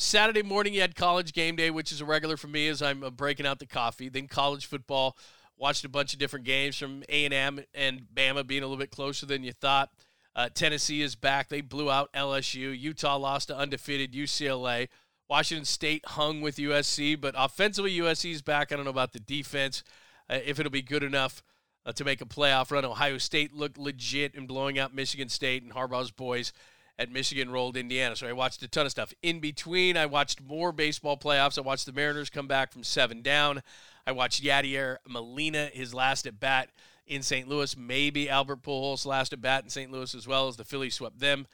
Saturday 0.02 0.42
morning, 0.42 0.74
you 0.74 0.82
had 0.82 0.96
college 0.96 1.32
game 1.32 1.56
day, 1.56 1.70
which 1.70 1.92
is 1.92 2.02
a 2.02 2.06
regular 2.06 2.36
for 2.36 2.48
me 2.48 2.68
as 2.68 2.82
I'm 2.82 3.04
uh, 3.04 3.12
breaking 3.12 3.46
out 3.46 3.60
the 3.60 3.68
coffee. 3.68 4.10
Then 4.10 4.28
college 4.28 4.66
football, 4.66 5.16
watched 5.56 5.86
a 5.86 5.90
bunch 5.90 6.12
of 6.14 6.20
different 6.20 6.44
games 6.44 6.76
from 6.76 7.04
A&M 7.08 7.60
and 7.76 8.08
Bama 8.12 8.46
being 8.46 8.64
a 8.64 8.66
little 8.66 8.80
bit 8.80 8.90
closer 8.90 9.28
than 9.28 9.44
you 9.44 9.52
thought. 9.52 9.90
Uh, 10.36 10.50
Tennessee 10.52 11.04
is 11.04 11.16
back. 11.16 11.50
They 11.50 11.62
blew 11.62 11.92
out 11.92 12.12
LSU. 12.14 12.78
Utah 12.78 13.16
lost 13.18 13.50
to 13.50 13.56
undefeated 13.56 14.12
UCLA. 14.12 14.88
Washington 15.30 15.66
State 15.66 16.04
hung 16.08 16.42
with 16.42 16.56
USC, 16.56 17.22
but 17.22 17.36
offensively, 17.38 17.96
USC 18.00 18.32
is 18.32 18.42
back. 18.42 18.72
I 18.72 18.78
don't 18.78 18.86
know 18.86 18.92
about 18.92 19.14
the 19.14 19.20
defense, 19.20 19.84
uh, 20.32 20.40
if 20.44 20.60
it'll 20.60 20.72
be 20.72 20.82
good 20.82 21.04
enough 21.04 21.44
uh, 21.86 21.92
to 21.92 22.04
make 22.04 22.22
a 22.22 22.26
playoff 22.26 22.72
run. 22.72 22.86
Ohio 22.86 23.20
State 23.20 23.54
looked 23.54 23.78
legit 23.78 24.34
in 24.34 24.48
blowing 24.48 24.80
out 24.80 24.96
Michigan 24.96 25.30
State 25.30 25.62
and 25.62 25.74
Harbaugh's 25.74 26.12
boys 26.12 26.54
at 27.02 27.12
Michigan 27.12 27.50
rolled 27.50 27.78
Indiana. 27.78 28.16
So 28.16 28.28
I 28.28 28.34
watched 28.34 28.62
a 28.64 28.68
ton 28.68 28.86
of 28.86 28.92
stuff. 28.92 29.14
In 29.22 29.40
between, 29.40 29.98
I 29.98 30.06
watched 30.06 30.42
more 30.42 30.72
baseball 30.72 31.18
playoffs. 31.18 31.58
I 31.58 31.62
watched 31.62 31.86
the 31.86 31.92
Mariners 31.92 32.30
come 32.30 32.48
back 32.48 32.72
from 32.72 32.84
seven 32.84 33.22
down. 33.22 33.62
I 34.06 34.12
watched 34.12 34.44
Yadier 34.44 34.98
Molina, 35.08 35.70
his 35.74 35.94
last 35.94 36.26
at 36.28 36.40
bat, 36.40 36.70
in 37.08 37.22
St. 37.24 37.48
Louis. 37.48 37.76
Maybe 37.76 38.30
Albert 38.30 38.62
Pujols 38.62 39.06
last 39.06 39.34
at 39.34 39.42
bat 39.42 39.64
in 39.64 39.70
St. 39.70 39.92
Louis 39.92 40.14
as 40.16 40.28
well 40.28 40.48
as 40.48 40.58
the 40.58 40.64
Phillies 40.64 40.96
swept 40.96 41.20
them 41.20 41.48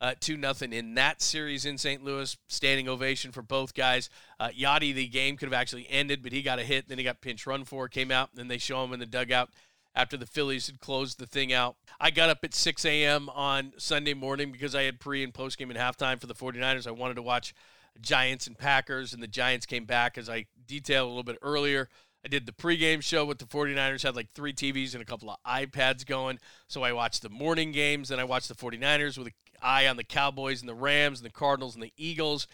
uh, 0.00 0.14
two 0.20 0.36
nothing 0.36 0.72
in 0.74 0.94
that 0.94 1.22
series 1.22 1.64
in 1.64 1.78
St. 1.78 2.04
Louis. 2.04 2.36
Standing 2.48 2.88
ovation 2.88 3.32
for 3.32 3.40
both 3.40 3.74
guys. 3.74 4.10
Uh, 4.38 4.48
Yadi, 4.48 4.94
the 4.94 5.08
game 5.08 5.36
could 5.36 5.46
have 5.46 5.58
actually 5.58 5.86
ended, 5.88 6.22
but 6.22 6.30
he 6.30 6.42
got 6.42 6.58
a 6.58 6.62
hit. 6.62 6.88
Then 6.88 6.98
he 6.98 7.04
got 7.04 7.22
pinch 7.22 7.46
run 7.46 7.64
for, 7.64 7.88
came 7.88 8.10
out, 8.10 8.28
and 8.30 8.38
then 8.38 8.48
they 8.48 8.58
show 8.58 8.84
him 8.84 8.92
in 8.92 9.00
the 9.00 9.06
dugout 9.06 9.50
after 9.94 10.16
the 10.16 10.26
Phillies 10.26 10.66
had 10.66 10.80
closed 10.80 11.18
the 11.18 11.26
thing 11.26 11.52
out. 11.52 11.76
I 12.00 12.10
got 12.10 12.30
up 12.30 12.38
at 12.42 12.54
6 12.54 12.84
a.m. 12.84 13.28
on 13.30 13.72
Sunday 13.78 14.14
morning 14.14 14.50
because 14.50 14.74
I 14.74 14.82
had 14.82 15.00
pre 15.00 15.22
and 15.22 15.32
post 15.32 15.58
game 15.58 15.70
and 15.70 15.78
halftime 15.78 16.20
for 16.20 16.26
the 16.26 16.34
49ers. 16.34 16.86
I 16.86 16.90
wanted 16.90 17.14
to 17.14 17.22
watch 17.22 17.54
Giants 18.00 18.46
and 18.46 18.58
Packers, 18.58 19.12
and 19.12 19.22
the 19.22 19.28
Giants 19.28 19.66
came 19.66 19.84
back 19.84 20.18
as 20.18 20.28
I 20.28 20.46
detailed 20.66 21.06
a 21.06 21.08
little 21.08 21.22
bit 21.22 21.38
earlier. 21.42 21.88
I 22.24 22.28
did 22.28 22.46
the 22.46 22.52
pregame 22.52 23.02
show 23.02 23.24
with 23.24 23.38
the 23.38 23.44
49ers, 23.44 24.02
had 24.02 24.16
like 24.16 24.32
three 24.32 24.54
TVs 24.54 24.94
and 24.94 25.02
a 25.02 25.06
couple 25.06 25.30
of 25.30 25.36
iPads 25.46 26.06
going. 26.06 26.38
So 26.68 26.82
I 26.82 26.92
watched 26.92 27.22
the 27.22 27.28
morning 27.28 27.70
games, 27.70 28.08
then 28.08 28.18
I 28.18 28.24
watched 28.24 28.48
the 28.48 28.54
49ers 28.54 29.18
with 29.18 29.28
an 29.28 29.32
eye 29.62 29.86
on 29.86 29.96
the 29.96 30.04
Cowboys 30.04 30.60
and 30.60 30.68
the 30.68 30.74
Rams 30.74 31.20
and 31.20 31.26
the 31.26 31.32
Cardinals 31.32 31.74
and 31.74 31.82
the 31.82 31.92
Eagles. 31.96 32.46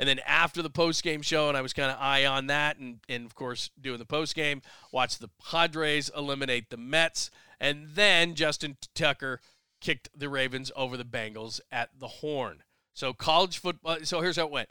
And 0.00 0.08
then 0.08 0.18
after 0.20 0.62
the 0.62 0.70
post 0.70 1.04
game 1.04 1.20
show, 1.20 1.48
and 1.48 1.58
I 1.58 1.60
was 1.60 1.74
kind 1.74 1.90
of 1.90 1.98
eye 2.00 2.24
on 2.24 2.46
that, 2.46 2.78
and, 2.78 3.00
and 3.06 3.26
of 3.26 3.34
course 3.34 3.68
doing 3.78 3.98
the 3.98 4.06
post 4.06 4.34
game, 4.34 4.62
watch 4.90 5.18
the 5.18 5.28
Padres 5.44 6.10
eliminate 6.16 6.70
the 6.70 6.78
Mets, 6.78 7.30
and 7.60 7.86
then 7.94 8.34
Justin 8.34 8.78
Tucker 8.94 9.40
kicked 9.78 10.08
the 10.16 10.30
Ravens 10.30 10.72
over 10.74 10.96
the 10.96 11.04
Bengals 11.04 11.60
at 11.70 11.90
the 11.98 12.08
Horn. 12.08 12.62
So 12.94 13.12
college 13.12 13.58
football. 13.58 13.92
Uh, 13.92 14.04
so 14.04 14.22
here's 14.22 14.36
how 14.36 14.46
it 14.46 14.50
went: 14.50 14.70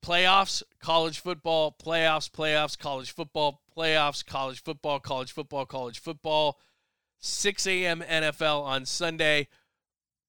playoffs, 0.00 0.62
college 0.80 1.18
football, 1.18 1.74
playoffs, 1.84 2.30
playoffs, 2.30 2.78
college 2.78 3.10
football, 3.10 3.60
playoffs, 3.76 4.24
college 4.24 4.62
football, 4.62 5.00
college 5.00 5.32
football, 5.32 5.66
college 5.66 5.98
football. 5.98 6.56
6 7.20 7.66
a.m. 7.66 8.00
NFL 8.08 8.62
on 8.62 8.86
Sunday. 8.86 9.48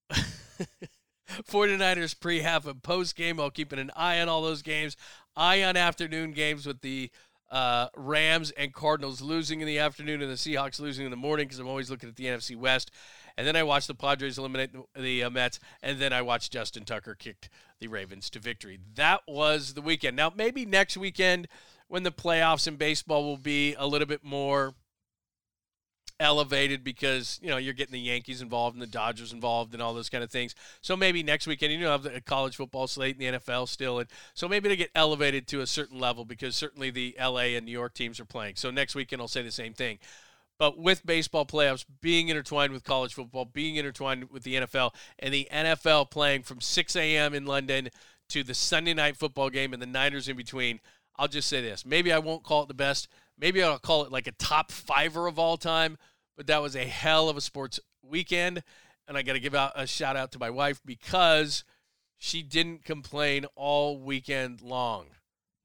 49ers 1.43 2.19
pre 2.19 2.39
half 2.39 2.65
and 2.65 2.81
post 2.81 3.15
game 3.15 3.37
while 3.37 3.51
keeping 3.51 3.79
an 3.79 3.91
eye 3.95 4.19
on 4.19 4.29
all 4.29 4.41
those 4.41 4.61
games. 4.61 4.95
Eye 5.35 5.63
on 5.63 5.77
afternoon 5.77 6.31
games 6.31 6.65
with 6.65 6.81
the 6.81 7.11
uh, 7.51 7.87
Rams 7.95 8.51
and 8.51 8.73
Cardinals 8.73 9.21
losing 9.21 9.61
in 9.61 9.67
the 9.67 9.79
afternoon 9.79 10.21
and 10.21 10.29
the 10.29 10.35
Seahawks 10.35 10.79
losing 10.79 11.05
in 11.05 11.11
the 11.11 11.17
morning 11.17 11.47
because 11.47 11.59
I'm 11.59 11.67
always 11.67 11.89
looking 11.89 12.09
at 12.09 12.15
the 12.15 12.25
NFC 12.25 12.55
West. 12.55 12.91
And 13.37 13.47
then 13.47 13.55
I 13.55 13.63
watched 13.63 13.87
the 13.87 13.95
Padres 13.95 14.37
eliminate 14.37 14.71
the 14.95 15.23
uh, 15.23 15.29
Mets, 15.29 15.59
and 15.81 15.97
then 15.97 16.11
I 16.11 16.21
watched 16.21 16.51
Justin 16.51 16.83
Tucker 16.83 17.15
kick 17.15 17.47
the 17.79 17.87
Ravens 17.87 18.29
to 18.31 18.39
victory. 18.39 18.79
That 18.95 19.21
was 19.27 19.75
the 19.75 19.81
weekend. 19.81 20.17
Now, 20.17 20.33
maybe 20.35 20.65
next 20.65 20.97
weekend 20.97 21.47
when 21.87 22.03
the 22.03 22.11
playoffs 22.11 22.67
in 22.67 22.75
baseball 22.75 23.23
will 23.23 23.37
be 23.37 23.75
a 23.75 23.87
little 23.87 24.07
bit 24.07 24.23
more 24.23 24.75
elevated 26.19 26.83
because 26.83 27.39
you 27.41 27.49
know 27.49 27.57
you're 27.57 27.73
getting 27.73 27.93
the 27.93 27.99
Yankees 27.99 28.41
involved 28.41 28.75
and 28.75 28.81
the 28.81 28.87
Dodgers 28.87 29.33
involved 29.33 29.73
and 29.73 29.81
all 29.81 29.93
those 29.93 30.09
kind 30.09 30.23
of 30.23 30.31
things. 30.31 30.55
So 30.81 30.95
maybe 30.95 31.23
next 31.23 31.47
weekend 31.47 31.73
you 31.73 31.79
know 31.79 31.91
have 31.91 32.03
the 32.03 32.21
college 32.21 32.55
football 32.55 32.87
slate 32.87 33.17
and 33.17 33.35
the 33.35 33.39
NFL 33.39 33.67
still, 33.67 33.99
and 33.99 34.09
so 34.33 34.47
maybe 34.47 34.69
they 34.69 34.75
get 34.75 34.91
elevated 34.95 35.47
to 35.47 35.61
a 35.61 35.67
certain 35.67 35.99
level 35.99 36.25
because 36.25 36.55
certainly 36.55 36.89
the 36.89 37.15
LA 37.19 37.55
and 37.55 37.65
New 37.65 37.71
York 37.71 37.93
teams 37.93 38.19
are 38.19 38.25
playing. 38.25 38.55
So 38.55 38.71
next 38.71 38.95
weekend 38.95 39.21
I'll 39.21 39.27
say 39.27 39.41
the 39.41 39.51
same 39.51 39.73
thing. 39.73 39.99
But 40.59 40.77
with 40.77 41.05
baseball 41.05 41.45
playoffs 41.45 41.85
being 42.01 42.27
intertwined 42.27 42.73
with 42.73 42.83
college 42.83 43.13
football, 43.13 43.45
being 43.45 43.77
intertwined 43.77 44.29
with 44.29 44.43
the 44.43 44.55
NFL, 44.55 44.93
and 45.17 45.33
the 45.33 45.47
NFL 45.51 46.11
playing 46.11 46.43
from 46.43 46.59
6 46.59 46.95
a.m. 46.97 47.33
in 47.33 47.45
London 47.45 47.89
to 48.27 48.43
the 48.43 48.53
Sunday 48.53 48.93
night 48.93 49.15
football 49.15 49.49
game 49.49 49.71
and 49.71 49.81
the 49.81 49.87
Niners 49.87 50.27
in 50.27 50.35
between, 50.35 50.81
I'll 51.17 51.29
just 51.29 51.47
say 51.47 51.61
this. 51.61 51.85
Maybe 51.85 52.11
I 52.11 52.19
won't 52.19 52.43
call 52.43 52.63
it 52.63 52.67
the 52.67 52.73
best. 52.73 53.07
Maybe 53.39 53.63
I'll 53.63 53.79
call 53.79 54.03
it 54.03 54.11
like 54.11 54.27
a 54.27 54.33
top 54.33 54.71
fiver 54.71 55.27
of 55.27 55.39
all 55.39 55.57
time 55.57 55.97
but 56.39 56.47
that 56.47 56.61
was 56.61 56.73
a 56.73 56.85
hell 56.85 57.27
of 57.27 57.35
a 57.35 57.41
sports 57.41 57.81
weekend. 58.01 58.63
And 59.09 59.17
I 59.17 59.23
got 59.23 59.33
to 59.33 59.41
give 59.41 59.53
out 59.53 59.73
a 59.75 59.85
shout 59.85 60.15
out 60.15 60.31
to 60.31 60.39
my 60.39 60.49
wife 60.49 60.79
because 60.85 61.65
she 62.17 62.43
didn't 62.43 62.85
complain 62.85 63.45
all 63.55 63.99
weekend 63.99 64.61
long. 64.61 65.07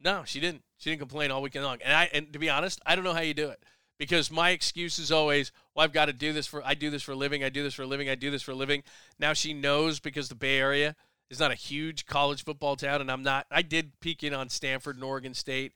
No, 0.02 0.24
she 0.26 0.40
didn't. 0.40 0.64
She 0.78 0.90
didn't 0.90 0.98
complain 0.98 1.30
all 1.30 1.42
weekend 1.42 1.64
long. 1.64 1.78
And 1.84 1.92
I 1.92 2.10
and 2.12 2.32
to 2.32 2.40
be 2.40 2.50
honest, 2.50 2.80
I 2.84 2.96
don't 2.96 3.04
know 3.04 3.12
how 3.12 3.20
you 3.20 3.34
do 3.34 3.50
it 3.50 3.62
because 4.00 4.32
my 4.32 4.50
excuse 4.50 4.98
is 4.98 5.12
always, 5.12 5.52
well, 5.76 5.84
I've 5.84 5.92
got 5.92 6.06
to 6.06 6.12
do 6.12 6.32
this 6.32 6.48
for 6.48 6.60
I 6.64 6.74
do 6.74 6.90
this 6.90 7.04
for 7.04 7.12
a 7.12 7.16
living, 7.16 7.44
I 7.44 7.50
do 7.50 7.62
this 7.62 7.74
for 7.74 7.82
a 7.82 7.86
living, 7.86 8.08
I 8.08 8.16
do 8.16 8.32
this 8.32 8.42
for 8.42 8.50
a 8.50 8.56
living. 8.56 8.82
Now 9.16 9.32
she 9.32 9.54
knows 9.54 10.00
because 10.00 10.28
the 10.28 10.34
Bay 10.34 10.58
Area 10.58 10.96
is 11.30 11.38
not 11.38 11.52
a 11.52 11.54
huge 11.54 12.04
college 12.06 12.42
football 12.42 12.74
town, 12.74 13.00
and 13.00 13.12
I'm 13.12 13.22
not. 13.22 13.46
I 13.48 13.62
did 13.62 14.00
peek 14.00 14.24
in 14.24 14.34
on 14.34 14.48
Stanford 14.48 14.96
and 14.96 15.04
Oregon 15.04 15.34
State. 15.34 15.72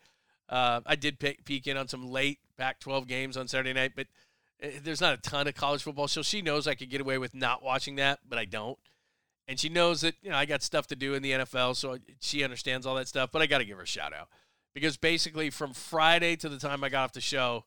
Uh, 0.49 0.80
I 0.86 0.96
did 0.96 1.18
peek 1.18 1.66
in 1.66 1.76
on 1.76 1.88
some 1.88 2.09
late 2.11 2.38
Pac-12 2.57 3.07
games 3.07 3.36
on 3.36 3.49
Saturday 3.49 3.72
night, 3.72 3.92
but 3.94 4.07
Eh, 4.61 4.70
there's 4.82 5.01
not 5.01 5.14
a 5.14 5.18
ton 5.18 5.46
of 5.46 5.55
college 5.55 5.82
football, 5.82 6.09
so 6.09 6.22
she 6.22 6.42
knows 6.42 6.66
I 6.66 6.74
could 6.74 6.90
get 6.90 7.01
away 7.01 7.18
with 7.18 7.34
not 7.34 7.62
watching 7.62 7.96
that, 7.96 8.20
but 8.28 8.38
I 8.38 8.44
don't. 8.44 8.78
And 9.46 9.59
she 9.59 9.68
knows 9.68 10.03
that 10.03 10.14
you 10.22 10.30
know 10.30 10.36
I 10.36 10.44
got 10.44 10.62
stuff 10.62 10.86
to 10.88 10.96
do 10.96 11.14
in 11.14 11.22
the 11.22 11.32
NFL, 11.32 11.76
so 11.76 11.99
she 12.20 12.44
understands 12.44 12.86
all 12.86 12.96
that 12.96 13.09
stuff. 13.09 13.30
But 13.32 13.42
I 13.42 13.46
got 13.46 13.59
to 13.59 13.64
give 13.64 13.78
her 13.78 13.84
a 13.84 13.86
shout 13.86 14.12
out 14.12 14.28
because 14.74 14.96
basically 14.96 15.51
from 15.51 15.72
Friday 15.72 16.36
to 16.36 16.49
the 16.49 16.59
time 16.59 16.84
I 16.84 16.88
got 16.88 17.05
off 17.05 17.12
the 17.12 17.20
show 17.20 17.64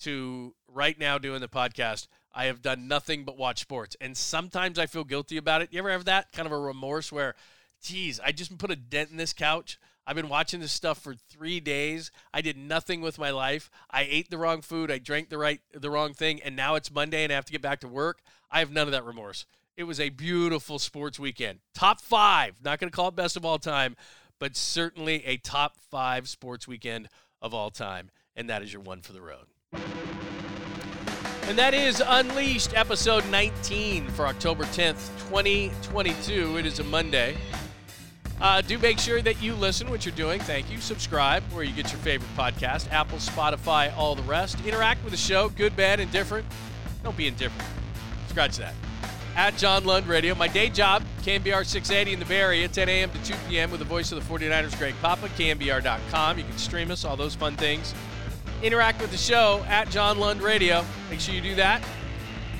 to 0.00 0.54
right 0.68 0.98
now 0.98 1.18
doing 1.18 1.40
the 1.40 1.48
podcast, 1.48 2.06
I 2.32 2.44
have 2.44 2.62
done 2.62 2.86
nothing 2.86 3.24
but 3.24 3.38
watch 3.38 3.60
sports. 3.60 3.96
And 4.00 4.16
sometimes 4.16 4.78
I 4.78 4.86
feel 4.86 5.04
guilty 5.04 5.38
about 5.38 5.62
it. 5.62 5.72
You 5.72 5.80
ever 5.80 5.90
have 5.90 6.04
that 6.04 6.32
kind 6.32 6.46
of 6.46 6.52
a 6.52 6.58
remorse 6.58 7.10
where, 7.10 7.34
geez, 7.82 8.20
I 8.20 8.30
just 8.30 8.56
put 8.58 8.70
a 8.70 8.76
dent 8.76 9.10
in 9.10 9.16
this 9.16 9.32
couch. 9.32 9.80
I've 10.06 10.16
been 10.16 10.28
watching 10.28 10.60
this 10.60 10.72
stuff 10.72 10.98
for 11.02 11.14
three 11.14 11.58
days. 11.58 12.12
I 12.32 12.40
did 12.40 12.56
nothing 12.56 13.00
with 13.00 13.18
my 13.18 13.30
life. 13.30 13.70
I 13.90 14.06
ate 14.08 14.30
the 14.30 14.38
wrong 14.38 14.62
food. 14.62 14.90
I 14.90 14.98
drank 14.98 15.30
the 15.30 15.38
right 15.38 15.60
the 15.74 15.90
wrong 15.90 16.14
thing, 16.14 16.40
and 16.42 16.54
now 16.54 16.76
it's 16.76 16.92
Monday 16.92 17.24
and 17.24 17.32
I 17.32 17.36
have 17.36 17.44
to 17.46 17.52
get 17.52 17.62
back 17.62 17.80
to 17.80 17.88
work. 17.88 18.20
I 18.50 18.60
have 18.60 18.70
none 18.70 18.86
of 18.86 18.92
that 18.92 19.04
remorse. 19.04 19.46
It 19.76 19.84
was 19.84 19.98
a 19.98 20.10
beautiful 20.10 20.78
sports 20.78 21.18
weekend. 21.18 21.58
Top 21.74 22.00
five. 22.00 22.54
Not 22.64 22.78
going 22.78 22.90
to 22.90 22.94
call 22.94 23.08
it 23.08 23.16
best 23.16 23.36
of 23.36 23.44
all 23.44 23.58
time, 23.58 23.96
but 24.38 24.56
certainly 24.56 25.24
a 25.26 25.36
top 25.38 25.76
five 25.90 26.28
sports 26.28 26.68
weekend 26.68 27.08
of 27.42 27.52
all 27.52 27.70
time. 27.70 28.10
And 28.36 28.48
that 28.48 28.62
is 28.62 28.72
your 28.72 28.82
one 28.82 29.02
for 29.02 29.12
the 29.12 29.20
road. 29.20 29.46
And 31.48 31.58
that 31.58 31.74
is 31.74 32.02
Unleashed, 32.04 32.76
episode 32.76 33.24
19 33.30 34.08
for 34.08 34.26
October 34.26 34.64
10th, 34.64 35.08
2022. 35.28 36.56
It 36.58 36.66
is 36.66 36.80
a 36.80 36.84
Monday. 36.84 37.36
Uh, 38.40 38.60
do 38.60 38.78
make 38.78 38.98
sure 38.98 39.22
that 39.22 39.40
you 39.42 39.54
listen 39.54 39.88
what 39.88 40.04
you're 40.04 40.14
doing. 40.14 40.40
Thank 40.40 40.70
you. 40.70 40.78
Subscribe 40.78 41.42
where 41.52 41.64
you 41.64 41.72
get 41.72 41.90
your 41.90 42.00
favorite 42.00 42.28
podcast 42.36 42.90
Apple, 42.92 43.18
Spotify, 43.18 43.96
all 43.96 44.14
the 44.14 44.22
rest. 44.22 44.58
Interact 44.66 45.02
with 45.04 45.12
the 45.12 45.18
show, 45.18 45.48
good, 45.48 45.74
bad, 45.74 46.00
indifferent. 46.00 46.46
Don't 47.02 47.16
be 47.16 47.26
indifferent. 47.26 47.68
Scratch 48.28 48.58
that. 48.58 48.74
At 49.36 49.56
John 49.56 49.84
Lund 49.84 50.06
Radio. 50.06 50.34
My 50.34 50.48
day 50.48 50.68
job, 50.70 51.02
KNBR 51.22 51.64
680 51.64 52.14
in 52.14 52.18
the 52.18 52.24
Bay 52.26 52.40
Area, 52.40 52.68
10 52.68 52.88
a.m. 52.88 53.10
to 53.10 53.24
2 53.24 53.34
p.m. 53.48 53.70
with 53.70 53.80
the 53.80 53.86
voice 53.86 54.12
of 54.12 54.26
the 54.26 54.34
49ers, 54.34 54.78
Greg 54.78 54.94
Papa, 55.00 55.28
KNBR.com. 55.28 56.38
You 56.38 56.44
can 56.44 56.58
stream 56.58 56.90
us, 56.90 57.04
all 57.04 57.16
those 57.16 57.34
fun 57.34 57.56
things. 57.56 57.94
Interact 58.62 59.00
with 59.00 59.10
the 59.10 59.18
show 59.18 59.64
at 59.68 59.90
John 59.90 60.18
Lund 60.18 60.40
Radio. 60.40 60.84
Make 61.10 61.20
sure 61.20 61.34
you 61.34 61.42
do 61.42 61.54
that. 61.56 61.82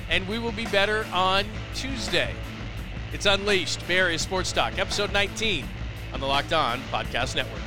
And 0.09 0.27
we 0.27 0.39
will 0.39 0.51
be 0.51 0.65
better 0.67 1.05
on 1.11 1.45
Tuesday. 1.73 2.33
It's 3.13 3.25
Unleashed, 3.25 3.87
Bay 3.87 3.99
Area 3.99 4.19
Sports 4.19 4.51
Talk, 4.51 4.77
episode 4.77 5.13
19 5.13 5.65
on 6.13 6.19
the 6.19 6.25
Locked 6.25 6.51
On 6.51 6.79
Podcast 6.91 7.35
Network. 7.35 7.66